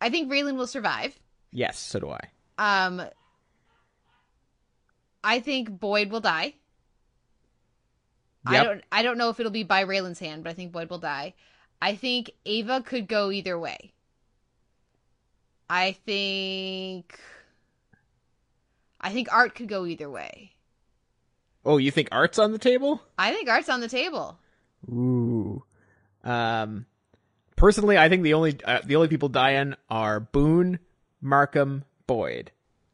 [0.01, 1.19] I think Raylan will survive.
[1.51, 2.21] Yes, so do I.
[2.59, 3.03] Um,
[5.25, 6.55] I think Boyd will die.
[8.47, 8.85] I don't.
[8.91, 11.35] I don't know if it'll be by Raylan's hand, but I think Boyd will die.
[11.83, 13.93] I think Ava could go either way.
[15.71, 17.19] I think
[19.01, 20.53] I think Art could go either way.
[21.65, 23.03] Oh, you think Art's on the table?
[23.19, 24.39] I think Art's on the table.
[24.89, 25.63] Ooh.
[26.25, 26.87] Um,
[27.57, 30.79] personally, I think the only uh, the only people dying are Boone,
[31.21, 32.51] Markham, Boyd.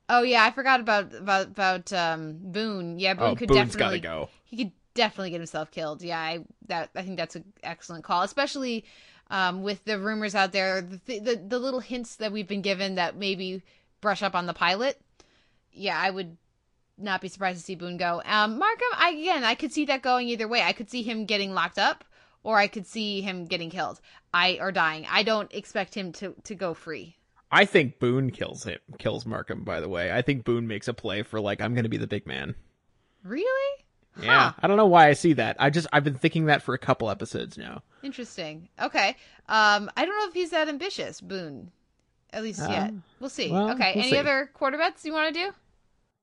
[0.09, 2.99] Oh yeah, I forgot about about about um Boone.
[2.99, 4.29] Yeah, Boone Oh, could Boone's definitely go.
[4.45, 6.03] He could definitely get himself killed.
[6.03, 8.85] Yeah, I that I think that's an excellent call, especially
[9.31, 12.95] um with the rumors out there, the, the the little hints that we've been given
[12.97, 13.62] that maybe
[14.01, 15.01] brush up on the pilot.
[15.73, 16.37] Yeah, I would
[16.97, 18.23] not be surprised to see Boone go.
[18.25, 20.62] Um Markham, I again, I could see that going either way.
[20.62, 22.05] I could see him getting locked up
[22.43, 24.01] or I could see him getting killed.
[24.33, 25.07] I or dying.
[25.11, 27.16] I don't expect him to to go free.
[27.51, 29.62] I think Boone kills him, kills Markham.
[29.62, 31.97] By the way, I think Boone makes a play for like I'm going to be
[31.97, 32.57] the big man.
[33.23, 33.84] Really?
[34.23, 35.57] Yeah, I don't know why I see that.
[35.59, 37.82] I just I've been thinking that for a couple episodes now.
[38.03, 38.69] Interesting.
[38.81, 39.16] Okay.
[39.49, 41.70] Um, I don't know if he's that ambitious, Boone.
[42.32, 42.91] At least yet.
[42.91, 43.51] Um, We'll see.
[43.51, 43.93] well, okay.
[43.95, 44.19] we'll Any see.
[44.19, 45.49] other quarter bets you want to do?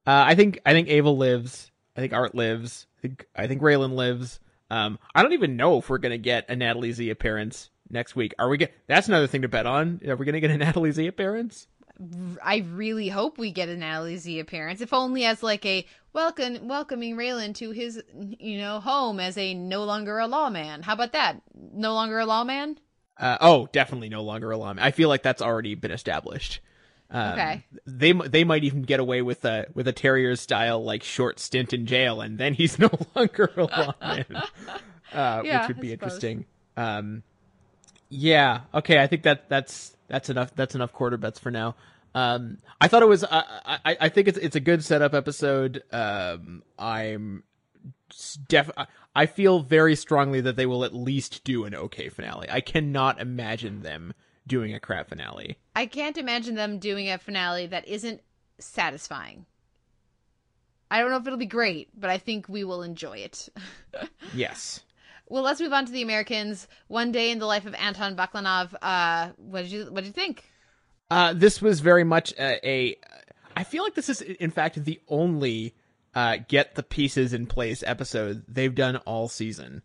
[0.07, 1.72] Uh, I think I think Ava lives.
[1.95, 2.88] I think Art lives.
[2.97, 4.39] I think I think Raylan lives.
[4.69, 8.34] Um, I don't even know if we're gonna get a Natalie Zea appearance next week.
[8.39, 8.73] Are we get?
[8.88, 9.99] That's another thing to bet on.
[10.07, 11.68] Are we gonna get a Natalie Zea appearance?
[12.43, 16.67] I really hope we get a Natalie Zea appearance, if only as like a welcome
[16.67, 18.01] welcoming Raylan to his
[18.39, 20.81] you know home as a no longer a lawman.
[20.81, 21.41] How about that?
[21.53, 22.79] No longer a lawman.
[23.17, 24.83] Uh, oh, definitely no longer a lawman.
[24.83, 26.59] I feel like that's already been established.
[27.11, 27.65] Um, Okay.
[27.85, 31.71] They they might even get away with a with a terrier style like short stint
[31.73, 34.25] in jail, and then he's no longer a lawman,
[35.13, 36.45] uh, Yeah, which would be interesting.
[36.77, 37.21] Um,
[38.09, 38.61] yeah.
[38.73, 38.99] Okay.
[39.01, 40.55] I think that that's that's enough.
[40.55, 41.75] That's enough quarter bets for now.
[42.13, 43.23] Um, I thought it was.
[43.23, 45.83] I I, I think it's it's a good setup episode.
[45.91, 47.43] Um, I'm
[48.47, 48.69] def.
[49.15, 52.49] I feel very strongly that they will at least do an okay finale.
[52.49, 54.13] I cannot imagine them
[54.47, 55.57] doing a crap finale.
[55.75, 58.21] I can't imagine them doing a finale that isn't
[58.59, 59.45] satisfying.
[60.89, 63.49] I don't know if it'll be great, but I think we will enjoy it.
[64.33, 64.81] Yes.
[65.27, 66.67] Well, let's move on to the Americans.
[66.88, 68.73] One day in the life of Anton Baklanov.
[68.81, 70.45] Uh, what did you what did you think?
[71.11, 72.97] Uh, this was very much a, a.
[73.55, 75.75] I feel like this is, in fact, the only
[76.15, 79.81] uh, get the pieces in place episode they've done all season,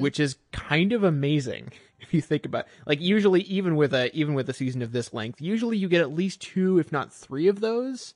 [0.00, 1.70] which is kind of amazing
[2.00, 2.64] if you think about.
[2.86, 6.00] Like usually, even with a even with a season of this length, usually you get
[6.00, 8.14] at least two, if not three, of those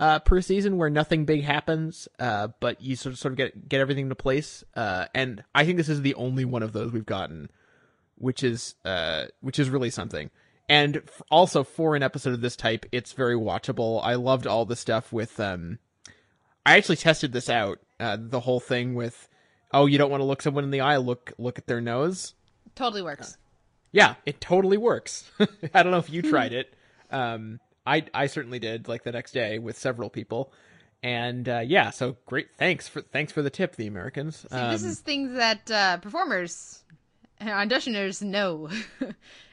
[0.00, 3.68] uh, per season where nothing big happens, uh, but you sort of sort of get
[3.68, 4.64] get everything into place.
[4.74, 7.48] Uh, and I think this is the only one of those we've gotten
[8.16, 10.30] which is uh which is really something
[10.70, 14.00] and f- also for an episode of this type it's very watchable.
[14.02, 15.78] I loved all the stuff with um
[16.64, 19.28] i actually tested this out uh the whole thing with
[19.72, 22.34] oh you don't want to look someone in the eye look look at their nose.
[22.74, 23.36] Totally works.
[23.92, 25.30] yeah it totally works.
[25.74, 26.72] I don't know if you tried it.
[27.10, 30.52] Um i i certainly did like the next day with several people.
[31.02, 32.48] And uh yeah so great.
[32.58, 34.36] Thanks for thanks for the tip the americans.
[34.36, 36.84] See, this Um, is things that uh, performers
[37.38, 38.68] and auditioners know.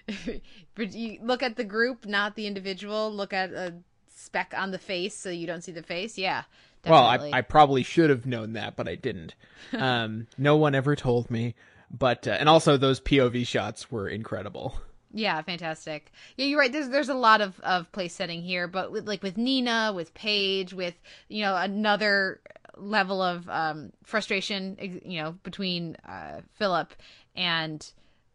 [0.75, 3.11] but you look at the group, not the individual.
[3.11, 3.73] Look at a
[4.09, 6.17] speck on the face, so you don't see the face.
[6.17, 6.43] Yeah,
[6.85, 7.05] Well.
[7.05, 9.35] I, I probably should have known that, but I didn't.
[9.73, 11.55] Um, no one ever told me.
[11.91, 14.75] But uh, and also those POV shots were incredible.
[15.13, 16.11] Yeah, fantastic.
[16.35, 16.71] Yeah, you're right.
[16.71, 20.13] There's there's a lot of of place setting here, but with like with Nina, with
[20.13, 20.95] Paige, with
[21.27, 22.39] you know another
[22.75, 26.93] level of um frustration, you know, between uh Philip
[27.35, 27.91] and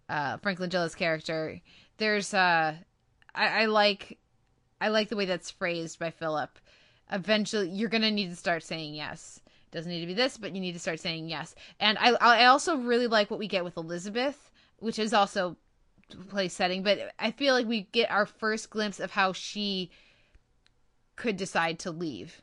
[0.08, 1.60] uh Frank Langella's character.
[1.98, 2.74] There's uh
[3.34, 4.18] I, I like
[4.80, 6.58] I like the way that's phrased by Philip.
[7.10, 9.40] Eventually, you're gonna need to start saying yes.
[9.70, 11.54] Doesn't need to be this, but you need to start saying yes.
[11.80, 15.56] And I I also really like what we get with Elizabeth, which is also
[16.28, 19.90] place setting, but I feel like we get our first glimpse of how she
[21.16, 22.42] could decide to leave.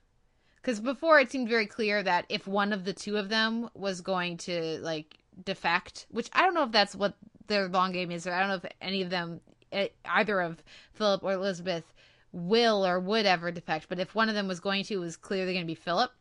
[0.55, 4.01] Because before it seemed very clear that if one of the two of them was
[4.01, 7.15] going to like defect, which I don't know if that's what
[7.49, 10.63] their long game is, I don't know if any of them, eh, either of
[10.93, 11.83] Philip or Elizabeth,
[12.31, 13.87] will or would ever defect.
[13.89, 16.11] But if one of them was going to, it was clearly going to be Philip.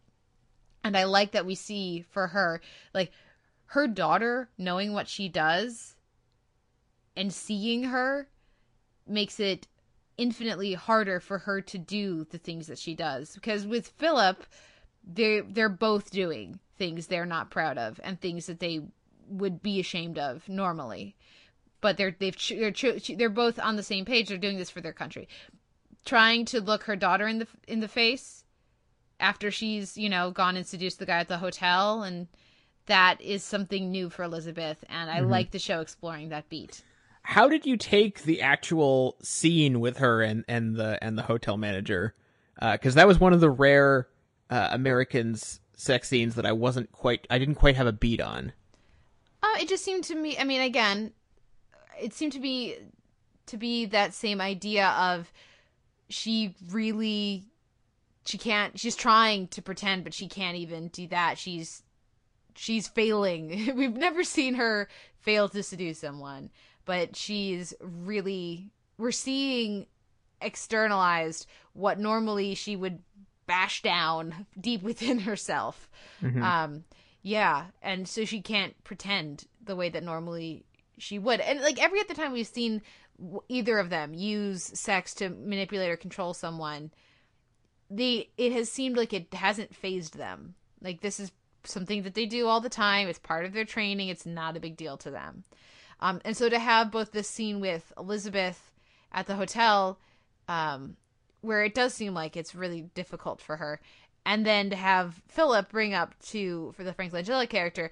[0.83, 2.61] And I like that we see for her,
[2.95, 3.13] like
[3.67, 5.95] her daughter knowing what she does
[7.17, 8.29] and seeing her
[9.07, 9.67] makes it
[10.17, 14.45] infinitely harder for her to do the things that she does because with Philip
[15.07, 18.81] they they're both doing things they're not proud of and things that they
[19.29, 21.17] would be ashamed of normally
[21.81, 24.93] but they're they've they're they're both on the same page they're doing this for their
[24.93, 25.29] country
[26.05, 28.45] trying to look her daughter in the in the face
[29.21, 32.29] after she's you know gone and seduced the guy at the hotel and
[32.89, 36.83] that is something new for Elizabeth, and I like the show exploring that beat.
[37.23, 41.57] How did you take the actual scene with her and, and the and the hotel
[41.57, 42.15] manager?
[42.61, 44.09] Because that was one of the rare
[44.51, 48.53] uh, Americans sex scenes that I wasn't quite I didn't quite have a beat on.
[49.59, 50.39] It just seemed to me.
[50.39, 51.13] I mean, again,
[52.01, 52.77] it seemed to be
[53.47, 55.33] to be that same idea of
[56.09, 57.45] she really
[58.25, 58.79] she can't.
[58.79, 61.39] She's trying to pretend, but she can't even do that.
[61.39, 61.83] She's
[62.55, 63.73] she's failing.
[63.77, 64.89] We've never seen her
[65.21, 66.51] fail to seduce someone,
[66.85, 68.71] but she's really.
[68.99, 69.87] We're seeing
[70.41, 72.99] externalized what normally she would
[73.47, 75.89] bash down deep within herself.
[76.43, 76.85] Um,
[77.29, 80.65] yeah, and so she can't pretend the way that normally
[80.97, 81.41] she would.
[81.41, 82.81] And like every other time we've seen
[83.51, 86.91] either of them use sex to manipulate or control someone,
[87.91, 90.55] they it has seemed like it hasn't phased them.
[90.81, 91.31] Like this is
[91.65, 93.09] something that they do all the time.
[93.09, 94.09] It's part of their training.
[94.09, 95.45] It's not a big deal to them.
[96.01, 98.73] Um, and so to have both this scene with Elizabeth
[99.13, 99.99] at the hotel,
[100.49, 100.97] um,
[101.43, 103.81] where it does seem like it's really difficult for her,
[104.29, 107.91] and then to have Philip bring up to for the Frank Langella character,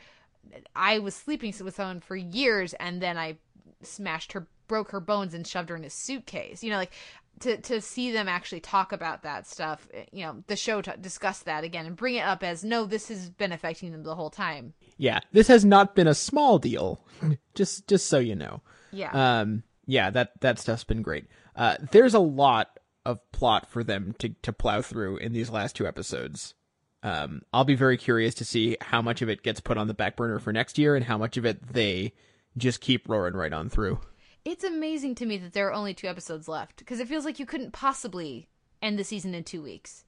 [0.77, 3.39] I was sleeping with someone for years, and then I
[3.83, 6.63] smashed her, broke her bones, and shoved her in a suitcase.
[6.63, 6.93] You know, like
[7.41, 9.89] to to see them actually talk about that stuff.
[10.13, 13.09] You know, the show to discuss that again and bring it up as no, this
[13.09, 14.75] has been affecting them the whole time.
[14.99, 17.01] Yeah, this has not been a small deal.
[17.55, 18.61] just just so you know.
[18.93, 19.41] Yeah.
[19.41, 21.29] Um yeah, that that stuff's been great.
[21.57, 25.77] Uh there's a lot of plot for them to to plow through in these last
[25.77, 26.55] two episodes.
[27.03, 29.95] Um I'll be very curious to see how much of it gets put on the
[29.95, 32.12] back burner for next year and how much of it they
[32.57, 34.01] just keep roaring right on through.
[34.45, 37.39] it's amazing to me that there are only two episodes left because it feels like
[37.39, 38.49] you couldn't possibly
[38.83, 40.05] end the season in two weeks.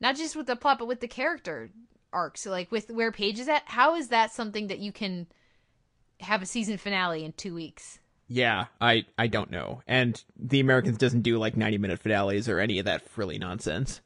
[0.00, 1.70] Not just with the plot, but with the character
[2.12, 2.44] arcs.
[2.46, 5.26] Like with where Paige is at, how is that something that you can
[6.20, 7.98] have a season finale in two weeks?
[8.34, 9.82] Yeah, I I don't know.
[9.86, 14.00] And the Americans doesn't do like 90 minute finales or any of that frilly nonsense.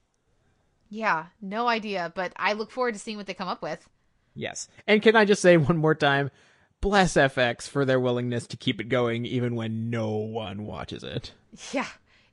[0.88, 3.88] Yeah, no idea, but I look forward to seeing what they come up with.
[4.34, 4.68] Yes.
[4.84, 6.32] And can I just say one more time,
[6.80, 11.30] bless FX for their willingness to keep it going even when no one watches it.
[11.70, 11.86] Yeah,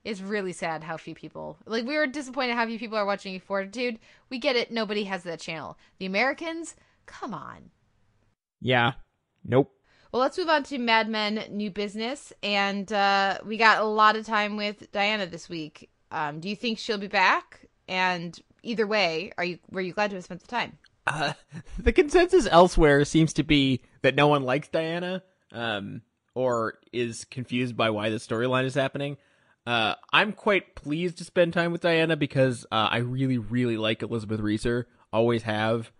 [0.04, 3.40] it's really sad how few people like we were disappointed how few people are watching
[3.40, 4.00] Fortitude.
[4.32, 5.78] We get it, nobody has that channel.
[6.00, 6.76] The Americans,
[7.06, 7.70] come on.
[8.62, 8.94] Yeah.
[9.46, 9.72] Nope.
[10.14, 14.16] Well, let's move on to Mad Men New Business, and uh, we got a lot
[14.16, 15.90] of time with Diana this week.
[16.12, 17.66] Um, do you think she'll be back?
[17.88, 20.78] And either way, are you were you glad to have spent the time?
[21.08, 21.34] Uh,
[21.80, 26.04] the consensus elsewhere seems to be that no one likes Diana, um,
[26.36, 29.18] or is confused by why the storyline is happening.
[29.66, 34.04] Uh, I'm quite pleased to spend time with Diana because uh, I really, really like
[34.04, 35.92] Elizabeth Reeser, always have.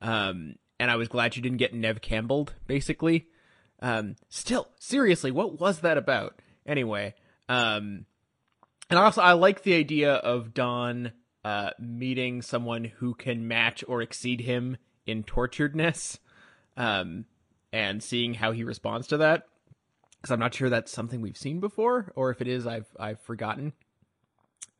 [0.00, 3.26] Um, and I was glad she didn't get Neve Campbelled, basically.
[3.80, 6.40] Um, still, seriously, what was that about?
[6.66, 7.14] Anyway,
[7.48, 8.06] um,
[8.90, 11.12] and also I like the idea of Don
[11.44, 14.76] uh, meeting someone who can match or exceed him
[15.06, 16.18] in torturedness,
[16.76, 17.24] um,
[17.72, 19.44] and seeing how he responds to that.
[20.16, 23.20] Because I'm not sure that's something we've seen before, or if it is, I've I've
[23.20, 23.72] forgotten.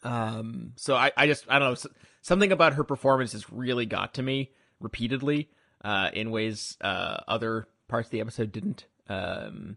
[0.02, 1.90] Um, so I, I just I don't know
[2.22, 4.50] something about her performance has really got to me
[4.80, 5.48] repeatedly,
[5.84, 8.86] uh, in ways uh other parts of the episode didn't.
[9.08, 9.76] Um,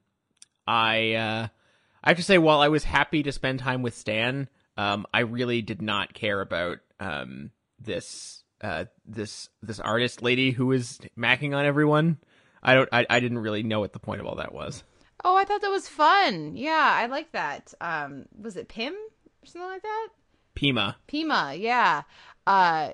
[0.68, 1.48] I uh,
[2.04, 5.22] I have to say, while I was happy to spend time with Stan, um, I
[5.22, 11.56] really did not care about um this uh this this artist lady who was macking
[11.56, 12.18] on everyone.
[12.62, 14.84] I don't I, I didn't really know what the point of all that was.
[15.24, 16.56] Oh, I thought that was fun.
[16.56, 17.74] Yeah, I like that.
[17.80, 20.08] Um, was it Pim or something like that?
[20.56, 20.98] Pima.
[21.08, 22.04] Pima, yeah.
[22.46, 22.92] Uh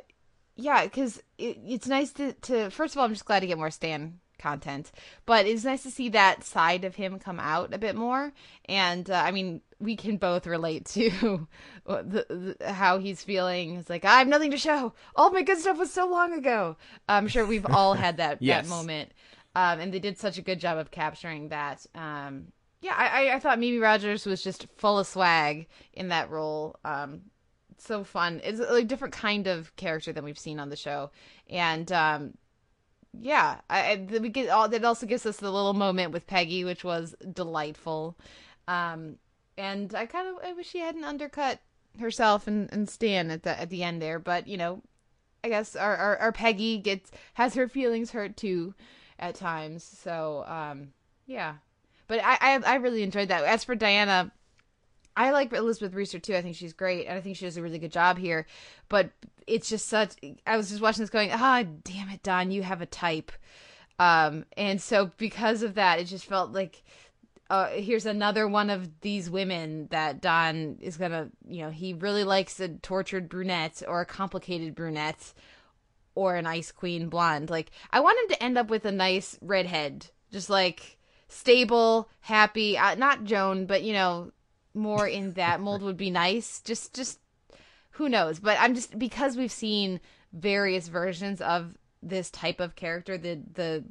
[0.56, 3.58] yeah, because it, it's nice to, to first of all, I'm just glad to get
[3.58, 4.92] more Stan content,
[5.26, 8.34] but it's nice to see that side of him come out a bit more.
[8.66, 11.48] And uh, I mean, we can both relate to
[11.86, 13.76] the, the, how he's feeling.
[13.76, 14.94] It's like I have nothing to show.
[15.16, 16.78] All my good stuff was so long ago.
[17.08, 18.66] I'm sure we've all had that Yes.
[18.66, 19.12] that moment,
[19.56, 21.86] um, and they did such a good job of capturing that.
[21.96, 22.52] Um,
[22.82, 26.78] yeah, I, I, I thought Mimi Rogers was just full of swag in that role.
[26.86, 27.22] Um,
[27.80, 28.42] so fun.
[28.44, 31.12] It's a different kind of character than we've seen on the show,
[31.50, 32.34] and um,
[33.14, 34.70] yeah, I, we get all.
[34.70, 38.18] That also gives us the little moment with Peggy, which was delightful.
[38.68, 39.18] Um,
[39.58, 41.60] and I kind of I wish she hadn't undercut
[42.00, 44.82] herself and, and Stan at the at the end there, but you know,
[45.44, 48.74] I guess our, our our Peggy gets has her feelings hurt too
[49.20, 49.84] at times.
[49.84, 50.90] So um,
[51.26, 51.56] yeah,
[52.08, 53.44] but I, I I really enjoyed that.
[53.44, 54.32] As for Diana,
[55.18, 56.36] I like Elizabeth Reeser too.
[56.36, 58.46] I think she's great, and I think she does a really good job here.
[58.88, 59.10] But
[59.48, 60.14] it's just such.
[60.46, 63.32] I was just watching this, going, "Ah, damn it, Don, you have a type."
[64.00, 66.84] Um, and so because of that, it just felt like
[67.50, 72.24] uh, here's another one of these women that Don is gonna, you know, he really
[72.24, 75.34] likes a tortured brunette or a complicated brunette
[76.14, 77.50] or an ice queen blonde.
[77.50, 82.78] Like I want him to end up with a nice redhead, just like stable, happy.
[82.78, 84.32] Uh, not Joan, but you know,
[84.78, 86.62] more in that mold would be nice.
[86.62, 87.20] Just, just
[87.92, 88.40] who knows?
[88.40, 90.00] But I'm just because we've seen
[90.32, 93.84] various versions of this type of character, the the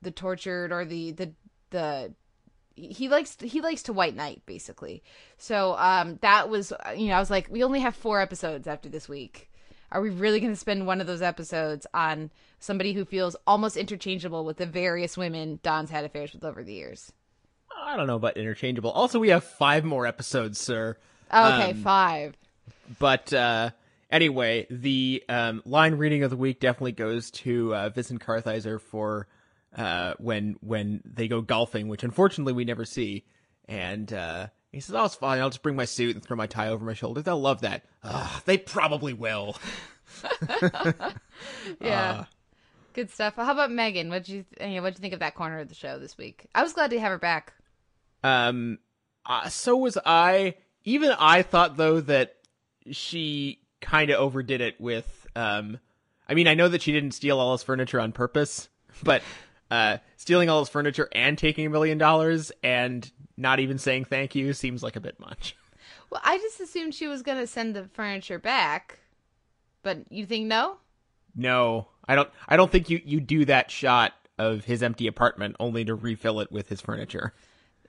[0.00, 1.32] the tortured or the the
[1.70, 2.14] the
[2.74, 5.02] he likes he likes to white knight basically.
[5.36, 8.88] So um that was you know I was like we only have 4 episodes after
[8.88, 9.50] this week.
[9.90, 13.76] Are we really going to spend one of those episodes on somebody who feels almost
[13.76, 17.10] interchangeable with the various women Don's had affairs with over the years?
[17.82, 18.90] I don't know about interchangeable.
[18.90, 20.96] Also, we have five more episodes, sir.
[21.32, 22.36] Okay, Um, 5.
[22.98, 23.70] But uh,
[24.10, 29.26] anyway, the um, line reading of the week definitely goes to uh, Vincent Kartheiser for
[29.76, 33.24] uh, when when they go golfing, which unfortunately we never see.
[33.66, 35.40] And uh, he says, "Oh, it's fine.
[35.40, 37.20] I'll just bring my suit and throw my tie over my shoulder.
[37.20, 37.84] They'll love that.
[38.02, 39.56] Ugh, they probably will."
[41.80, 42.24] Yeah.
[42.94, 43.36] Good stuff.
[43.36, 44.08] How about Megan?
[44.08, 46.46] What'd you you know, what'd you think of that corner of the show this week?
[46.54, 47.52] I was glad to have her back.
[48.22, 48.78] Um,
[49.26, 50.54] uh, so was I.
[50.84, 52.36] Even I thought though that
[52.90, 55.26] she kind of overdid it with.
[55.36, 55.78] Um,
[56.28, 58.68] I mean, I know that she didn't steal all his furniture on purpose,
[59.02, 59.22] but
[59.70, 64.34] uh, stealing all his furniture and taking a million dollars and not even saying thank
[64.34, 65.56] you seems like a bit much.
[66.10, 68.98] Well, I just assumed she was going to send the furniture back.
[69.82, 70.76] But you think no?
[71.36, 72.28] No, I don't.
[72.48, 76.40] I don't think you you do that shot of his empty apartment only to refill
[76.40, 77.32] it with his furniture.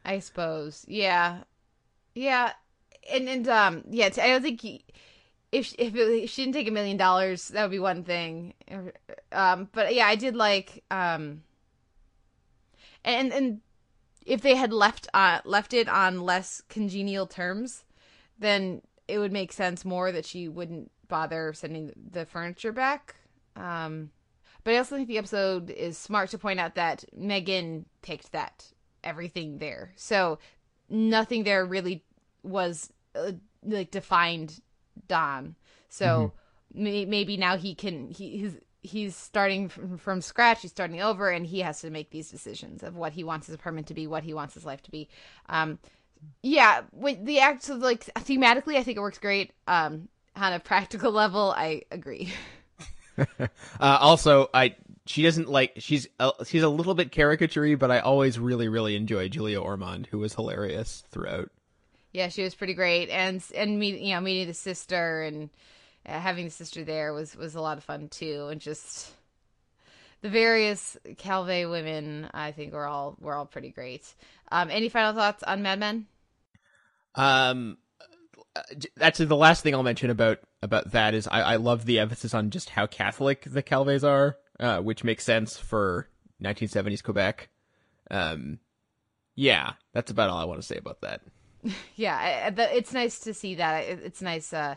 [0.06, 0.86] I suppose.
[0.88, 1.44] Yeah.
[2.14, 2.54] Yeah.
[3.12, 4.84] And and um yeah, I don't think he,
[5.52, 8.54] if if, it, if she didn't take a million dollars, that would be one thing.
[9.32, 11.44] Um but yeah, I did like um
[13.04, 13.62] and and
[14.26, 17.84] if they had left uh left it on less congenial terms,
[18.38, 23.16] then it would make sense more that she wouldn't bother sending the furniture back.
[23.56, 24.12] Um
[24.64, 28.66] but I also think the episode is smart to point out that Megan picked that
[29.04, 29.92] everything there.
[29.96, 30.40] So
[30.90, 32.04] nothing there really
[32.44, 34.62] was uh, like defined
[35.08, 35.56] Don.
[35.90, 36.34] So
[36.74, 40.62] may- maybe now he can he he's he's starting from, from scratch.
[40.62, 43.56] He's starting over, and he has to make these decisions of what he wants his
[43.56, 45.10] apartment to be, what he wants his life to be.
[45.48, 45.80] Um,
[46.44, 49.52] yeah, with the act so like thematically, I think it works great.
[49.68, 52.34] Um, on a practical level, I agree.
[53.82, 54.76] Uh, also, I
[55.10, 58.96] she doesn't like she's a, she's a little bit caricaturey, but I always really really
[58.96, 61.50] enjoy Julia Ormond, who was hilarious throughout.
[62.12, 65.50] Yeah, she was pretty great, and and meet you know meeting the sister and
[66.06, 69.12] uh, having the sister there was was a lot of fun too, and just
[70.22, 74.14] the various Calvet women I think were all were all pretty great.
[74.52, 76.06] Um, any final thoughts on Mad Men?
[77.16, 77.80] Um,
[79.02, 82.36] actually, the last thing I'll mention about about that is I, I love the emphasis
[82.36, 86.08] on just how Catholic the Calvets are, uh, which makes sense for
[86.42, 87.50] 1970s Quebec.
[88.12, 88.60] Um,
[89.36, 91.22] yeah, that's about all I want to say about that.
[91.96, 93.84] Yeah, it's nice to see that.
[93.84, 94.54] It's nice.
[94.54, 94.76] Uh,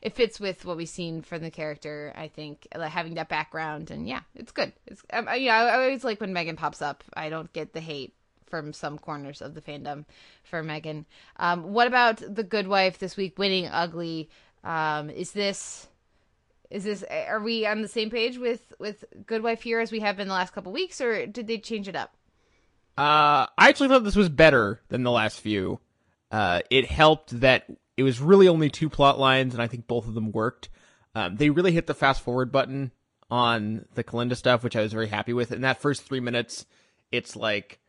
[0.00, 2.12] it fits with what we've seen from the character.
[2.16, 4.72] I think like, having that background, and yeah, it's good.
[4.86, 5.26] It's um.
[5.28, 7.02] I always like when Megan pops up.
[7.14, 8.14] I don't get the hate
[8.46, 10.04] from some corners of the fandom
[10.44, 11.06] for Megan.
[11.36, 14.30] Um, what about the Good Wife this week winning ugly?
[14.62, 15.88] Um, is this
[16.70, 20.00] is this are we on the same page with with Good Wife here as we
[20.00, 22.16] have been the last couple weeks, or did they change it up?
[22.96, 25.80] Uh, I actually thought this was better than the last few.
[26.30, 27.66] Uh, it helped that
[27.96, 30.68] it was really only two plot lines, and I think both of them worked.
[31.14, 32.92] Um, they really hit the fast forward button
[33.30, 35.52] on the Kalinda stuff, which I was very happy with.
[35.52, 36.66] In that first three minutes,
[37.10, 37.80] it's like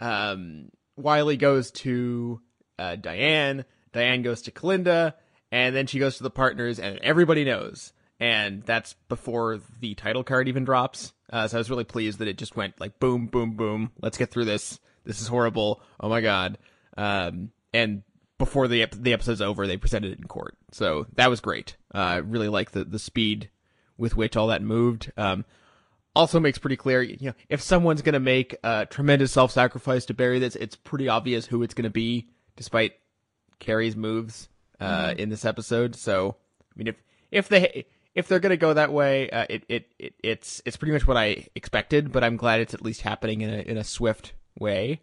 [0.00, 2.40] um, Wiley goes to
[2.78, 5.14] uh, Diane, Diane goes to Kalinda,
[5.50, 7.92] and then she goes to the partners, and everybody knows.
[8.20, 11.12] And that's before the title card even drops.
[11.30, 13.92] Uh, so I was really pleased that it just went like boom, boom, boom.
[14.00, 14.80] Let's get through this.
[15.04, 15.80] This is horrible.
[16.00, 16.58] Oh my god.
[16.96, 18.02] Um, and
[18.38, 20.56] before the ep- the episode's over, they presented it in court.
[20.72, 21.76] So that was great.
[21.94, 23.50] Uh, I really like the the speed
[23.96, 25.12] with which all that moved.
[25.16, 25.44] Um,
[26.14, 30.14] also makes pretty clear, you know, if someone's gonna make a tremendous self sacrifice to
[30.14, 32.94] bury this, it's pretty obvious who it's gonna be, despite
[33.60, 34.48] Cary's moves
[34.80, 35.94] uh, in this episode.
[35.94, 36.96] So, I mean, if
[37.30, 37.86] if they
[38.18, 41.16] if they're gonna go that way, uh, it, it it it's it's pretty much what
[41.16, 42.10] I expected.
[42.10, 45.00] But I'm glad it's at least happening in a in a swift way.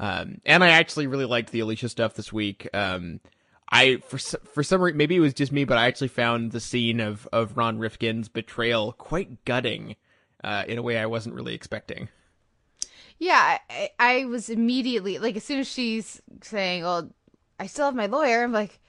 [0.00, 2.68] Um, and I actually really liked the Alicia stuff this week.
[2.74, 3.20] Um,
[3.70, 6.58] I for for some reason maybe it was just me, but I actually found the
[6.58, 9.94] scene of of Ron Rifkin's betrayal quite gutting,
[10.42, 12.08] uh, in a way I wasn't really expecting.
[13.20, 17.08] Yeah, I, I was immediately like as soon as she's saying, "Well,
[17.60, 18.80] I still have my lawyer," I'm like,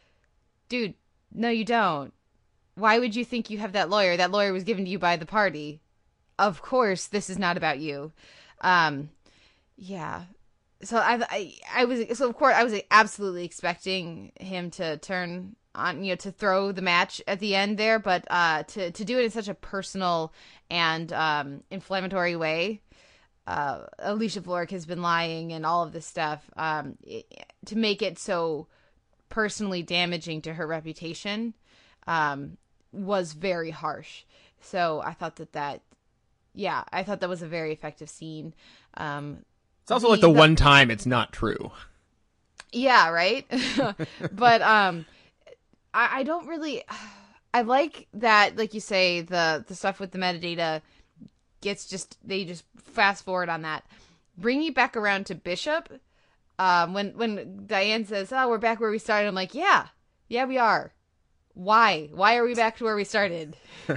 [0.70, 0.96] "Dude,
[1.32, 2.14] no, you don't.
[2.80, 4.18] Why would you think you have that lawyer?
[4.18, 5.82] That lawyer was given to you by the party.
[6.38, 8.12] Of course, this is not about you."
[8.62, 9.10] Um,
[9.78, 10.24] yeah.
[10.82, 15.56] So I, I, I was so of course I was absolutely expecting him to turn
[15.76, 19.06] on, you know, to throw the match at the end there, but uh, to to
[19.06, 20.34] do it in such a personal
[20.70, 22.82] and um, inflammatory way
[23.50, 27.26] uh, Alicia Florrick has been lying and all of this stuff um, it,
[27.66, 28.68] to make it so
[29.30, 31.56] personally damaging to her reputation
[32.06, 32.58] um,
[32.92, 34.24] was very harsh.
[34.62, 35.82] So I thought that that,
[36.54, 38.54] yeah, I thought that was a very effective scene.
[38.96, 39.46] Um,
[39.84, 41.72] It's also like the, one time it's not true.
[42.72, 43.46] yeah, right.
[44.32, 45.06] but um,
[45.94, 46.84] I, I don't really.
[47.52, 50.84] I like that, like you say, the the stuff with the metadata
[51.62, 53.84] gets just they just fast forward on that.
[54.38, 55.90] Bring you back around to Bishop.
[56.60, 59.88] Um, when when Diane says, "Oh, we're back where we started," I'm like, "Yeah,
[60.28, 60.94] yeah, we are."
[61.60, 62.08] Why?
[62.14, 63.58] Why are we back to where we started?
[63.90, 63.94] uh,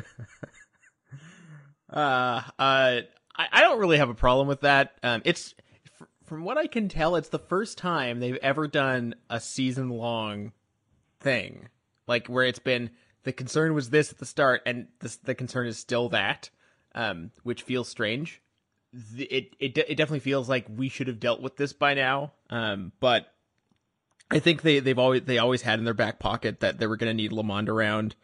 [1.93, 3.03] uh, I,
[3.37, 4.95] I don't really have a problem with that.
[5.05, 5.55] Um, it's
[6.01, 9.91] f- from what I can tell, it's the first time they've ever done a season
[9.91, 10.51] long
[11.21, 11.69] thing,
[12.09, 12.91] like where it's been
[13.23, 16.51] the concern was this at the start, and this, the concern is still that,
[16.97, 18.43] um, which feels strange.
[18.93, 22.33] The, it it it definitely feels like we should have dealt with this by now.
[22.51, 23.32] Um, but
[24.33, 26.97] I think they they've always they always had in their back pocket that they were
[26.97, 28.15] going to need Lemond around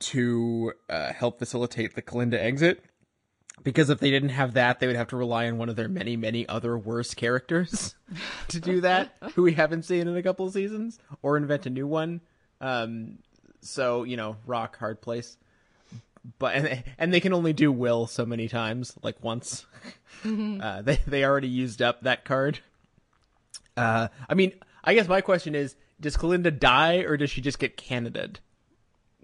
[0.00, 2.84] to uh, help facilitate the Kalinda exit.
[3.62, 5.88] Because if they didn't have that, they would have to rely on one of their
[5.88, 7.94] many, many other worse characters
[8.48, 11.70] to do that, who we haven't seen in a couple of seasons, or invent a
[11.70, 12.20] new one.
[12.60, 13.18] Um,
[13.62, 15.38] so you know, rock hard place.
[16.38, 19.64] But and and they can only do Will so many times, like once.
[20.24, 22.60] Uh, they they already used up that card.
[23.76, 24.52] Uh, I mean,
[24.84, 28.38] I guess my question is: Does Kalinda die, or does she just get Canadaed?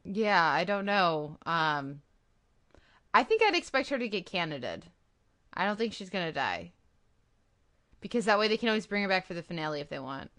[0.04, 1.38] Yeah, I don't know.
[1.44, 2.00] Um,
[3.12, 4.84] I think I'd expect her to get Canadaed.
[5.52, 6.72] I don't think she's gonna die.
[8.00, 10.30] Because that way they can always bring her back for the finale if they want.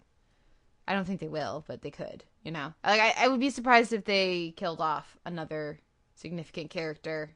[0.88, 2.24] I don't think they will, but they could.
[2.42, 5.78] You know, like I, I would be surprised if they killed off another
[6.14, 7.32] significant character.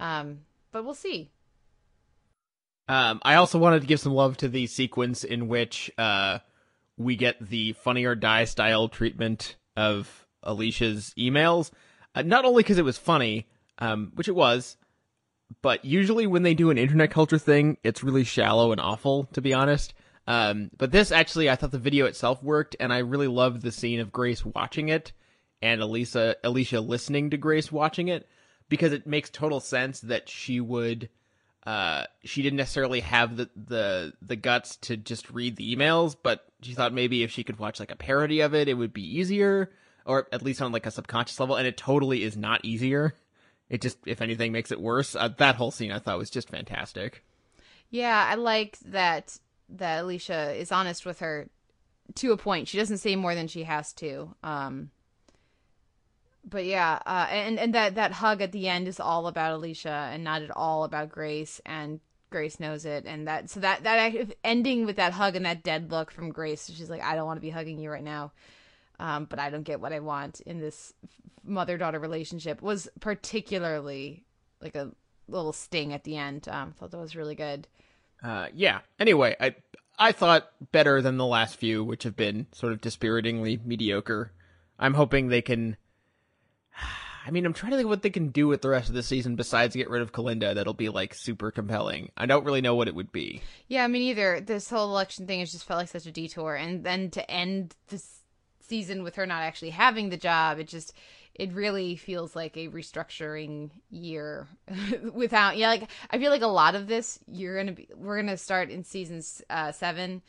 [0.00, 0.40] Um,
[0.72, 1.30] but we'll see.
[2.88, 6.40] Um, I also wanted to give some love to the sequence in which uh,
[6.96, 11.70] we get the funny or die style treatment of Alicia's emails.
[12.14, 13.48] Uh, not only because it was funny,
[13.78, 14.76] um, which it was,
[15.62, 19.40] but usually when they do an internet culture thing, it's really shallow and awful, to
[19.40, 19.94] be honest.
[20.26, 23.72] Um, but this actually, I thought the video itself worked, and I really loved the
[23.72, 25.12] scene of Grace watching it
[25.64, 28.28] and Elisa, Alicia listening to Grace watching it
[28.68, 31.08] because it makes total sense that she would
[31.66, 36.44] uh, she didn't necessarily have the, the the guts to just read the emails, but
[36.60, 39.18] she thought maybe if she could watch like a parody of it, it would be
[39.18, 39.70] easier,
[40.04, 41.56] or at least on like a subconscious level.
[41.56, 43.14] And it totally is not easier.
[43.70, 45.16] It just, if anything, makes it worse.
[45.16, 47.24] Uh, that whole scene I thought was just fantastic.
[47.90, 49.38] Yeah, I like that
[49.70, 51.48] that Alicia is honest with her
[52.16, 52.68] to a point.
[52.68, 54.34] She doesn't say more than she has to.
[54.42, 54.90] Um,
[56.48, 60.10] but yeah, uh, and and that that hug at the end is all about Alicia
[60.12, 62.00] and not at all about Grace, and
[62.30, 65.90] Grace knows it, and that so that that ending with that hug and that dead
[65.90, 68.32] look from Grace, she's like, I don't want to be hugging you right now,
[68.98, 70.92] um, but I don't get what I want in this
[71.44, 74.24] mother daughter relationship was particularly
[74.60, 74.90] like a
[75.28, 76.48] little sting at the end.
[76.48, 77.68] Um, thought that was really good.
[78.22, 78.80] Uh, yeah.
[78.98, 79.54] Anyway, I
[79.98, 84.32] I thought better than the last few, which have been sort of dispiritingly mediocre.
[84.78, 85.76] I'm hoping they can
[87.26, 89.02] I mean, I'm trying to think what they can do with the rest of the
[89.02, 92.10] season besides get rid of Kalinda that'll be like super compelling.
[92.16, 93.40] I don't really know what it would be.
[93.66, 96.54] Yeah, I mean, either this whole election thing has just felt like such a detour,
[96.54, 98.20] and then to end this
[98.60, 100.92] season with her not actually having the job, it just
[101.34, 104.46] it really feels like a restructuring year
[105.12, 108.36] without yeah like i feel like a lot of this you're gonna be we're gonna
[108.36, 109.20] start in season
[109.50, 110.22] uh, seven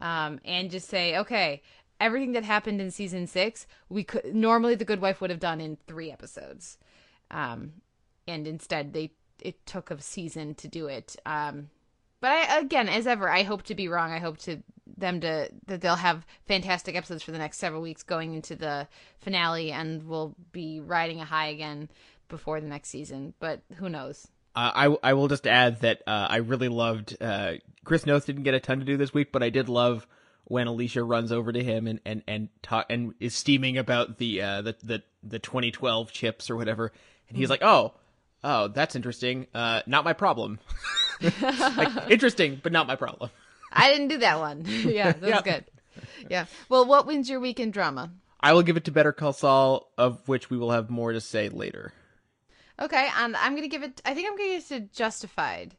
[0.00, 1.62] um, and just say okay
[2.02, 5.60] everything that happened in season six, we could normally the Good Wife would have done
[5.60, 6.78] in three episodes,
[7.30, 7.72] um,
[8.26, 11.16] and instead they it took a season to do it.
[11.26, 11.70] Um,
[12.20, 14.12] but I, again, as ever, I hope to be wrong.
[14.12, 14.62] I hope to
[14.96, 18.86] them to that they'll have fantastic episodes for the next several weeks going into the
[19.18, 21.88] finale, and we'll be riding a high again
[22.28, 23.34] before the next season.
[23.40, 24.28] But who knows?
[24.54, 27.54] Uh, I I will just add that uh, I really loved uh,
[27.84, 30.06] Chris Noth didn't get a ton to do this week, but I did love
[30.44, 34.42] when Alicia runs over to him and and and talk and is steaming about the
[34.42, 36.92] uh the the the 2012 chips or whatever,
[37.28, 37.94] and he's like, "Oh,
[38.42, 39.46] oh, that's interesting.
[39.54, 40.58] Uh, not my problem."
[41.50, 43.30] like interesting, but not my problem.
[43.72, 44.64] I didn't do that one.
[44.66, 45.64] yeah, that was good.
[46.28, 46.46] Yeah.
[46.68, 48.10] Well, what wins your weekend drama?
[48.40, 51.20] I will give it to Better Call Saul, of which we will have more to
[51.20, 51.92] say later.
[52.80, 54.02] Okay, and I'm gonna give it.
[54.04, 55.76] I think I'm gonna give it to Justified.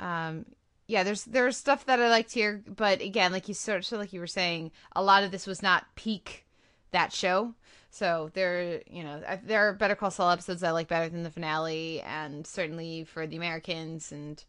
[0.00, 0.46] Um,
[0.92, 4.12] yeah, there's there's stuff that I liked here, but again, like you sort so like
[4.12, 6.44] you were saying, a lot of this was not peak
[6.90, 7.54] that show.
[7.88, 11.30] So there, you know, there are Better Call Saul episodes I like better than the
[11.30, 14.44] finale, and certainly for the Americans, and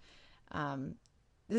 [0.52, 0.96] um,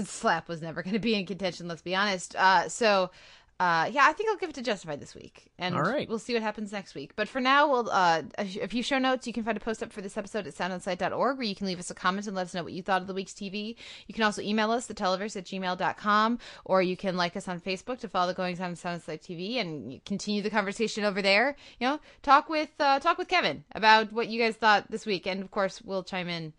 [0.04, 1.66] slap was never going to be in contention.
[1.66, 2.36] Let's be honest.
[2.36, 3.10] Uh, so.
[3.60, 6.08] Uh, yeah, I think I'll give it to Justified this week, and All right.
[6.08, 7.12] we'll see what happens next week.
[7.14, 9.28] But for now, we'll uh, a, few show notes.
[9.28, 11.78] You can find a post up for this episode at soundonsight.org, where you can leave
[11.78, 13.76] us a comment and let us know what you thought of the week's TV.
[14.08, 18.00] You can also email us, theteleverse at gmail.com, or you can like us on Facebook
[18.00, 21.22] to follow the goings on of Sound on Sight TV and continue the conversation over
[21.22, 21.54] there.
[21.78, 25.28] You know, talk with uh, talk with Kevin about what you guys thought this week,
[25.28, 26.54] and of course, we'll chime in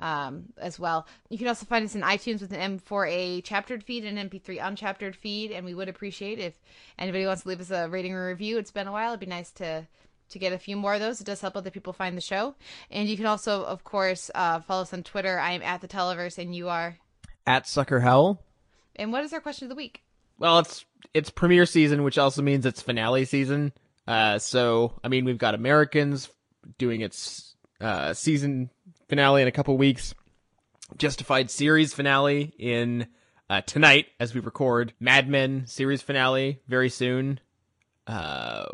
[0.00, 1.06] um, as well.
[1.28, 4.60] You can also find us in iTunes with an M4A chaptered feed and an MP3
[4.60, 6.58] unchaptered feed, and we would appreciate if
[6.98, 8.58] anybody wants to leave us a rating or review.
[8.58, 9.86] It's been a while; it'd be nice to
[10.30, 11.20] to get a few more of those.
[11.20, 12.54] It does help other people find the show,
[12.90, 15.38] and you can also, of course, uh, follow us on Twitter.
[15.38, 16.98] I am at the Televerse, and you are.
[17.46, 18.42] At Sucker Howl.
[18.96, 20.02] And what is our question of the week?
[20.38, 20.84] Well, it's
[21.14, 23.72] it's premiere season, which also means it's finale season.
[24.06, 26.30] Uh, so I mean, we've got Americans
[26.76, 28.70] doing its uh, season
[29.08, 30.14] finale in a couple weeks.
[30.96, 33.06] Justified series finale in
[33.50, 34.94] uh, tonight as we record.
[35.00, 37.40] Mad Men series finale very soon.
[38.06, 38.64] Uh,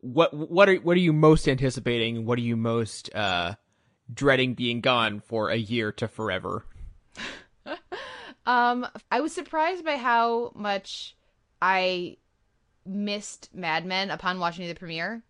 [0.00, 2.26] what what are what are you most anticipating?
[2.26, 3.54] What are you most uh,
[4.12, 6.64] dreading being gone for a year to forever?
[8.46, 11.16] Um, I was surprised by how much
[11.62, 12.18] I
[12.84, 15.22] missed Mad Men upon watching the premiere.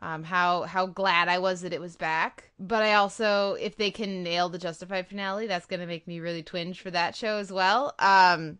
[0.00, 2.50] Um, how how glad I was that it was back.
[2.58, 6.42] But I also, if they can nail the Justified finale, that's gonna make me really
[6.42, 7.94] twinge for that show as well.
[7.98, 8.58] Um,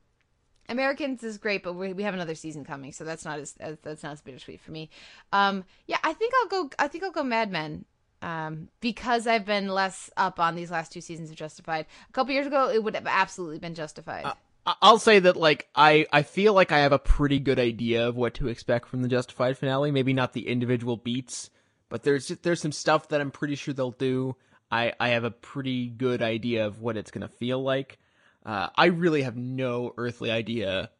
[0.68, 4.02] Americans is great, but we, we have another season coming, so that's not as, that's
[4.02, 4.90] not as bittersweet for me.
[5.32, 6.70] Um, yeah, I think I'll go.
[6.78, 7.84] I think I'll go Mad Men.
[8.20, 11.86] Um, because I've been less up on these last two seasons of Justified.
[12.08, 14.26] A couple years ago, it would have absolutely been Justified.
[14.26, 14.34] I-
[14.82, 18.16] I'll say that like I I feel like I have a pretty good idea of
[18.16, 19.90] what to expect from the Justified finale.
[19.90, 21.50] Maybe not the individual beats,
[21.88, 24.36] but there's there's some stuff that I'm pretty sure they'll do.
[24.70, 27.98] I I have a pretty good idea of what it's gonna feel like.
[28.44, 30.90] Uh, I really have no earthly idea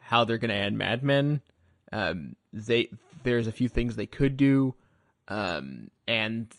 [0.00, 1.40] how they're gonna end Mad Men.
[1.92, 2.90] Um, they
[3.22, 4.74] there's a few things they could do,
[5.28, 6.52] um, and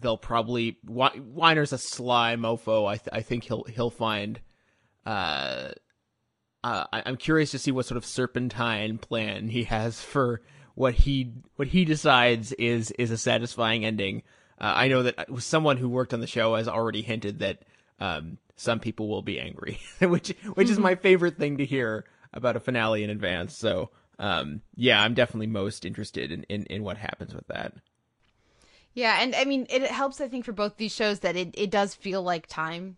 [0.00, 2.86] they'll probably Weiner's a sly mofo.
[2.86, 4.40] I th- I think he'll he'll find.
[5.06, 5.70] Uh,
[6.64, 10.40] uh, I- I'm curious to see what sort of serpentine plan he has for
[10.74, 14.22] what he what he decides is is a satisfying ending.
[14.60, 17.62] Uh, I know that someone who worked on the show has already hinted that
[18.00, 22.56] um, some people will be angry, which which is my favorite thing to hear about
[22.56, 23.56] a finale in advance.
[23.56, 27.72] So um, yeah, I'm definitely most interested in, in, in what happens with that.
[28.94, 30.20] Yeah, and I mean, it helps.
[30.20, 32.96] I think for both these shows that it, it does feel like time.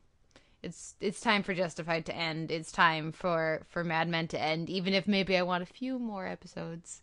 [0.63, 2.51] It's it's time for Justified to end.
[2.51, 4.69] It's time for for Mad Men to end.
[4.69, 7.01] Even if maybe I want a few more episodes,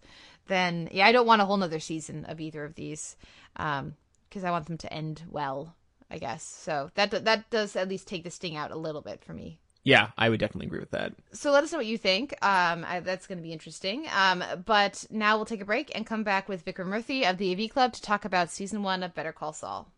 [0.48, 3.16] then yeah, I don't want a whole nother season of either of these,
[3.56, 3.96] um,
[4.30, 5.76] because I want them to end well.
[6.10, 6.92] I guess so.
[6.96, 9.60] That that does at least take the sting out a little bit for me.
[9.88, 11.14] Yeah, I would definitely agree with that.
[11.32, 12.34] So let us know what you think.
[12.42, 14.06] Um, I, that's going to be interesting.
[14.14, 17.54] Um, but now we'll take a break and come back with Vikram Murthi of the
[17.54, 19.90] AV Club to talk about season one of Better Call Saul.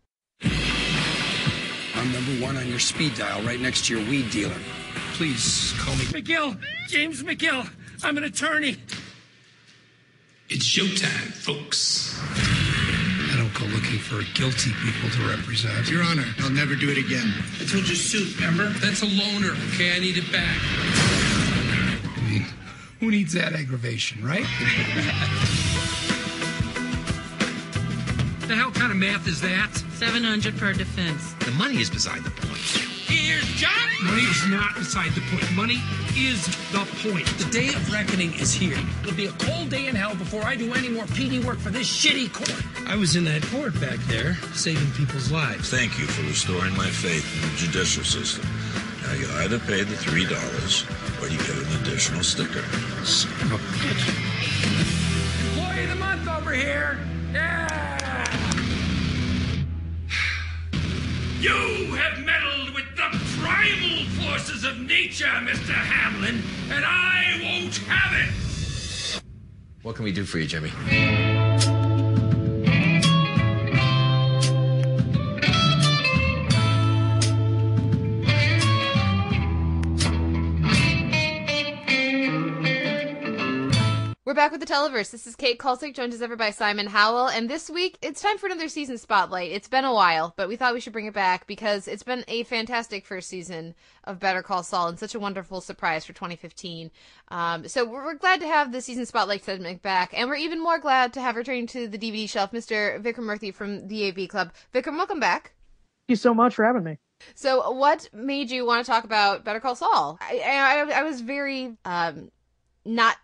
[2.00, 4.56] I'm number one on your speed dial right next to your weed dealer.
[5.12, 6.04] Please call me.
[6.04, 6.58] McGill!
[6.88, 7.68] James McGill!
[8.02, 8.78] I'm an attorney!
[10.48, 12.18] It's showtime, folks.
[12.24, 15.90] I don't go looking for guilty people to represent.
[15.90, 17.34] Your Honor, I'll never do it again.
[17.60, 18.70] I told you suit, remember?
[18.78, 19.94] That's a loaner, okay?
[19.94, 20.56] I need it back.
[22.16, 22.46] I mean,
[23.00, 24.46] who needs that aggravation, right?
[28.50, 29.70] The hell kind of math is that?
[29.94, 31.34] 700 per defense.
[31.34, 32.58] The money is beside the point.
[33.06, 33.94] Here's Johnny!
[34.02, 35.46] Money is not beside the point.
[35.54, 35.78] Money
[36.16, 37.28] is the point.
[37.38, 38.76] The day of reckoning is here.
[39.02, 41.70] It'll be a cold day in hell before I do any more PD work for
[41.70, 42.60] this shitty court.
[42.88, 45.70] I was in that court back there, saving people's lives.
[45.70, 48.44] Thank you for restoring my faith in the judicial system.
[49.06, 50.84] Now you either pay the three dollars
[51.22, 52.64] or you get an additional sticker.
[53.06, 55.54] Son of a bitch.
[55.54, 56.98] Employee of the month over here!
[57.32, 57.99] Yeah!
[61.40, 63.08] You have meddled with the
[63.40, 65.72] primal forces of nature, Mr.
[65.72, 69.22] Hamlin, and I won't have it!
[69.80, 70.70] What can we do for you, Jimmy?
[84.34, 85.10] Back with the Televerse.
[85.10, 87.26] This is Kate Kulzick, joined as ever by Simon Howell.
[87.26, 89.50] And this week, it's time for another season spotlight.
[89.50, 92.24] It's been a while, but we thought we should bring it back because it's been
[92.28, 93.74] a fantastic first season
[94.04, 96.92] of Better Call Saul and such a wonderful surprise for 2015.
[97.28, 100.62] Um, so we're, we're, glad to have the season spotlight segment back, and we're even
[100.62, 103.02] more glad to have returning to the DVD shelf Mr.
[103.02, 104.52] Vikram Murthi from the AV Club.
[104.72, 105.54] Vikram, welcome back.
[106.06, 106.98] Thank you so much for having me.
[107.34, 110.18] So, what made you want to talk about Better Call Saul?
[110.20, 112.30] I, I, I was very um,
[112.84, 113.16] not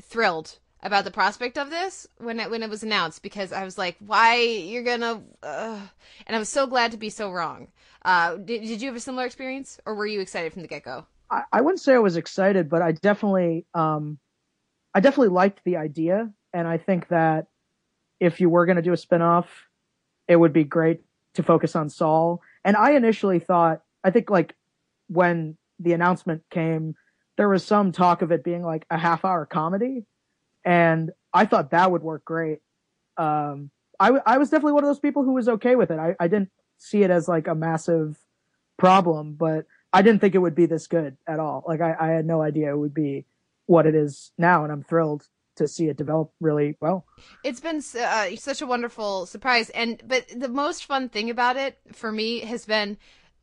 [0.00, 3.76] thrilled about the prospect of this when it when it was announced because I was
[3.78, 5.22] like, why you're gonna?
[5.42, 5.80] Uh...
[6.26, 7.68] And I was so glad to be so wrong.
[8.02, 10.84] Uh, did, did you have a similar experience, or were you excited from the get
[10.84, 11.06] go?
[11.30, 14.18] I, I wouldn't say I was excited, but I definitely, um,
[14.94, 17.46] I definitely liked the idea, and I think that
[18.20, 19.46] if you were going to do a spinoff,
[20.28, 21.00] it would be great
[21.34, 22.42] to focus on Saul.
[22.64, 24.54] And I initially thought, I think like
[25.08, 26.94] when the announcement came
[27.36, 30.04] there was some talk of it being like a half hour comedy,
[30.64, 32.60] and I thought that would work great.
[33.16, 35.98] Um, I, w- I was definitely one of those people who was okay with it.
[35.98, 38.18] I, I didn't see it as like a massive
[38.76, 41.64] problem, but I didn't think it would be this good at all.
[41.66, 43.24] Like I, I had no idea it would be
[43.66, 45.26] what it is now, and I'm thrilled
[45.56, 47.06] to see it develop really well.
[47.42, 51.78] It's been uh, such a wonderful surprise, and but the most fun thing about it
[51.92, 52.98] for me has been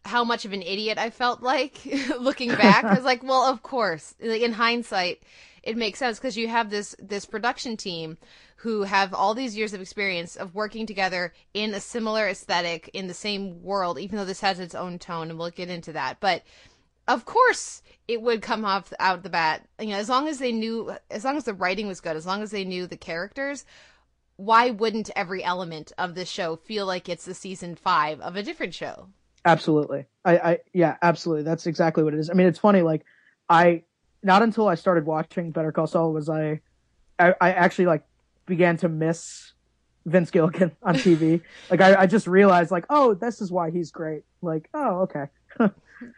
[0.05, 1.79] how much of an idiot I felt like
[2.19, 2.83] looking back.
[2.83, 5.23] I was like, well, of course, like in hindsight,
[5.63, 8.17] it makes sense because you have this this production team
[8.57, 13.07] who have all these years of experience of working together in a similar aesthetic in
[13.07, 16.19] the same world, even though this has its own tone, and we'll get into that.
[16.19, 16.43] But
[17.07, 19.67] of course, it would come off out the bat.
[19.79, 22.25] You know, as long as they knew, as long as the writing was good, as
[22.25, 23.65] long as they knew the characters.
[24.35, 28.41] Why wouldn't every element of this show feel like it's the season five of a
[28.41, 29.09] different show?
[29.45, 30.05] Absolutely.
[30.25, 31.43] I, I, yeah, absolutely.
[31.43, 32.29] That's exactly what it is.
[32.29, 32.81] I mean, it's funny.
[32.81, 33.05] Like,
[33.49, 33.83] I,
[34.21, 36.61] not until I started watching Better Call Saul was I,
[37.19, 38.03] I, I actually like
[38.45, 39.51] began to miss
[40.05, 41.41] Vince Gilligan on TV.
[41.69, 44.23] like, I, I just realized like, oh, this is why he's great.
[44.41, 45.25] Like, oh, okay.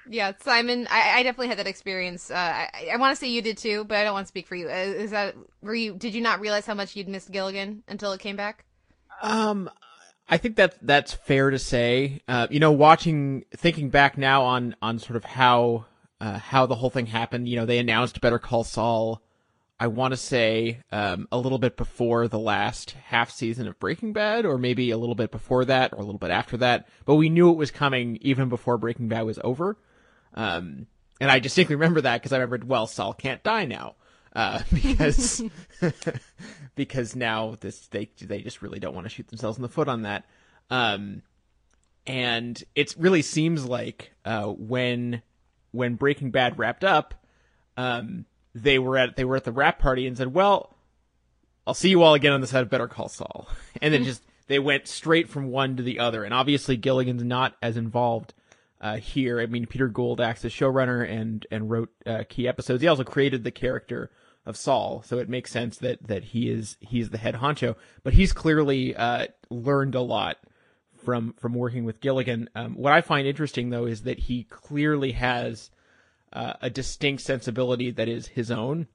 [0.09, 2.29] yeah, Simon, I, I, definitely had that experience.
[2.29, 4.47] Uh, I, I want to say you did too, but I don't want to speak
[4.47, 4.67] for you.
[4.67, 5.95] Uh, is that were you?
[5.95, 8.65] Did you not realize how much you'd missed Gilligan until it came back?
[9.21, 9.69] Um,
[10.27, 12.21] I think that that's fair to say.
[12.27, 15.85] Uh, you know, watching, thinking back now on on sort of how
[16.19, 17.47] uh, how the whole thing happened.
[17.47, 19.21] You know, they announced Better Call Saul.
[19.77, 24.13] I want to say um, a little bit before the last half season of Breaking
[24.13, 26.87] Bad, or maybe a little bit before that, or a little bit after that.
[27.03, 29.77] But we knew it was coming even before Breaking Bad was over.
[30.33, 30.87] Um,
[31.19, 33.95] and I distinctly remember that because I remembered, well, Saul can't die now
[34.35, 35.41] uh, because
[36.75, 39.87] because now this they they just really don't want to shoot themselves in the foot
[39.87, 40.25] on that.
[40.69, 41.21] Um,
[42.07, 45.21] and it really seems like uh, when
[45.71, 47.13] when Breaking Bad wrapped up,
[47.77, 50.75] um, they were at they were at the wrap party and said, "Well,
[51.65, 53.47] I'll see you all again on the set of Better Call Saul,"
[53.81, 56.23] and then just they went straight from one to the other.
[56.23, 58.33] And obviously, Gilligan's not as involved
[58.79, 59.39] uh, here.
[59.39, 62.81] I mean, Peter Gould acts as showrunner and and wrote uh, key episodes.
[62.81, 64.11] He also created the character
[64.45, 67.75] of Saul, so it makes sense that that he is he's the head honcho.
[68.03, 70.37] But he's clearly uh, learned a lot
[71.03, 72.49] from from working with Gilligan.
[72.55, 75.71] Um, what I find interesting though is that he clearly has
[76.33, 78.87] uh, a distinct sensibility that is his own,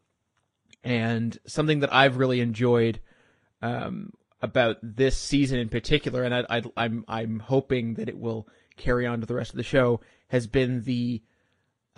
[0.84, 3.00] and something that I've really enjoyed
[3.62, 4.12] um,
[4.42, 8.46] about this season in particular, and I, I'm I'm hoping that it will
[8.76, 11.22] carry on to the rest of the show, has been the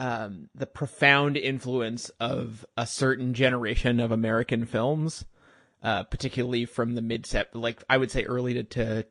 [0.03, 5.25] um, the profound influence of a certain generation of American films,
[5.81, 9.07] uh, particularly from the mid set, like I would say early to, to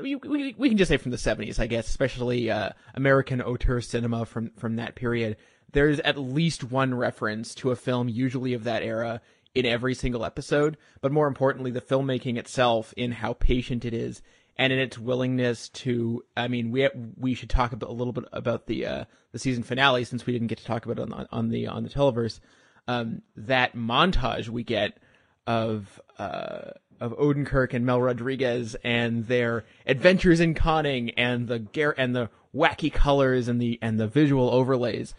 [0.00, 4.24] we, we, can just say from the seventies, I guess, especially uh, American auteur cinema
[4.24, 5.36] from from that period.
[5.72, 9.20] There's at least one reference to a film, usually of that era,
[9.56, 10.76] in every single episode.
[11.00, 14.22] But more importantly, the filmmaking itself, in how patient it is
[14.60, 18.24] and in its willingness to I mean we we should talk about, a little bit
[18.32, 21.26] about the uh, the season finale since we didn't get to talk about it on,
[21.32, 22.38] on the on the televerse.
[22.86, 24.98] Um, that montage we get
[25.46, 32.14] of uh, of Odenkirk and Mel Rodriguez and their adventures in conning and the and
[32.14, 35.14] the wacky colors and the and the visual overlays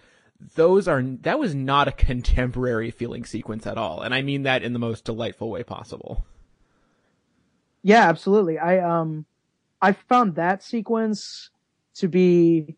[0.56, 4.02] those are that was not a contemporary feeling sequence at all.
[4.02, 6.26] And I mean that in the most delightful way possible.
[7.84, 8.58] Yeah absolutely.
[8.58, 9.26] I um
[9.82, 11.50] I found that sequence
[11.96, 12.76] to be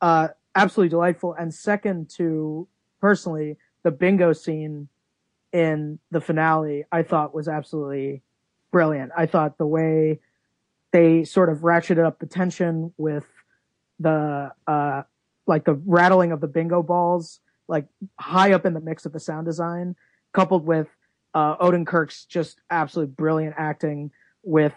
[0.00, 1.34] uh, absolutely delightful.
[1.34, 2.68] And second to
[3.00, 4.88] personally, the bingo scene
[5.52, 8.22] in the finale, I thought was absolutely
[8.70, 9.12] brilliant.
[9.16, 10.20] I thought the way
[10.92, 13.26] they sort of ratcheted up the tension with
[13.98, 15.02] the uh,
[15.46, 17.86] like the rattling of the bingo balls, like
[18.18, 19.96] high up in the mix of the sound design,
[20.32, 20.88] coupled with
[21.34, 24.10] uh, Odenkirk's just absolutely brilliant acting
[24.42, 24.72] with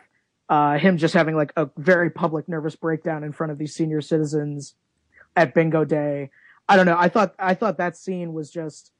[0.49, 4.01] uh, him just having like a very public nervous breakdown in front of these senior
[4.01, 4.75] citizens
[5.35, 6.29] at bingo day.
[6.69, 6.97] I don't know.
[6.97, 8.91] I thought I thought that scene was just.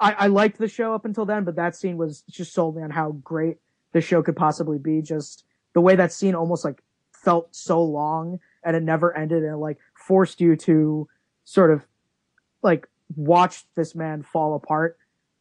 [0.00, 2.82] I, I liked the show up until then, but that scene was just sold me
[2.82, 3.58] on how great
[3.92, 5.00] the show could possibly be.
[5.00, 5.44] Just
[5.74, 6.82] the way that scene almost like
[7.12, 11.08] felt so long and it never ended and it, like forced you to
[11.44, 11.84] sort of
[12.62, 14.98] like watch this man fall apart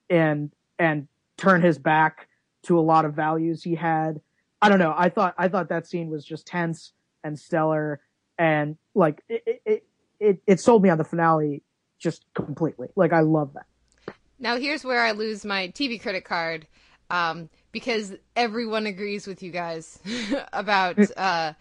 [0.10, 2.28] and and turn his back
[2.64, 4.22] to a lot of values he had.
[4.62, 4.94] I don't know.
[4.96, 6.94] I thought I thought that scene was just tense
[7.24, 8.00] and stellar
[8.38, 9.84] and like it it
[10.20, 11.64] it, it sold me on the finale
[12.00, 12.90] just completely.
[12.96, 14.16] Like I love that.
[14.40, 16.68] Now here's where I lose my TV credit card,
[17.10, 20.00] um, because everyone agrees with you guys
[20.54, 20.98] about.
[21.16, 21.54] Uh,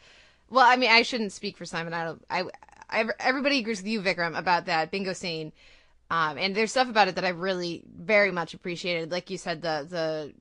[0.48, 1.94] well, I mean, I shouldn't speak for Simon.
[1.94, 2.24] I don't.
[2.30, 2.44] I,
[2.88, 5.52] I everybody agrees with you, Vikram, about that bingo scene.
[6.10, 9.12] Um, and there's stuff about it that I really very much appreciated.
[9.12, 10.32] Like you said, the the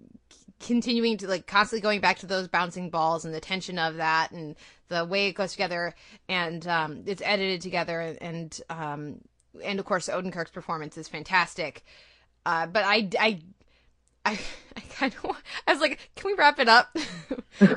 [0.60, 4.31] continuing to like constantly going back to those bouncing balls and the tension of that
[4.31, 4.56] and
[4.90, 5.95] the way it goes together
[6.27, 9.22] and um, it's edited together and um,
[9.64, 11.84] and of course Odenkirk's performance is fantastic.
[12.45, 13.40] Uh, but I, I,
[14.26, 14.40] I,
[14.76, 15.36] I kind of,
[15.68, 16.95] I was like, can we wrap it up?
[17.61, 17.69] um,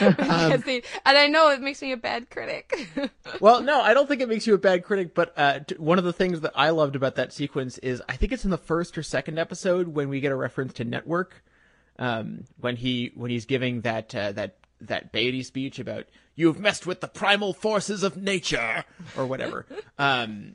[0.00, 2.88] and I know it makes me a bad critic.
[3.40, 6.04] well, no, I don't think it makes you a bad critic, but uh, one of
[6.04, 8.98] the things that I loved about that sequence is I think it's in the first
[8.98, 11.44] or second episode when we get a reference to network.
[12.00, 16.86] Um, when he when he's giving that uh, that that Beatty speech about you've messed
[16.86, 18.84] with the primal forces of nature
[19.16, 19.66] or whatever.
[19.98, 20.54] um,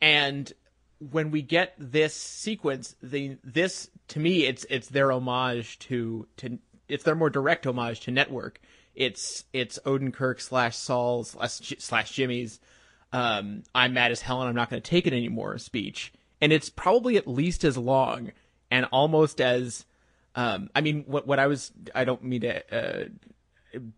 [0.00, 0.52] and
[1.00, 6.58] when we get this sequence, the this to me it's it's their homage to to
[6.88, 8.60] it's their more direct homage to Network.
[8.94, 12.60] It's it's Odenkirk slash Saul slash, slash Jimmy's
[13.12, 16.52] um, I'm mad as hell and I'm not going to take it anymore speech, and
[16.52, 18.32] it's probably at least as long
[18.70, 19.86] and almost as
[20.38, 23.08] um, I mean, what, what I was, I don't mean to uh,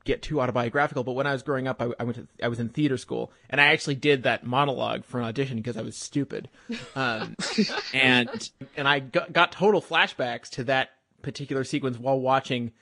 [0.05, 2.59] get too autobiographical, but when I was growing up, I, I, went to, I was
[2.59, 5.99] in theater school, and I actually did that monologue for an audition because I was
[5.99, 6.49] stupid,
[6.97, 7.37] um,
[7.93, 12.73] and and I got, got, total flashbacks to that particular sequence while watching,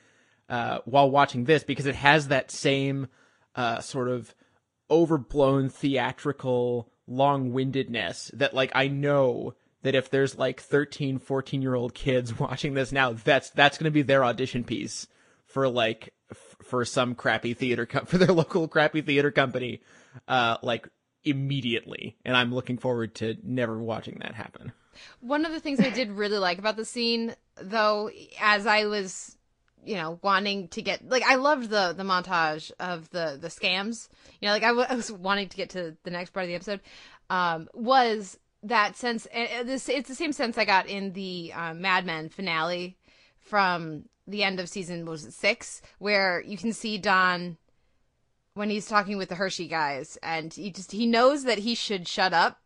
[0.48, 3.08] uh, while watching this because it has that same
[3.56, 4.36] uh, sort of
[4.88, 11.94] overblown theatrical long-windedness that like I know that if there's like 13, 14 year old
[11.94, 15.06] kids watching this now, that's, that's going to be their audition piece
[15.46, 19.80] for like, f- for some crappy theater, co- for their local crappy theater company,
[20.26, 20.88] uh, like
[21.24, 22.16] immediately.
[22.24, 24.72] And I'm looking forward to never watching that happen.
[25.20, 28.10] One of the things I did really like about the scene, though,
[28.40, 29.36] as I was
[29.84, 34.08] you know wanting to get like i loved the the montage of the the scams
[34.40, 36.48] you know like I, w- I was wanting to get to the next part of
[36.48, 36.80] the episode
[37.30, 39.26] um was that sense.
[39.32, 42.96] This it's the same sense I got in the um, Mad Men finale
[43.38, 47.56] from the end of season was it six, where you can see Don
[48.54, 52.08] when he's talking with the Hershey guys, and he just he knows that he should
[52.08, 52.60] shut up,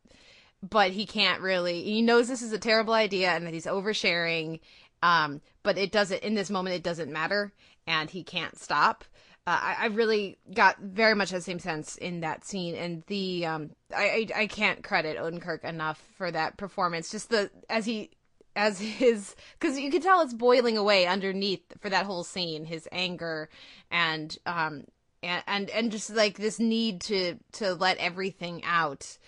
[0.62, 1.82] but he can't really.
[1.84, 4.60] He knows this is a terrible idea and that he's oversharing,
[5.02, 6.76] um, but it doesn't in this moment.
[6.76, 7.52] It doesn't matter,
[7.86, 9.04] and he can't stop
[9.46, 13.44] uh, I, I, really got very much the same sense in that scene, and the
[13.46, 17.10] um, I, I, I can't credit Odenkirk enough for that performance.
[17.10, 18.10] Just the as he
[18.54, 22.88] as his because you can tell it's boiling away underneath for that whole scene, his
[22.92, 23.48] anger
[23.90, 24.84] and um
[25.24, 29.18] and and and just like this need to to let everything out.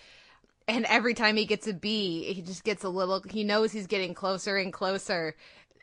[0.67, 3.21] And every time he gets a B, he just gets a little.
[3.29, 5.35] He knows he's getting closer and closer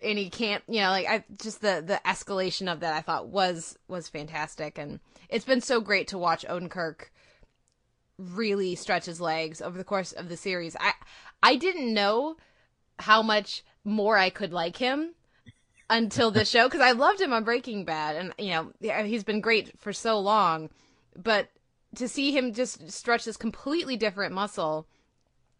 [0.03, 3.29] and he can't you know like i just the the escalation of that i thought
[3.29, 4.79] was was fantastic.
[4.79, 7.11] And it's been so great to watch odenkirk
[8.19, 10.77] really stretch his legs over the course of the series.
[10.79, 10.93] I
[11.43, 12.37] i didn't know
[12.99, 15.15] how much more i could like him
[15.91, 18.73] until this show because i loved him on breaking bad and you know
[19.05, 20.71] he's been great for so long.
[21.17, 21.51] But
[21.97, 24.87] to see him just stretch this completely different muscle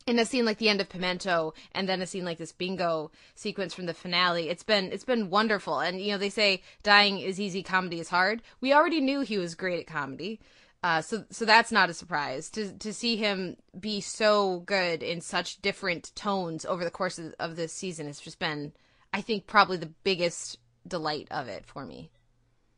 [0.07, 3.11] in a scene like the end of Pimento and then a scene like this bingo
[3.35, 5.79] sequence from the finale, it's been it's been wonderful.
[5.79, 8.43] And you know, they say dying is easy, comedy is hard.
[8.61, 10.41] We already knew he was great at comedy.
[10.83, 15.21] Uh, so so that's not a surprise to to see him be so good in
[15.21, 18.09] such different tones over the course of, of this season.
[18.09, 18.73] It's just been,
[19.13, 22.11] I think, probably the biggest delight of it for me.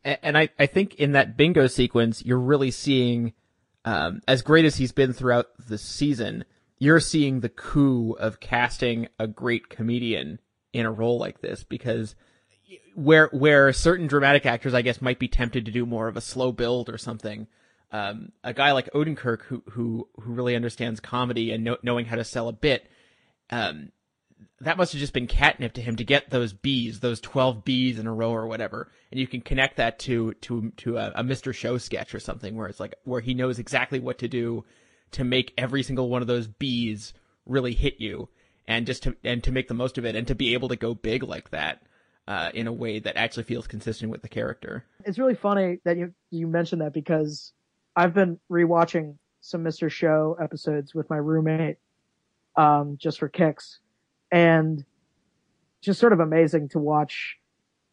[0.03, 3.33] And, and I I think in that bingo sequence, you're really seeing,
[3.85, 6.45] um, as great as he's been throughout the season,
[6.77, 10.39] you're seeing the coup of casting a great comedian
[10.73, 12.15] in a role like this because
[12.95, 16.21] where where certain dramatic actors I guess might be tempted to do more of a
[16.21, 17.47] slow build or something.
[17.91, 22.17] Um, a guy like Odenkirk who who who really understands comedy and know, knowing how
[22.17, 22.89] to sell a bit,
[23.51, 23.91] um,
[24.59, 27.99] that must have just been catnip to him to get those B's, those twelve B's
[27.99, 31.23] in a row or whatever, and you can connect that to to to a, a
[31.23, 31.53] Mr.
[31.53, 34.65] Show sketch or something where it's like where he knows exactly what to do
[35.11, 37.13] to make every single one of those B's
[37.45, 38.29] really hit you,
[38.67, 40.75] and just to and to make the most of it, and to be able to
[40.75, 41.81] go big like that
[42.27, 44.85] uh, in a way that actually feels consistent with the character.
[45.05, 47.53] It's really funny that you you mentioned that because
[47.95, 49.89] I've been rewatching some Mr.
[49.91, 51.77] Show episodes with my roommate,
[52.55, 53.79] um, just for kicks,
[54.31, 54.83] and
[55.81, 57.37] just sort of amazing to watch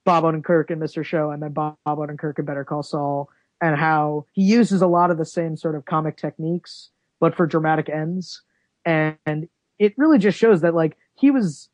[0.04, 1.04] Bob Odenkirk and Mr.
[1.04, 3.28] Show, and then Bob Odenkirk and Better Call Saul,
[3.60, 6.90] and how he uses a lot of the same sort of comic techniques,
[7.22, 8.42] but for dramatic ends,
[8.84, 11.68] and, it really just shows that like he was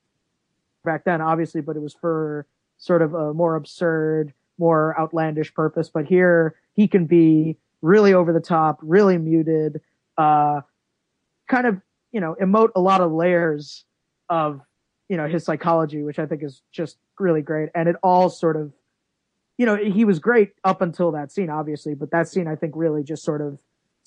[0.84, 2.46] back then, obviously, but it was for
[2.78, 5.90] sort of a more absurd, more outlandish purpose.
[5.92, 9.82] But here he can be really over the top, really muted,
[10.16, 10.60] uh,
[11.48, 13.84] kind of, you know, emote a lot of layers
[14.30, 14.60] of,
[15.10, 17.68] you know, his psychology, which I think is just really great.
[17.74, 18.72] And it all sort of,
[19.58, 22.72] you know, he was great up until that scene, obviously, but that scene I think
[22.74, 23.58] really just sort of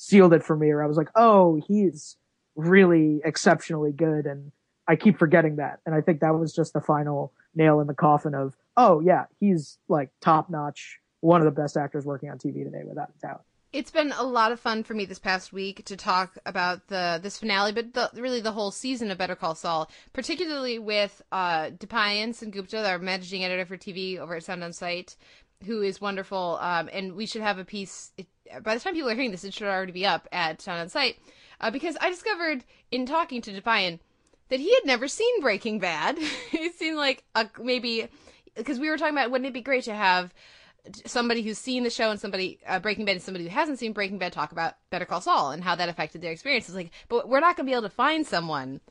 [0.02, 2.18] sealed it for me, or I was like, oh, he's
[2.56, 4.26] really exceptionally good.
[4.26, 4.52] And
[4.88, 5.80] I keep forgetting that.
[5.86, 9.26] And I think that was just the final nail in the coffin of, oh yeah,
[9.40, 13.22] he's like top notch, one of the best actors working on TV today, without a
[13.22, 13.44] doubt.
[13.74, 17.20] It's been a lot of fun for me this past week to talk about the
[17.22, 21.70] this finale, but the, really the whole season of Better Call Saul, particularly with uh,
[21.70, 25.16] Deepayan Sengupta, our managing editor for TV over at Sound On Sight,
[25.64, 26.58] who is wonderful.
[26.60, 28.12] Um, and we should have a piece.
[28.64, 30.90] By the time people are hearing this, it should already be up at Sound On
[30.90, 31.18] Sight,
[31.60, 34.00] uh, because I discovered in talking to Deepayan
[34.50, 36.18] that he had never seen Breaking Bad.
[36.52, 38.08] it seemed like a, maybe
[38.56, 40.34] because we were talking about wouldn't it be great to have
[41.06, 43.94] somebody who's seen the show and somebody uh, Breaking Bad and somebody who hasn't seen
[43.94, 46.68] Breaking Bad talk about Better Call Saul and how that affected their experience.
[46.68, 48.82] It's like, but we're not going to be able to find someone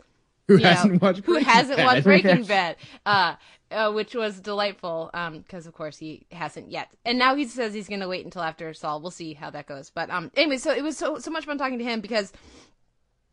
[0.57, 1.85] who hasn't know, watched who Breaking hasn't Bad.
[1.87, 3.35] watched Breaking Bad, uh,
[3.71, 7.89] uh, which was delightful because of course he hasn't yet, and now he says he's
[7.89, 9.01] going to wait until after Saul.
[9.01, 9.91] We'll see how that goes.
[9.91, 12.33] But um, anyway, so it was so so much fun talking to him because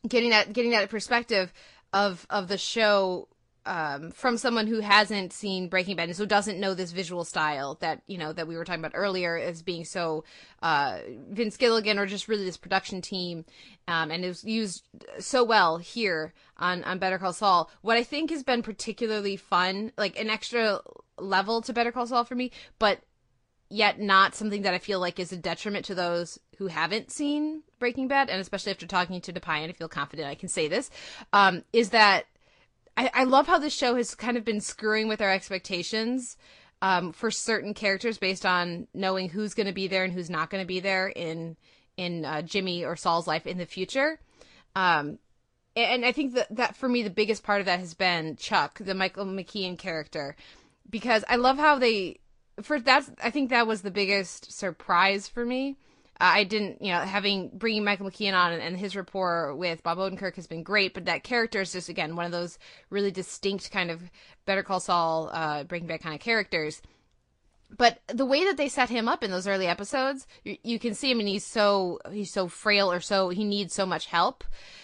[0.07, 1.52] getting that getting that perspective
[1.94, 3.27] of of the show
[3.68, 7.76] um, from someone who hasn't seen Breaking Bad and so doesn't know this visual style
[7.81, 10.23] that you know that we were talking about earlier as being so
[10.64, 10.99] uh,
[11.30, 13.45] Vince Gilligan or just really this production team,
[13.88, 14.88] um, and it was used
[15.19, 17.69] so well here on on Better Call Saul.
[17.81, 20.80] What I think has been particularly fun, like an extra
[21.19, 23.02] level to Better Call Saul for me, but
[23.69, 27.64] yet not something that I feel like is a detriment to those who haven't seen
[27.80, 30.89] Breaking Bad, and especially after talking to Deepayan, I feel confident I can say this,
[31.34, 32.26] um, is that
[32.98, 36.36] I, I love how this show has kind of been screwing with our expectations
[36.82, 40.49] um, for certain characters based on knowing who's going to be there and who's not
[40.49, 41.56] going to be there in
[41.95, 44.19] in uh, Jimmy or Saul's life in the future.
[44.76, 45.18] Um,
[45.76, 48.80] and I think that that for me the biggest part of that has been Chuck,
[48.80, 50.36] the Michael McKean character,
[50.90, 52.19] because I love how they
[52.61, 55.78] for that's I think that was the biggest surprise for me
[56.19, 59.99] I didn't, you know, having bringing Michael McKean on and, and, his rapport with Bob
[59.99, 62.57] Odenkirk has been great, but that character is just again one of those
[62.89, 64.02] really distinct kind of
[64.45, 66.81] Better Call Saul, uh, Breaking Bad kind of characters.
[67.76, 70.94] But the way that they set him up in those early episodes, you, you can
[70.94, 74.44] see him, and he's so he's so frail, or so he needs so much help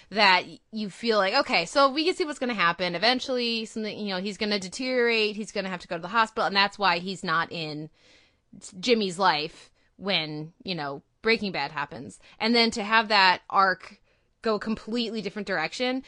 [0.10, 2.94] that you feel like okay, so we can see what's going to happen.
[2.94, 5.36] Eventually, something you know he's going to deteriorate.
[5.36, 7.90] He's going to have to go to the hospital, and that's why he's not in
[8.80, 14.00] Jimmy's life when you know Breaking Bad happens, and then to have that arc
[14.44, 16.04] go a completely different direction.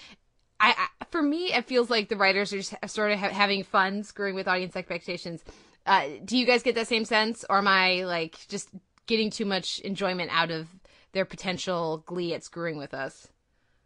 [0.60, 3.64] I, I for me, it feels like the writers are just sort of ha- having
[3.64, 5.44] fun screwing with audience expectations.
[5.88, 8.70] Uh, do you guys get that same sense, or am I like just
[9.08, 10.68] getting too much enjoyment out of
[11.14, 13.28] their potential glee at screwing with us?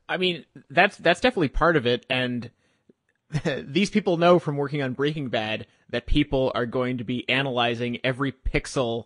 [0.10, 2.50] I mean, that's that's definitely part of it, and
[3.64, 8.00] these people know from working on Breaking Bad that people are going to be analyzing
[8.04, 9.06] every pixel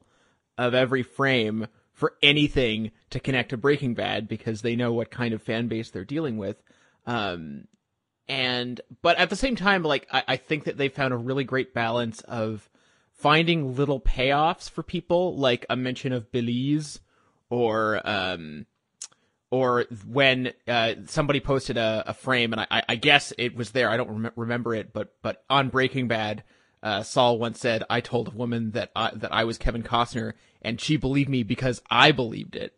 [0.57, 5.33] of every frame for anything to connect to Breaking Bad because they know what kind
[5.33, 6.61] of fan base they're dealing with.
[7.05, 7.67] Um,
[8.27, 11.43] and but at the same time, like I, I think that they found a really
[11.43, 12.69] great balance of
[13.11, 16.99] finding little payoffs for people, like a mention of Belize,
[17.49, 18.65] or um,
[19.51, 23.89] or when uh, somebody posted a, a frame, and I, I, guess it was there.
[23.89, 26.43] I don't rem- remember it, but but on Breaking Bad,
[26.81, 30.33] uh, Saul once said, "I told a woman that I, that I was Kevin Costner,
[30.63, 32.77] and she believed me because I believed it.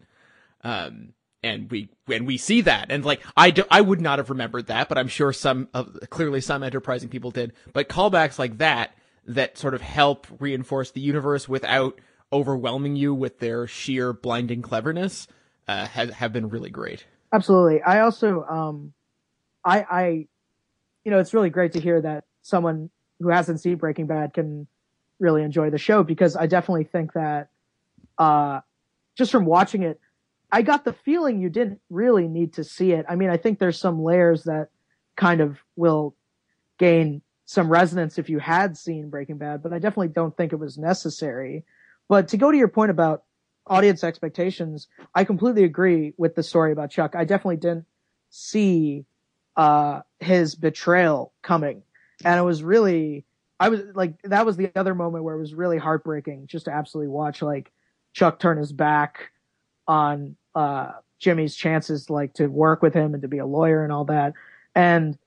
[0.63, 1.13] Um,
[1.43, 4.67] and we when we see that, and like I do, I would not have remembered
[4.67, 7.53] that, but I'm sure some uh, clearly some enterprising people did.
[7.71, 8.95] But callbacks like that
[9.27, 11.99] that sort of help reinforce the universe without
[12.33, 15.27] overwhelming you with their sheer blinding cleverness
[15.67, 17.05] uh, have have been really great.
[17.31, 17.81] Absolutely.
[17.81, 18.93] I also um,
[19.63, 20.27] I I
[21.05, 22.89] you know, it's really great to hear that someone
[23.19, 24.67] who hasn't seen Breaking Bad can
[25.19, 27.49] really enjoy the show because I definitely think that,
[28.17, 28.61] uh,
[29.17, 29.99] just from watching it,
[30.51, 33.05] I got the feeling you didn't really need to see it.
[33.09, 34.69] I mean, I think there's some layers that
[35.15, 36.15] kind of will
[36.77, 40.59] gain some resonance if you had seen Breaking Bad, but I definitely don't think it
[40.59, 41.63] was necessary.
[42.07, 43.23] But to go to your point about
[43.67, 47.15] audience expectations, I completely agree with the story about Chuck.
[47.15, 47.85] I definitely didn't
[48.29, 49.05] see
[49.55, 51.83] uh, his betrayal coming,
[52.23, 53.25] and it was really,
[53.59, 56.71] I was like, that was the other moment where it was really heartbreaking just to
[56.71, 57.71] absolutely watch like
[58.15, 59.31] Chuck turn his back
[59.87, 63.93] on uh, Jimmy's chances, like to work with him and to be a lawyer and
[63.93, 64.33] all that,
[64.73, 65.17] and.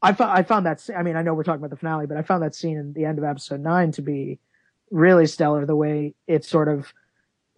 [0.00, 2.16] I found I found that I mean I know we're talking about the finale, but
[2.16, 4.38] I found that scene in the end of episode nine to be
[4.92, 5.66] really stellar.
[5.66, 6.94] The way it's sort of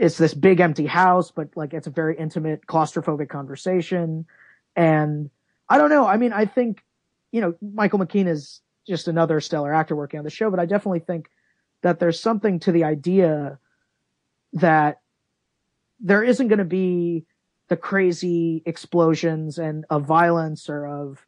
[0.00, 4.24] it's this big empty house, but like it's a very intimate, claustrophobic conversation.
[4.74, 5.28] And
[5.68, 6.06] I don't know.
[6.06, 6.82] I mean, I think,
[7.32, 10.64] you know, Michael McKean is just another stellar actor working on the show, but I
[10.64, 11.28] definitely think
[11.82, 13.58] that there's something to the idea
[14.52, 15.00] that
[16.00, 17.24] there isn't going to be
[17.68, 21.24] the crazy explosions and of violence or of,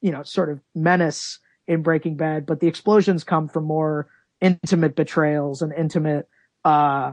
[0.00, 1.38] you know, sort of menace
[1.68, 4.08] in Breaking Bad, but the explosions come from more
[4.40, 6.28] intimate betrayals and intimate,
[6.64, 7.12] uh,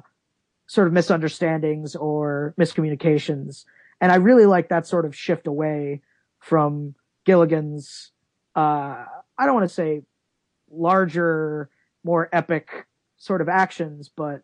[0.66, 3.66] sort of misunderstandings or miscommunications.
[4.02, 6.02] And I really like that sort of shift away
[6.40, 8.12] from Gilligan's,
[8.56, 9.06] uh,
[9.38, 10.02] I don't want to say
[10.72, 11.70] larger,
[12.04, 14.42] more epic sort of actions, but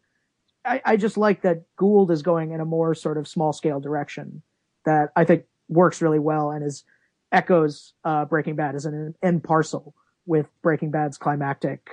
[0.66, 3.80] I, I just like that Gould is going in a more sort of small scale
[3.80, 4.42] direction
[4.86, 6.84] that I think works really well and is
[7.32, 9.94] echoes uh, Breaking Bad as an end parcel
[10.26, 11.90] with Breaking Bad's climactic,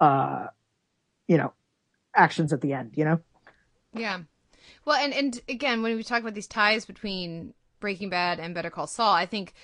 [0.00, 0.46] uh,
[1.26, 1.52] you know,
[2.14, 2.92] actions at the end.
[2.96, 3.20] You know.
[3.92, 4.20] Yeah.
[4.84, 8.70] Well, and and again, when we talk about these ties between Breaking Bad and Better
[8.70, 9.54] Call Saul, I think,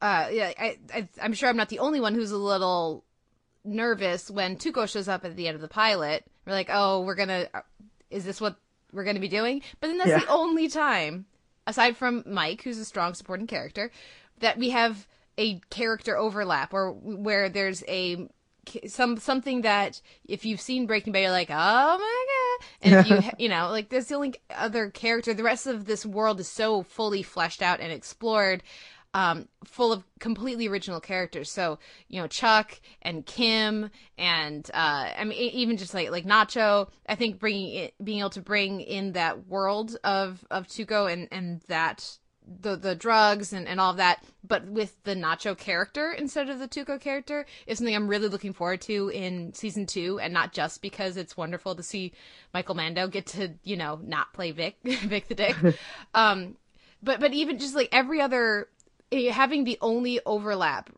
[0.00, 3.04] uh, yeah, I, I I'm sure I'm not the only one who's a little
[3.64, 6.24] nervous when Tuco shows up at the end of the pilot.
[6.46, 7.60] We're like, oh, we're gonna, uh,
[8.10, 8.56] is this what
[8.92, 9.62] we're gonna be doing?
[9.80, 10.20] But then that's Yeah.
[10.20, 11.26] the only time,
[11.66, 13.90] aside from Mike, who's a strong supporting character,
[14.38, 15.06] that we have
[15.38, 18.28] a character overlap or where there's a
[18.88, 22.26] some something that if you've seen Breaking Bad, you're like, oh my
[22.60, 25.34] god, and if you you know like there's the only other character.
[25.34, 28.62] The rest of this world is so fully fleshed out and explored.
[29.14, 31.50] Um, full of completely original characters.
[31.50, 31.78] So
[32.08, 36.88] you know Chuck and Kim and uh, I mean even just like like Nacho.
[37.08, 41.28] I think bringing it, being able to bring in that world of of Tuco and
[41.30, 46.12] and that the the drugs and, and all of that, but with the Nacho character
[46.12, 50.20] instead of the Tuco character is something I'm really looking forward to in season two,
[50.20, 52.12] and not just because it's wonderful to see
[52.54, 55.56] Michael Mando get to you know not play Vic Vic the Dick,
[56.14, 56.56] um,
[57.02, 58.68] but but even just like every other
[59.12, 60.90] having the only overlap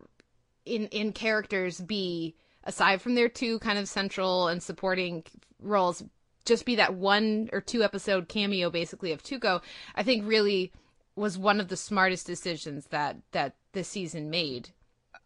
[0.65, 5.25] in in characters be aside from their two kind of central and supporting
[5.61, 6.03] roles
[6.45, 9.63] just be that one or two episode cameo basically of Tuco
[9.95, 10.73] I think really
[11.17, 14.71] was one of the smartest decisions that that this season made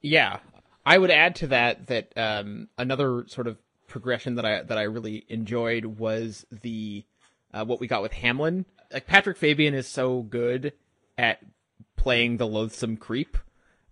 [0.01, 0.39] Yeah,
[0.85, 4.83] I would add to that that um, another sort of progression that I that I
[4.83, 7.05] really enjoyed was the
[7.55, 8.65] uh, what we got with Hamlin.
[8.93, 10.73] Like Patrick Fabian is so good
[11.17, 11.41] at
[12.03, 13.39] playing the loathsome creep,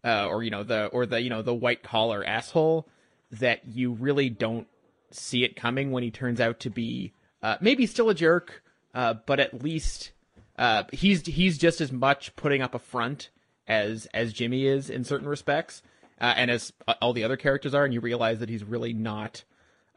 [0.04, 2.88] uh, or you know the or the you know the white collar asshole
[3.30, 4.66] that you really don't
[5.12, 8.64] see it coming when he turns out to be uh, maybe still a jerk,
[8.94, 10.10] uh, but at least
[10.58, 13.30] uh, he's he's just as much putting up a front
[13.68, 15.80] as as Jimmy is in certain respects,
[16.20, 19.44] uh, and as all the other characters are, and you realize that he's really not.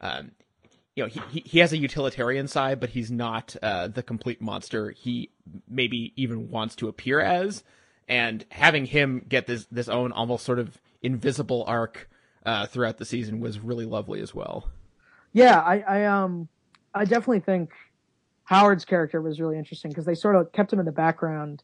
[0.00, 0.30] Um,
[0.94, 4.40] you know, he, he he has a utilitarian side, but he's not uh, the complete
[4.40, 5.30] monster he
[5.68, 7.64] maybe even wants to appear as.
[8.08, 12.08] And having him get this this own almost sort of invisible arc
[12.44, 14.70] uh, throughout the season was really lovely as well.
[15.32, 16.48] Yeah, I, I um,
[16.94, 17.70] I definitely think
[18.44, 21.62] Howard's character was really interesting because they sort of kept him in the background,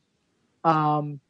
[0.65, 1.21] um,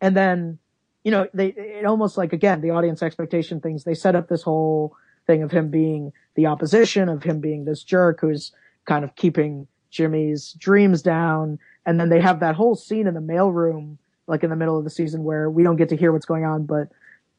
[0.00, 0.58] and then
[1.04, 4.42] you know they it almost like again the audience expectation things they set up this
[4.42, 4.96] whole
[5.26, 8.52] thing of him being the opposition of him being this jerk who's
[8.84, 13.20] kind of keeping Jimmy's dreams down, and then they have that whole scene in the
[13.20, 13.98] mailroom
[14.32, 16.46] like in the middle of the season where we don't get to hear what's going
[16.46, 16.88] on, but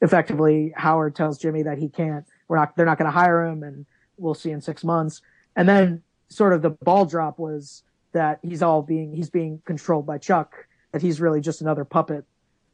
[0.03, 3.63] effectively Howard tells Jimmy that he can't, we're not, they're not going to hire him
[3.63, 3.87] and
[4.19, 5.23] we'll see in six months.
[5.55, 10.05] And then sort of the ball drop was that he's all being, he's being controlled
[10.05, 12.25] by Chuck, that he's really just another puppet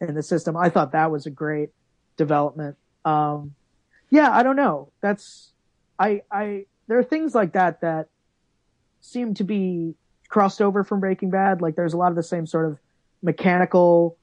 [0.01, 0.57] in the system.
[0.57, 1.69] I thought that was a great
[2.17, 2.75] development.
[3.05, 3.55] Um,
[4.09, 4.91] yeah, I don't know.
[4.99, 5.53] That's,
[5.97, 8.09] I, I, there are things like that that
[8.99, 9.95] seem to be
[10.27, 11.61] crossed over from Breaking Bad.
[11.61, 12.79] Like there's a lot of the same sort of
[13.21, 14.17] mechanical,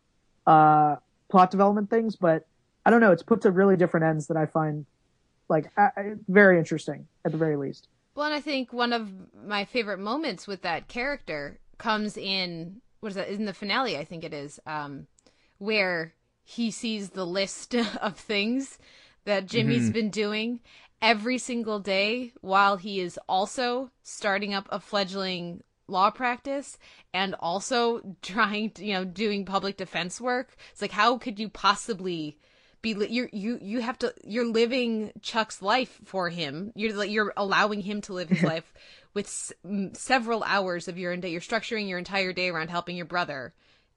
[0.47, 0.97] uh,
[1.31, 2.47] plot development things, but
[2.85, 3.13] I don't know.
[3.13, 4.87] It's put to really different ends that I find
[5.49, 5.71] like
[6.29, 7.89] very interesting at the very least.
[8.15, 9.11] Well, and I think one of
[9.47, 13.99] my favorite moments with that character comes in what is that in the finale?
[13.99, 15.07] I think it is, um,
[15.59, 18.79] where he sees the list of things
[19.25, 19.93] that Jimmy's Mhm.
[19.93, 20.61] been doing
[21.03, 26.79] every single day while he is also starting up a fledgling law practice
[27.13, 30.57] and also trying to, you know, doing public defense work.
[30.73, 32.39] It's like, how could you possibly
[32.83, 36.73] be, you're, you, you have to, you're living Chuck's life for him.
[36.75, 38.73] You're like, you're allowing him to live his life
[39.15, 39.53] with s-
[39.95, 41.31] several hours of your day.
[41.31, 43.55] You're structuring your entire day around helping your brother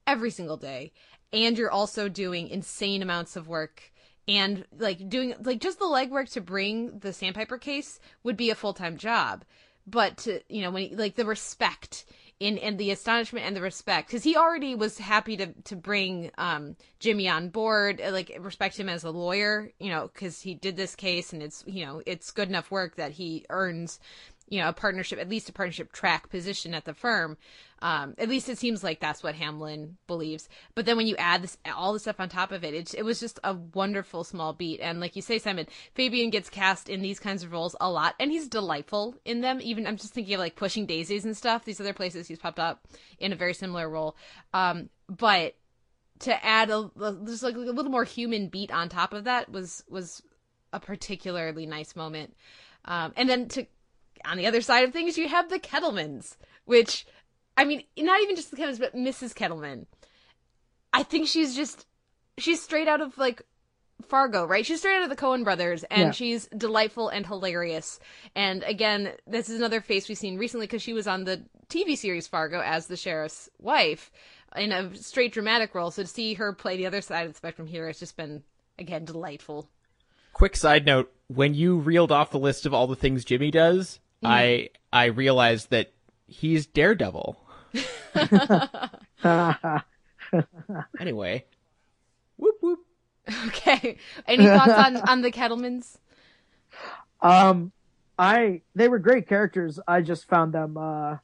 [0.07, 0.91] every single day.
[1.31, 3.91] And you're also doing insane amounts of work
[4.29, 8.55] and like doing like just the legwork to bring the sandpiper case would be a
[8.55, 9.43] full-time job
[9.89, 12.05] but to you know when he, like the respect
[12.39, 16.31] in and the astonishment and the respect because he already was happy to to bring
[16.37, 20.55] um jimmy on board uh, like respect him as a lawyer you know because he
[20.55, 23.99] did this case and it's you know it's good enough work that he earns
[24.49, 27.37] you know a partnership at least a partnership track position at the firm.
[27.81, 30.49] Um at least it seems like that's what hamlin believes.
[30.75, 33.03] But then when you add this all the stuff on top of it it, it
[33.03, 34.79] was just a wonderful small beat.
[34.81, 38.15] And like you say simon fabian gets cast in these kinds of roles a lot
[38.19, 39.59] and he's delightful in them.
[39.61, 42.59] Even i'm just thinking of like pushing daisies and stuff these other places he's popped
[42.59, 42.87] up
[43.19, 44.17] in a very similar role.
[44.53, 45.55] Um but
[46.19, 46.91] to add a,
[47.25, 50.21] just like a little more human beat on top of that was was
[50.73, 52.35] a particularly nice moment.
[52.85, 53.65] Um and then to
[54.25, 57.05] on the other side of things, you have the Kettlemans, which,
[57.57, 59.33] I mean, not even just the Kettlemans, but Mrs.
[59.33, 59.85] Kettleman.
[60.93, 61.85] I think she's just,
[62.37, 63.43] she's straight out of like
[64.01, 64.65] Fargo, right?
[64.65, 66.11] She's straight out of the Coen brothers, and Yeah.
[66.11, 67.99] she's delightful and hilarious.
[68.35, 71.97] And again, this is another face we've seen recently because she was on the TV
[71.97, 74.11] series Fargo as the sheriff's wife
[74.55, 75.91] in a straight dramatic role.
[75.91, 78.43] So to see her play the other side of the spectrum here has just been,
[78.79, 79.69] again, delightful.
[80.33, 83.99] Quick side note: when you reeled off the list of all the things Jimmy does,
[84.23, 84.29] Mhm.
[84.29, 85.91] I I realized that
[86.27, 87.37] he's Daredevil.
[90.99, 91.45] Anyway,
[92.37, 92.79] whoop whoop.
[93.47, 93.97] Okay.
[94.27, 95.97] Any thoughts on, on the Kettlemans?
[97.21, 97.71] Um,
[98.19, 99.79] I they were great characters.
[99.87, 101.17] I just found them uh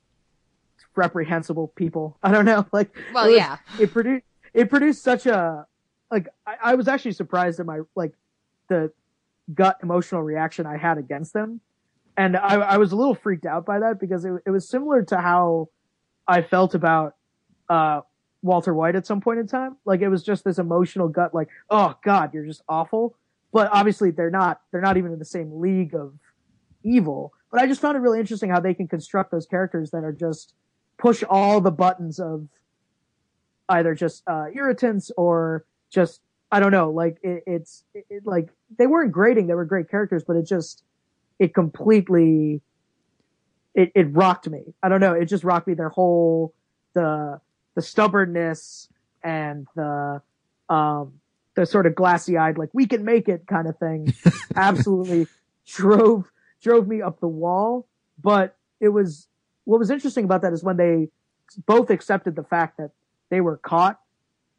[0.96, 2.18] reprehensible people.
[2.24, 3.58] I don't know, like Well, it was- yeah.
[3.80, 5.68] it produced it produced such a
[6.10, 8.14] like I, I was actually surprised at my like
[8.70, 8.92] the
[9.54, 11.62] gut emotional reaction I had against them,
[12.18, 15.04] and I, I was a little freaked out by that because it, it was similar
[15.04, 15.70] to how
[16.28, 17.16] I felt about
[17.70, 18.02] uh
[18.42, 19.78] Walter White at some point in time.
[19.86, 23.16] Like it was just this emotional gut, like oh god, you're just awful.
[23.52, 24.62] But obviously they're not.
[24.72, 26.14] They're not even in the same league of
[26.84, 27.34] evil.
[27.52, 30.12] But I just found it really interesting how they can construct those characters that are
[30.12, 30.54] just
[30.98, 32.48] push all the buttons of
[33.70, 36.22] either just uh, irritants or just
[36.52, 36.92] I don't know.
[36.92, 40.84] Like it, it's it, like they weren't grating; they were great characters, but it just
[41.40, 42.62] it completely
[43.74, 44.74] it, it rocked me.
[44.82, 45.14] I don't know.
[45.14, 45.74] It just rocked me.
[45.74, 46.53] Their whole
[46.94, 47.40] the
[47.76, 48.88] the stubbornness
[49.24, 50.22] and the
[50.70, 51.14] um
[51.56, 54.14] the sort of glassy eyed like we can make it kind of thing
[54.56, 55.28] absolutely
[55.66, 56.30] drove
[56.62, 57.88] drove me up the wall.
[58.22, 59.28] But it was
[59.66, 61.10] what was interesting about that is when they
[61.66, 62.91] both accepted the fact that
[63.30, 63.99] they were caught.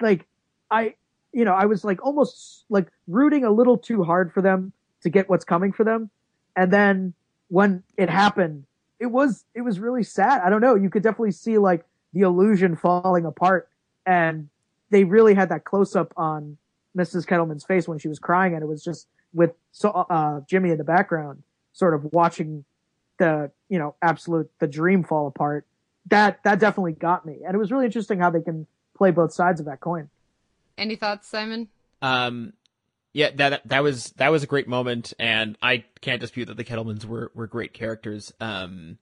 [0.00, 0.26] Like
[0.70, 0.94] I,
[1.32, 4.72] you know, I was like almost like rooting a little too hard for them
[5.02, 6.10] to get what's coming for them.
[6.56, 7.14] And then
[7.48, 8.64] when it happened,
[8.98, 10.40] it was, it was really sad.
[10.42, 10.74] I don't know.
[10.74, 13.68] You could definitely see like the illusion falling apart
[14.06, 14.48] and
[14.90, 16.56] they really had that close up on
[16.96, 17.26] Mrs.
[17.26, 20.78] Kettleman's face when she was crying and it was just with so, uh, Jimmy in
[20.78, 21.42] the background
[21.72, 22.64] sort of watching
[23.18, 25.66] the, you know, absolute, the dream fall apart.
[26.06, 27.40] That, that definitely got me.
[27.44, 28.66] And it was really interesting how they can
[28.96, 30.08] play both sides of that coin.
[30.78, 31.68] Any thoughts, Simon?
[32.00, 32.52] Um,
[33.16, 36.64] yeah, that that was that was a great moment, and I can't dispute that the
[36.64, 38.30] Kettlemans were were great characters.
[38.40, 38.98] Um,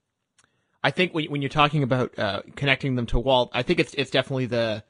[0.85, 3.93] I think when when you're talking about uh, connecting them to Walt, I think it's
[3.95, 4.85] it's definitely the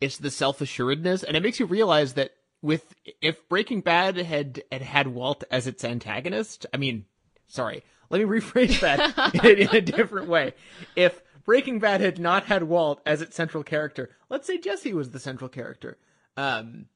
[0.00, 2.30] it's the self assuredness, and it makes you realize that
[2.62, 7.06] with if Breaking Bad had had had Walt as its antagonist, I mean,
[7.48, 10.54] sorry, let me rephrase that in, in a different way.
[10.94, 15.10] If Breaking Bad had not had Walt as its central character, let's say Jesse was
[15.10, 15.98] the central character,
[16.36, 16.86] um,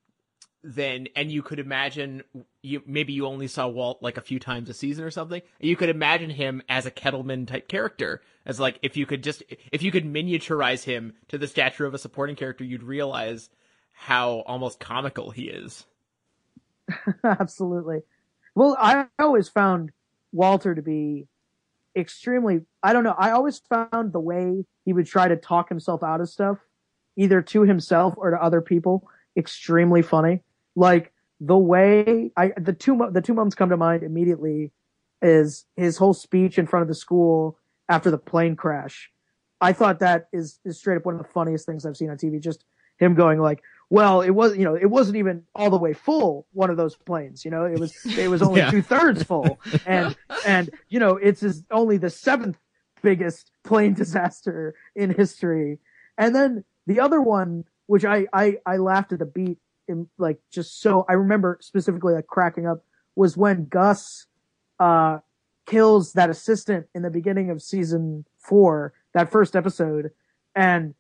[0.63, 2.23] then and you could imagine
[2.63, 5.43] you maybe you only saw Walt like a few times a season or something.
[5.61, 9.43] You could imagine him as a Kettleman type character, as like if you could just
[9.73, 13.51] if you could miniaturize him to the stature of a supporting character, you'd realize
[13.93, 15.87] how almost comical he is.
[17.25, 18.01] Absolutely.
[18.55, 19.93] Well, I always found
[20.33, 21.27] Walter to be
[21.97, 26.03] extremely, I don't know, I always found the way he would try to talk himself
[26.03, 26.59] out of stuff,
[27.17, 30.43] either to himself or to other people, extremely funny.
[30.79, 34.71] Like the way I the two the two moments come to mind immediately
[35.21, 39.11] is his whole speech in front of the school after the plane crash.
[39.61, 42.17] I thought that is is straight up one of the funniest things I've seen on
[42.17, 42.41] TV.
[42.41, 42.65] Just
[42.99, 43.61] him going like,
[43.91, 46.95] "Well, it was you know it wasn't even all the way full one of those
[46.95, 47.45] planes.
[47.45, 48.71] You know, it was it was only Yeah.
[48.71, 50.15] two thirds full, and
[50.47, 52.57] and you know it's his, only the seventh
[53.03, 55.81] biggest plane disaster in history.
[56.17, 59.59] And then the other one, which I I, I laughed at the beat
[60.19, 62.85] like just so I remember specifically like cracking up
[63.17, 64.27] was when Gus
[64.79, 65.19] uh
[65.67, 70.11] kills that assistant in the beginning of season four, that first episode,
[70.55, 70.95] and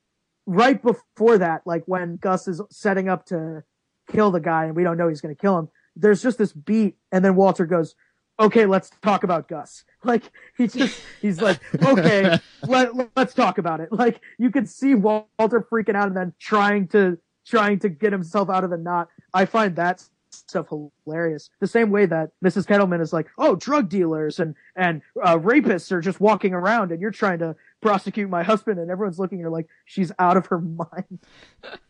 [0.46, 3.62] right before that, like when Gus is setting up to
[4.10, 6.96] kill the guy and we don't know he's gonna kill him, there's just this beat,
[7.12, 7.94] and then Walter goes,
[8.40, 9.84] Okay, let's talk about Gus.
[10.04, 12.38] Like he just he's like, Okay,
[12.68, 13.90] let, let's talk about it.
[13.90, 17.18] Like you can see Walter freaking out and then trying to
[17.48, 19.08] trying to get himself out of the knot.
[19.34, 20.68] I find that stuff
[21.04, 21.50] hilarious.
[21.60, 22.66] The same way that Mrs.
[22.66, 27.00] Kettleman is like, oh, drug dealers and and uh, rapists are just walking around, and
[27.00, 30.46] you're trying to prosecute my husband, and everyone's looking at her like she's out of
[30.46, 31.18] her mind.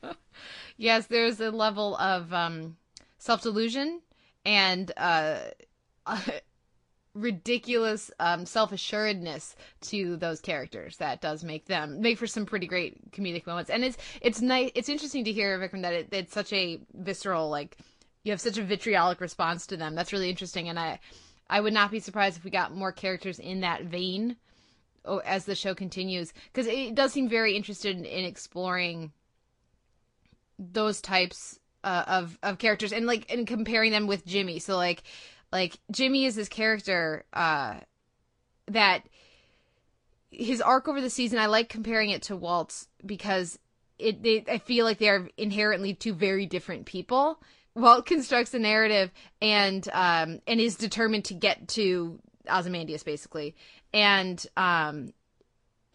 [0.80, 2.76] Yes, there's a level of um,
[3.18, 4.00] self delusion
[4.44, 5.40] and uh,
[7.18, 12.66] ridiculous um, self assuredness to those characters that does make them make for some pretty
[12.66, 13.70] great comedic moments.
[13.70, 14.70] And it's it's nice.
[14.74, 17.76] It's interesting to hear Vikram that it, it's such a visceral like
[18.24, 19.94] you have such a vitriolic response to them.
[19.94, 21.00] That's really interesting, and I
[21.50, 24.36] I would not be surprised if we got more characters in that vein
[25.04, 29.12] oh, as the show continues because it does seem very interested in, in exploring
[30.58, 34.58] those types uh, of of characters and like and comparing them with Jimmy.
[34.58, 35.02] So like
[35.52, 37.80] like Jimmy is this character uh
[38.66, 39.02] that
[40.30, 43.58] his arc over the season I like comparing it to Walt's because
[43.98, 47.42] it they, I feel like they are inherently two very different people.
[47.74, 49.10] Walt constructs a narrative
[49.40, 52.18] and um and is determined to get to
[52.50, 53.56] Ozymandias basically.
[53.92, 55.12] And um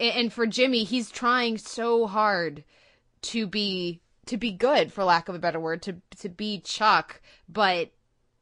[0.00, 2.64] and, for Jimmy he's trying so hard
[3.22, 7.20] to be to be good for lack of a better word to to be Chuck
[7.48, 7.90] but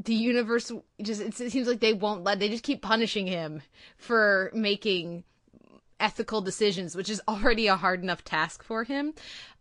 [0.04, 0.70] the universe
[1.00, 3.62] just it seems like they won't let they just keep punishing him
[3.96, 5.24] for making
[6.00, 9.14] ethical decisions which is already a hard enough task for him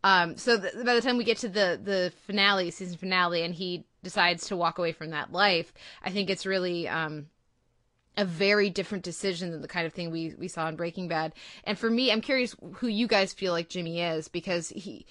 [0.03, 3.55] um so th- by the time we get to the the finale season finale and
[3.55, 5.73] he decides to walk away from that life
[6.03, 7.27] i think it's really um
[8.17, 11.33] a very different decision than the kind of thing we we saw in Breaking Bad.
[11.63, 15.05] And for me, I'm curious who you guys feel like Jimmy is because he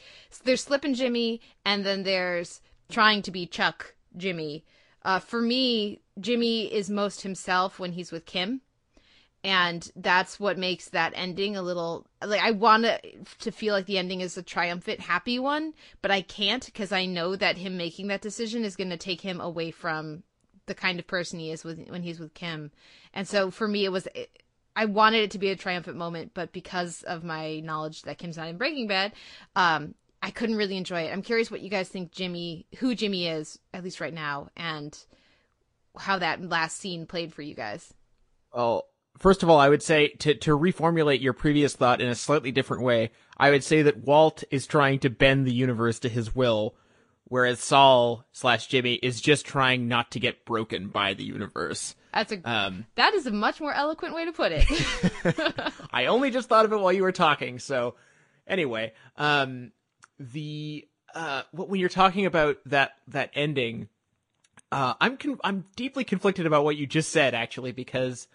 [0.44, 4.64] there's Slippin' Jimmy and then there's trying to be Chuck Jimmy.
[5.02, 8.60] Uh, for me, Jimmy is most himself when he's with Kim.
[9.42, 13.00] And that's what makes that ending a little like I want to
[13.38, 15.72] to feel like the ending is a triumphant, happy one,
[16.02, 19.22] but I can't because I know that him making that decision is going to take
[19.22, 20.24] him away from
[20.66, 22.70] the kind of person he is with when he's with Kim.
[23.14, 24.06] And so for me, it was
[24.76, 28.36] I wanted it to be a triumphant moment, but because of my knowledge that Kim's
[28.36, 29.12] not in Breaking Bad,
[29.56, 31.12] um, I couldn't really enjoy it.
[31.12, 34.96] I'm curious what you guys think Jimmy, who Jimmy is, at least right now, and
[35.98, 37.94] how that last scene played for you guys.
[38.54, 38.86] Well,
[39.18, 42.52] first of all, I would say to to reformulate your previous thought in a slightly
[42.52, 46.34] different way, I would say that Walt is trying to bend the universe to his
[46.34, 46.74] will,
[47.24, 51.94] whereas Saul slash Jimmy is just trying not to get broken by the universe.
[52.12, 55.72] That's a Um, that is a much more eloquent way to put it.
[55.92, 57.58] I only just thought of it while you were talking.
[57.58, 57.94] So,
[58.46, 59.70] anyway, um,
[60.20, 63.88] the uh, wh- when you're talking about that that ending,
[64.70, 68.28] uh, I'm con- I'm deeply conflicted about what you just said actually because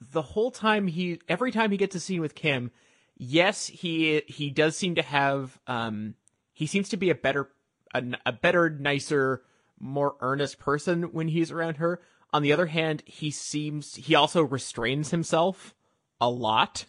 [0.00, 2.72] the whole time he every time he gets a scene with Kim,
[3.16, 6.14] yes he he does seem to have um
[6.52, 7.48] he seems to be a better
[7.94, 9.42] a better nicer
[9.78, 12.00] more earnest person when he's around her.
[12.32, 15.74] On the other hand, he seems he also restrains himself
[16.20, 16.84] a lot.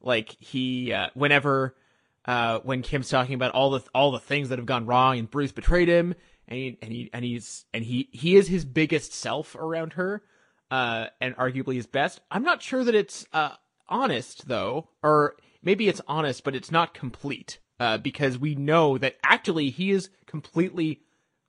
[0.00, 1.74] Like he uh, whenever
[2.26, 5.30] uh, when Kim's talking about all the all the things that have gone wrong and
[5.30, 6.14] Bruce betrayed him
[6.48, 10.22] and he, and he and he's and he he is his biggest self around her
[10.70, 12.20] uh, and arguably his best.
[12.30, 13.50] I'm not sure that it's uh,
[13.88, 19.16] honest though, or maybe it's honest, but it's not complete uh, because we know that
[19.22, 21.02] actually he is completely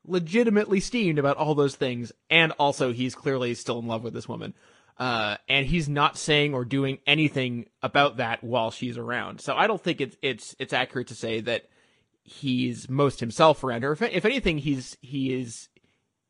[0.07, 4.30] legitimately steamed about all those things, and also he's clearly still in love with this
[4.30, 4.53] woman.
[4.97, 9.41] Uh, and he's not saying or doing anything about that while she's around.
[9.41, 11.65] So I don't think it's it's it's accurate to say that
[12.23, 13.91] he's most himself around her.
[13.91, 15.67] If, if anything, he's he is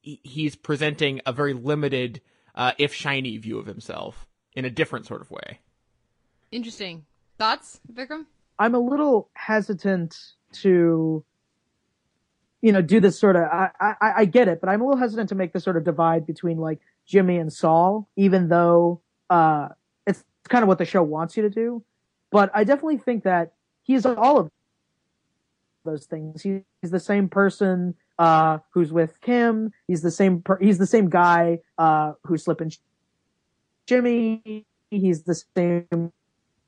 [0.01, 2.21] he's presenting a very limited,
[2.53, 5.59] uh, if shiny view of himself in a different sort of way.
[6.51, 7.05] Interesting
[7.37, 8.25] thoughts, Vikram.
[8.57, 10.17] I'm a little hesitant
[10.53, 11.23] to,
[12.61, 14.99] you know, do this sort of, I, I, I get it, but I'm a little
[14.99, 19.69] hesitant to make this sort of divide between like Jimmy and Saul, even though, uh,
[20.07, 21.83] it's kind of what the show wants you to do.
[22.31, 23.53] But I definitely think that
[23.83, 24.51] he's all of
[25.83, 26.41] those things.
[26.41, 29.71] He's the same person, uh, who's with Kim.
[29.87, 32.71] He's the same, per- he's the same guy, uh, who's slipping
[33.85, 34.65] Jimmy.
[34.89, 36.11] He's the same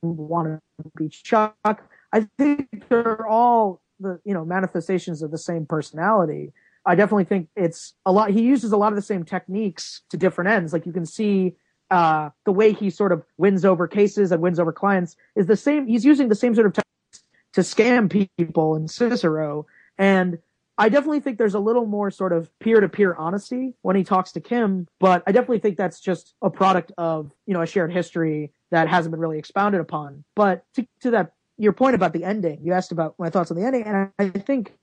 [0.02, 1.56] want to be Chuck.
[1.64, 6.52] I think they're all the you know manifestations of the same personality.
[6.88, 8.30] I definitely think it's a lot.
[8.30, 10.72] He uses a lot of the same techniques to different ends.
[10.72, 11.54] Like you can see
[11.90, 15.56] uh, the way he sort of wins over cases and wins over clients is the
[15.56, 15.86] same.
[15.86, 19.66] He's using the same sort of techniques to scam people in Cicero.
[19.98, 20.38] And
[20.78, 24.02] I definitely think there's a little more sort of peer to peer honesty when he
[24.02, 27.66] talks to Kim, but I definitely think that's just a product of, you know, a
[27.66, 30.24] shared history that hasn't been really expounded upon.
[30.34, 33.58] But to, to that, your point about the ending, you asked about my thoughts on
[33.58, 34.78] the ending, and I, I think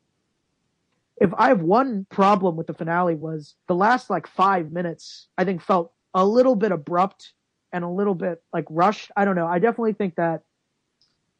[1.17, 5.45] if I have one problem with the finale was the last like five minutes, I
[5.45, 7.33] think felt a little bit abrupt
[7.71, 9.11] and a little bit like rushed.
[9.15, 9.47] I don't know.
[9.47, 10.43] I definitely think that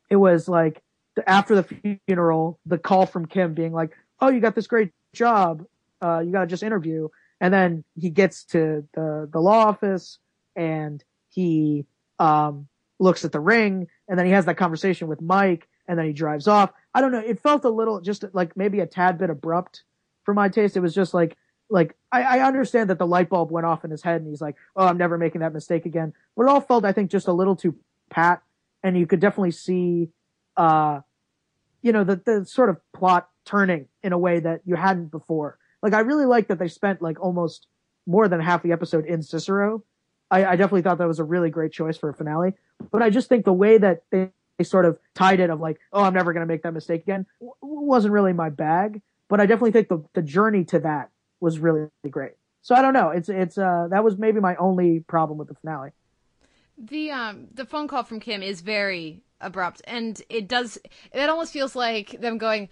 [0.10, 0.82] it was like
[1.28, 5.66] after the funeral, the call from Kim being like, "Oh, you got this great job.
[6.02, 7.10] Uh, you got to just interview."
[7.42, 10.20] And then he gets to the the law office
[10.56, 11.86] and he
[12.20, 12.68] um,
[13.00, 16.14] looks at the ring, and then he has that conversation with Mike, and then he
[16.14, 16.72] drives off.
[16.94, 17.20] I don't know.
[17.20, 19.84] It felt a little just like maybe a tad bit abrupt
[20.24, 20.78] for my taste.
[20.78, 21.38] It was just like
[21.70, 24.42] like I, I understand that the light bulb went off in his head, and he's
[24.42, 27.28] like, "Oh, I'm never making that mistake again." But it all felt, I think, just
[27.28, 27.76] a little too
[28.10, 28.42] pat,
[28.84, 30.10] and you could definitely see,
[30.58, 31.02] uh,
[31.82, 35.58] you know, the the sort of plot turning in a way that you hadn't before.
[35.82, 37.68] Like I really like that they spent like almost
[38.08, 39.84] more than half the episode in Cicero
[40.32, 42.54] I, I definitely thought that was a really great choice for a finale.
[42.92, 44.30] But I just think the way that they, they
[44.64, 47.26] sort of tied it of like, oh, I'm never going to make that mistake again,
[47.40, 49.02] w- wasn't really my bag.
[49.28, 51.10] But I definitely think the the journey to that
[51.42, 52.34] was really great.
[52.62, 53.10] So I don't know.
[53.10, 55.92] It's it's uh that was maybe my only problem with the finale.
[56.78, 60.78] The um the phone call from Kim is very abrupt, and it does
[61.12, 62.70] it almost feels like them going,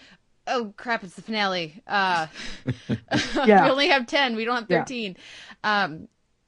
[0.47, 2.27] "Oh crap, it's the finale." Uh,
[3.45, 3.65] Yeah.
[3.65, 4.35] we only have ten.
[4.35, 4.79] We don't have Yeah.
[4.79, 5.17] thirteen.
[5.63, 6.07] Um,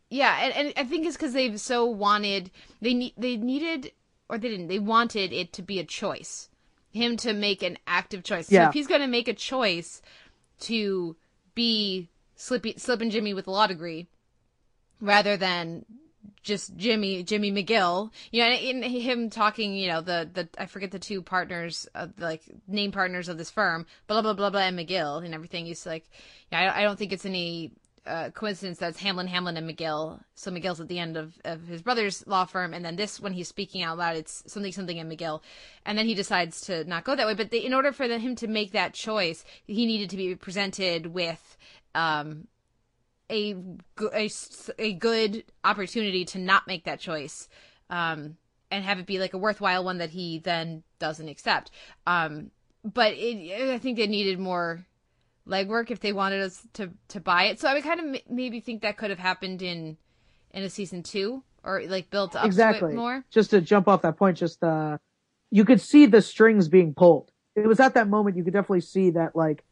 [0.09, 3.91] yeah, and, and I think it's because they've so wanted they need they needed
[4.29, 6.49] or they didn't they wanted it to be a choice,
[6.91, 8.47] him to make an active choice.
[8.47, 10.01] So if he's going to make a choice
[10.61, 11.15] to
[11.53, 14.07] be Slippy Slip Jimmy with a law degree,
[15.01, 15.85] rather than
[16.43, 18.11] just Jimmy Jimmy McGill.
[18.31, 22.07] You know, in him talking, you know, the the I forget the two partners, uh,
[22.19, 25.65] like name partners of this firm, blah blah blah blah, and McGill and everything.
[25.65, 26.09] He's like,
[26.51, 27.71] yeah, I, I don't think it's any
[28.05, 30.21] uh, coincidence that's Hamlin, Hamlin, and McGill.
[30.35, 33.33] So McGill's at the end of, of his brother's law firm, and then this, when
[33.33, 35.41] he's speaking out loud, it's something, something, and McGill.
[35.85, 37.33] And then he decides to not go that way.
[37.33, 41.07] But in order for the, him to make that choice, he needed to be presented
[41.07, 41.57] with
[41.93, 42.47] um,
[43.29, 43.55] a,
[44.13, 44.29] a,
[44.77, 47.49] a good opportunity to not make that choice.
[47.89, 48.37] Um,
[48.71, 51.71] and have it be like a worthwhile one that he then doesn't accept.
[52.07, 52.51] Um,
[52.83, 54.85] but it, I think they needed more
[55.47, 57.59] legwork if they wanted us to to buy it.
[57.59, 59.97] So I would kind of m- maybe think that could have happened in
[60.51, 62.93] in a season two or like built up exactly.
[62.93, 63.23] more.
[63.31, 64.97] Just to jump off that point, just uh,
[65.51, 67.31] you could see the strings being pulled.
[67.55, 69.63] It was at that moment you could definitely see that like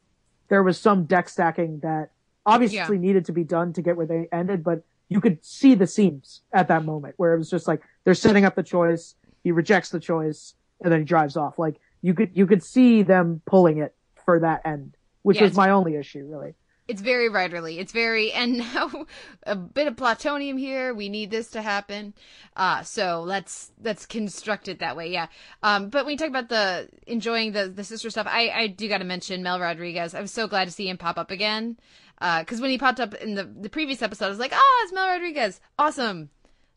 [0.50, 2.11] there was some deck stacking that
[2.45, 3.02] obviously Yeah.
[3.02, 6.42] needed to be done to get where they ended, but you could see the seams
[6.53, 9.90] at that moment where it was just like they're setting up the choice, he rejects
[9.90, 11.60] the choice, and then he drives off.
[11.60, 13.95] Like you could you could see them pulling it
[14.26, 16.56] for that end, which Yeah, was my only issue really.
[16.88, 17.77] It's very writerly.
[17.80, 19.06] It's very and now
[19.43, 20.93] a bit of plutonium here.
[20.93, 22.14] We need this to happen.
[22.56, 25.10] Uh so let's let's construct it that way.
[25.11, 25.27] Yeah.
[25.64, 28.90] Um but when you talk about the enjoying the the Cicero stuff, I I do
[28.90, 30.14] got to mention Mel Rodriguez.
[30.14, 31.77] I was so glad to see him pop up again.
[32.19, 34.82] Uh cuz when he popped up in the the previous episode, I was like, "Oh,
[34.84, 35.61] it's Mel Rodriguez.
[35.80, 36.30] Awesome."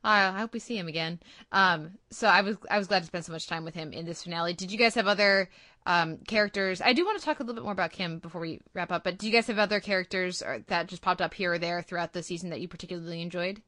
[0.05, 1.19] Uh, I hope we see him again.
[1.51, 4.07] Um, so I was I was glad to spend so much time with him in
[4.07, 4.55] this finale.
[4.55, 5.51] Did you guys have other
[5.87, 6.81] um, characters?
[6.81, 9.05] I do want to talk a little bit more about Kim before we wrap up.
[9.05, 11.81] But do you guys have other characters or, that just popped up here or there
[11.83, 13.63] throughout the season that you particularly enjoyed?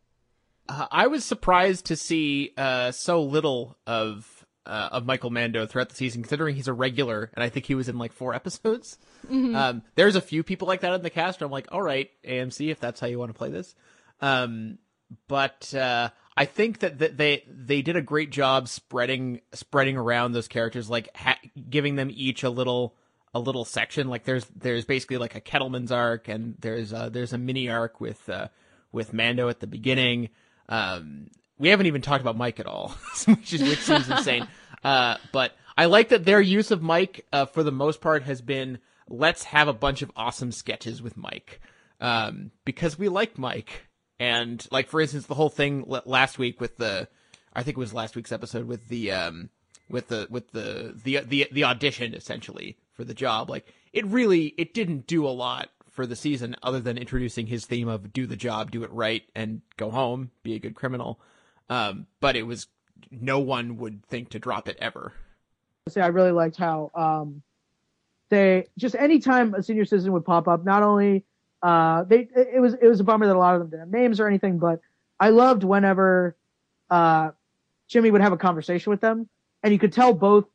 [0.68, 5.88] Uh, I was surprised to see uh, so little of uh, of Michael Mando throughout
[5.88, 8.98] the season, considering he's a regular, and I think he was in like four episodes.
[9.30, 9.56] Mhm.
[9.56, 11.40] Um, there's a few people like that in the cast.
[11.40, 13.74] Where I'm like, all right, AMC, if that's how you want to play this.
[14.20, 14.78] Um,
[15.26, 20.46] but uh, I think that, they they did a great job spreading spreading around those
[20.46, 22.94] characters, like ha- giving them each a little
[23.34, 24.08] a little section.
[24.08, 28.00] Like there's there's basically like a Kettleman's arc, and there's uh, there's a mini arc
[28.00, 28.48] with uh,
[28.92, 30.28] with Mando at the beginning.
[30.68, 31.26] Um,
[31.58, 32.94] we haven't even talked about Mike at all,
[33.26, 34.46] which is which seems insane.
[34.84, 38.40] Uh, but I like that their use of Mike, uh, for the most part, has
[38.40, 41.60] been let's have a bunch of awesome sketches with Mike,
[42.00, 43.87] um, because we like Mike,
[44.18, 47.08] and like for instance, the whole thing last week with the,
[47.52, 49.50] I think it was last week's episode with the um,
[49.88, 53.48] with the with the the the the audition essentially for the job.
[53.50, 57.66] Like it really it didn't do a lot for the season other than introducing his
[57.66, 61.20] theme of do the job, do it right, and go home, be a good criminal.
[61.68, 62.66] Um, but it was
[63.10, 65.12] no one would think to drop it ever.
[65.88, 67.42] say I really liked how um,
[68.30, 71.24] they just anytime a senior citizen would pop up, not only
[71.62, 73.90] uh, they it was it was a bummer that a lot of them didn't have
[73.90, 74.80] names or anything, but
[75.18, 76.36] I loved whenever
[76.90, 77.30] uh,
[77.88, 79.28] Jimmy would have a conversation with them,
[79.62, 80.46] and you could tell both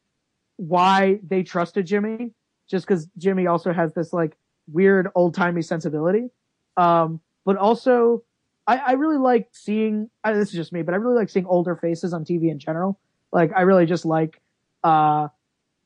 [0.57, 2.31] why they trusted Jimmy,
[2.69, 4.37] just because Jimmy also has this like
[4.71, 6.29] weird old timey sensibility,
[6.77, 8.23] um, but also
[8.65, 10.09] I, I really like seeing.
[10.23, 12.97] This is just me, but I really like seeing older faces on TV in general.
[13.31, 14.39] Like I really just like
[14.83, 15.27] uh,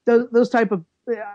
[0.05, 0.85] those those type of.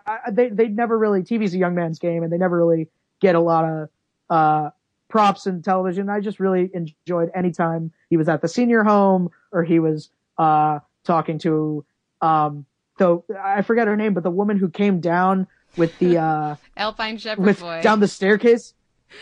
[0.07, 2.89] I, they they never really TV's a young man's game, and they never really
[3.23, 3.89] get a lot of
[4.29, 4.71] uh,
[5.09, 6.11] props in television.
[6.11, 10.81] I just really enjoyed anytime he was at the senior home or he was uh,
[11.05, 11.85] talking to
[12.21, 12.67] um,
[12.99, 17.17] the I forget her name, but the woman who came down with the uh, Alpine
[17.17, 17.81] Shepherd with boy.
[17.83, 18.75] down the staircase.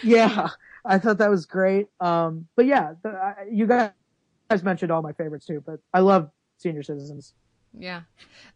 [0.03, 0.49] Yeah,
[0.85, 1.89] I thought that was great.
[2.01, 3.93] Um, but yeah, the, uh, you guys
[4.63, 5.63] mentioned all my favorites too.
[5.65, 7.35] But I love senior citizens.
[7.79, 8.03] Yeah.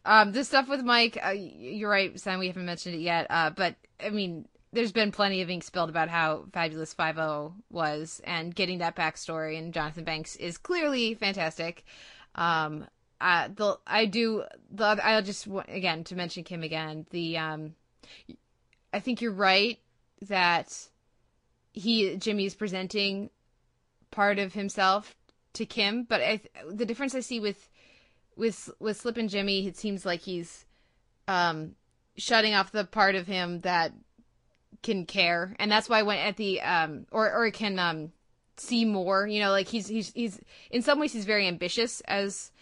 [0.05, 2.41] Um, this stuff with Mike, uh, you're right, Sam.
[2.41, 3.27] We haven't mentioned it yet.
[3.31, 7.55] Uh, but I mean, there's been plenty of ink spilled about how fabulous Five O
[7.71, 11.85] was, and getting that backstory and Jonathan Banks is clearly fantastic.
[12.35, 12.87] Um,
[13.21, 17.07] uh, the I do the I'll just again to mention Kim again.
[17.11, 17.75] The um,
[18.93, 19.79] I think you're right
[20.23, 20.89] that
[21.73, 23.31] he Jimmy is presenting
[24.11, 25.15] part of himself
[25.55, 27.69] to Kim, but I, the difference I see with
[28.37, 30.67] with with Slippin' Jimmy, it seems like he's
[31.29, 31.77] um
[32.17, 33.93] shutting off the part of him that
[34.85, 38.13] can care, and that's why when at the um or or can um
[38.57, 40.41] see more, you know, like he's he's he's
[40.71, 42.53] in some ways he's very ambitious as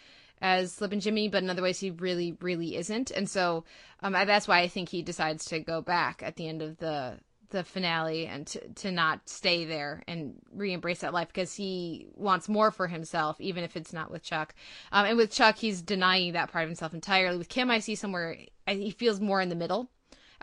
[0.40, 3.64] as Slippin' Jimmy, but in other ways he really really isn't, and so
[4.00, 6.78] um I, that's why I think he decides to go back at the end of
[6.78, 7.18] the
[7.50, 12.48] the finale and to, to not stay there and re-embrace that life because he wants
[12.48, 14.54] more for himself even if it's not with chuck.
[14.90, 17.36] Um, and with chuck he's denying that part of himself entirely.
[17.36, 19.90] With kim i see somewhere I, he feels more in the middle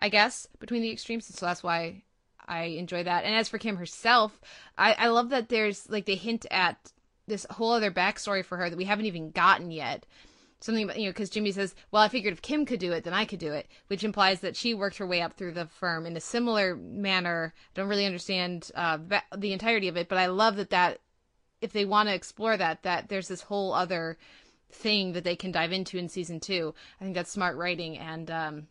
[0.01, 2.01] i guess between the extremes and so that's why
[2.47, 4.39] i enjoy that and as for kim herself
[4.77, 6.91] i, I love that there's like they hint at
[7.27, 10.05] this whole other backstory for her that we haven't even gotten yet
[10.59, 13.03] something about you know because Jimmy says, "Well, I figured if Kim could do it,
[13.03, 15.67] then I could do it," which implies that she worked her way up through the
[15.67, 17.53] firm in a similar manner.
[17.55, 18.97] I don't really understand uh,
[19.35, 20.99] the entirety of it, but I love that that
[21.61, 24.17] if they want to explore that, that there's this whole other
[24.71, 26.73] thing that they can dive into in season two.
[26.99, 28.67] I think that's smart writing, and um,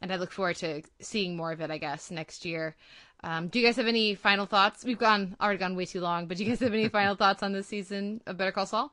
[0.00, 1.70] and I look forward to seeing more of it.
[1.70, 2.76] I guess next year.
[3.22, 4.84] Um, do you guys have any final thoughts?
[4.84, 7.42] We've gone already gone way too long, but do you guys have any final thoughts
[7.42, 8.92] on this season of Better Call Saul?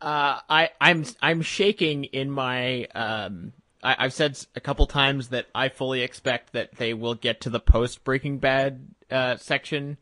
[0.00, 3.52] Uh, I, I'm I'm shaking in my um.
[3.82, 7.50] I, I've said a couple times that I fully expect that they will get to
[7.50, 9.96] the post Breaking Bad uh, section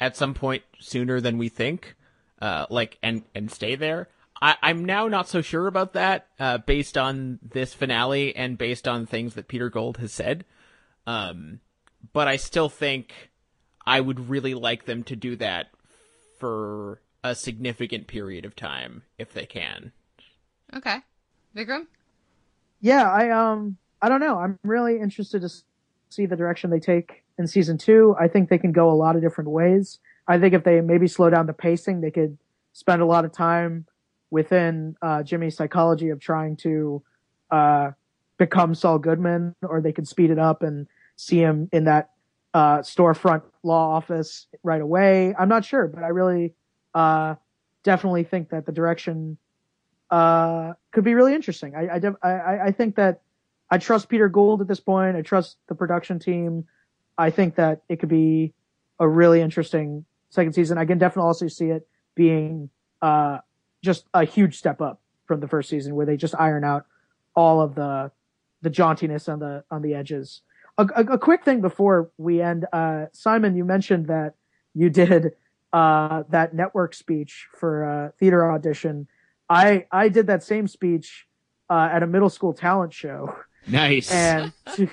[0.00, 1.94] at some point sooner than we think.
[2.40, 4.08] Uh, like and and stay there.
[4.40, 8.86] I, I'm now not so sure about that, uh, based on this finale and based
[8.86, 10.44] on things that Peter Gould has said.
[11.06, 11.60] Um,
[12.12, 13.30] but I still think
[13.86, 15.68] I would really like them to do that
[16.38, 19.92] for a significant period of time if they can.
[20.74, 20.98] Okay,
[21.56, 21.86] Vikram.
[22.80, 24.38] yeah, I um, I don't know.
[24.38, 25.48] I'm really interested to
[26.10, 28.14] see the direction they take in season two.
[28.18, 29.98] I think they can go a lot of different ways.
[30.28, 32.36] I think if they maybe slow down the pacing, they could
[32.72, 33.86] spend a lot of time
[34.30, 37.02] within uh, Jimmy's psychology of trying to
[37.50, 37.90] uh,
[38.38, 42.10] become Saul Goodman, or they could speed it up and see him in that
[42.54, 45.34] uh, storefront law office right away.
[45.38, 46.54] I'm not sure, but I really
[46.94, 47.34] uh,
[47.82, 49.38] definitely think that the direction
[50.10, 51.74] uh, could be really interesting.
[51.74, 53.20] I, I, I, I think that
[53.70, 55.16] I trust Peter Gould at this point.
[55.16, 56.66] I trust the production team.
[57.18, 58.52] I think that it could be
[58.98, 60.78] a really interesting second season.
[60.78, 62.70] I can definitely also see it being
[63.02, 63.38] uh,
[63.86, 66.84] just a huge step up from the first season, where they just iron out
[67.34, 68.10] all of the
[68.62, 70.42] the jauntiness on the on the edges.
[70.78, 74.34] A, a, a quick thing before we end, uh, Simon, you mentioned that
[74.74, 75.32] you did
[75.72, 79.08] uh, that network speech for a theater audition.
[79.48, 81.26] I I did that same speech
[81.70, 83.34] uh, at a middle school talent show.
[83.66, 84.10] Nice.
[84.12, 84.88] And to,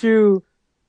[0.00, 0.42] to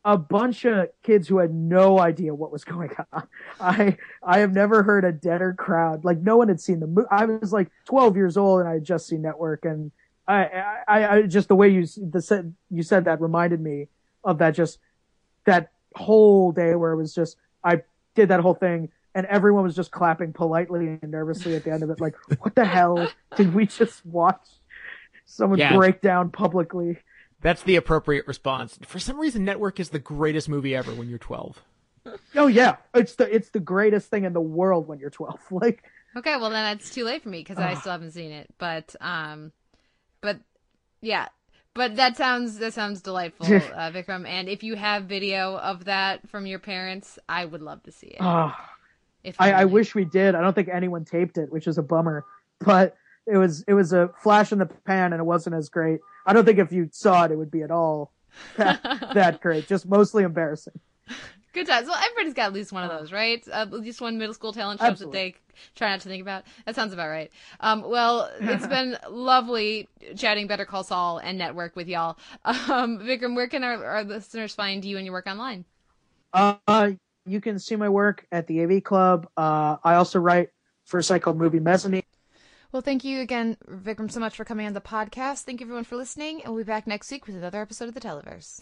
[0.06, 3.28] a bunch of kids who had no idea what was going on.
[3.60, 6.06] I I have never heard a deader crowd.
[6.06, 7.08] Like no one had seen the movie.
[7.12, 9.92] I was like 12 years old and I had just seen Network, and
[10.28, 13.88] I, I, I just the way you the said you said that reminded me
[14.24, 14.80] of that just
[15.46, 17.82] that whole day where it was just I
[18.16, 21.84] did that whole thing and everyone was just clapping politely and nervously at the end
[21.84, 22.00] of it.
[22.00, 24.48] Like, what the hell did we just watch?
[25.26, 25.76] Someone Yeah.
[25.76, 26.98] break down publicly.
[27.42, 28.78] That's the appropriate response.
[28.86, 31.62] For some reason, Network is the greatest movie ever when you're 12.
[32.36, 35.40] Oh yeah, it's the it's the greatest thing in the world when you're 12.
[35.52, 35.84] Like,
[36.18, 38.50] Okay, well then it's too late for me because I still haven't seen it.
[38.58, 39.52] But um,
[40.22, 40.40] but
[41.02, 41.28] yeah,
[41.76, 44.28] but that sounds that sounds delightful, uh, Vikram.
[44.28, 48.08] And if you have video of that from your parents, I would love to see
[48.08, 48.18] it.
[48.22, 48.70] ah,
[49.24, 50.34] If I, I wish we did.
[50.36, 52.26] I don't think anyone taped it, which is a bummer.
[52.60, 56.00] But it was it was a flash in the pan, and it wasn't as great.
[56.30, 58.14] I don't think if you saw it, it would be at all
[58.56, 58.84] that,
[59.16, 59.68] that great.
[59.68, 60.80] Just mostly embarrassing.
[61.54, 61.88] Good times.
[61.88, 63.44] Well, everybody's got at least one of those, right?
[63.48, 65.34] Uh, at least one middle school talent show that they
[65.74, 66.44] try not to think about.
[66.68, 67.32] That sounds about right.
[67.62, 72.20] Um, well, it's been lovely chatting Better Call Saul and Network with y'all.
[72.46, 75.66] Um, Vikram, where can our, our listeners find you and your work online?
[76.32, 76.92] Uh,
[77.26, 79.28] you can see my work at the AV Club.
[79.36, 80.50] Uh, I also write
[80.86, 82.04] for a site called Movie Mezzanine.
[82.72, 85.42] Well, thank you again, Vikram, so much for coming on the podcast.
[85.42, 87.96] Thank you everyone for listening, and we'll be back next week with another episode of
[87.96, 88.60] the Televerse.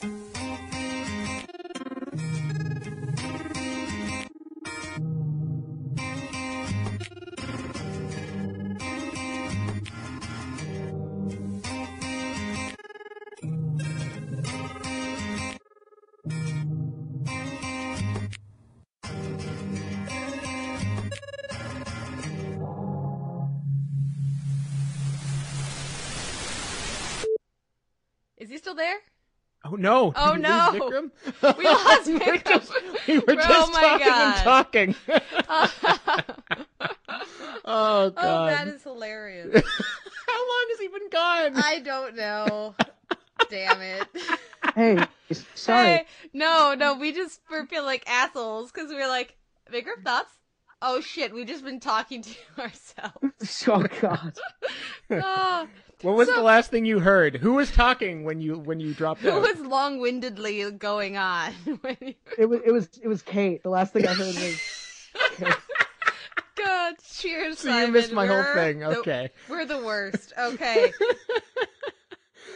[29.70, 30.14] Oh no!
[30.16, 30.70] Oh, Did we no.
[30.74, 31.12] Vikram?
[31.58, 32.44] We lost we were Vikram.
[32.46, 32.72] just,
[33.08, 34.36] we were Oh, just my talking God.
[34.36, 34.96] and talking.
[37.66, 38.14] oh god!
[38.18, 39.54] Oh, that is hilarious.
[40.28, 41.58] How long has he been gone?
[41.64, 42.76] I don't know.
[43.50, 44.08] Damn it.
[44.76, 44.98] Hey,
[45.54, 45.88] sorry.
[45.88, 49.36] Hey, no, no, we just were feel like assholes because we were like,
[49.72, 50.32] Vikram, thoughts?
[50.82, 53.66] Oh shit, we've just been talking to ourselves.
[53.68, 54.38] Oh God.
[55.12, 55.68] oh,
[56.02, 57.38] What was So- the last thing you heard?
[57.38, 59.42] Who was talking when you when you dropped who out?
[59.42, 61.52] was long-windedly going on?
[61.82, 63.64] when you- It was it was it was Kate.
[63.64, 64.62] The last thing I heard was
[65.38, 65.56] Kate.
[66.56, 68.80] God, cheers, So you missed my whole We're thing.
[68.80, 69.30] the- Okay.
[69.50, 70.34] we're the worst.
[70.38, 70.92] Okay.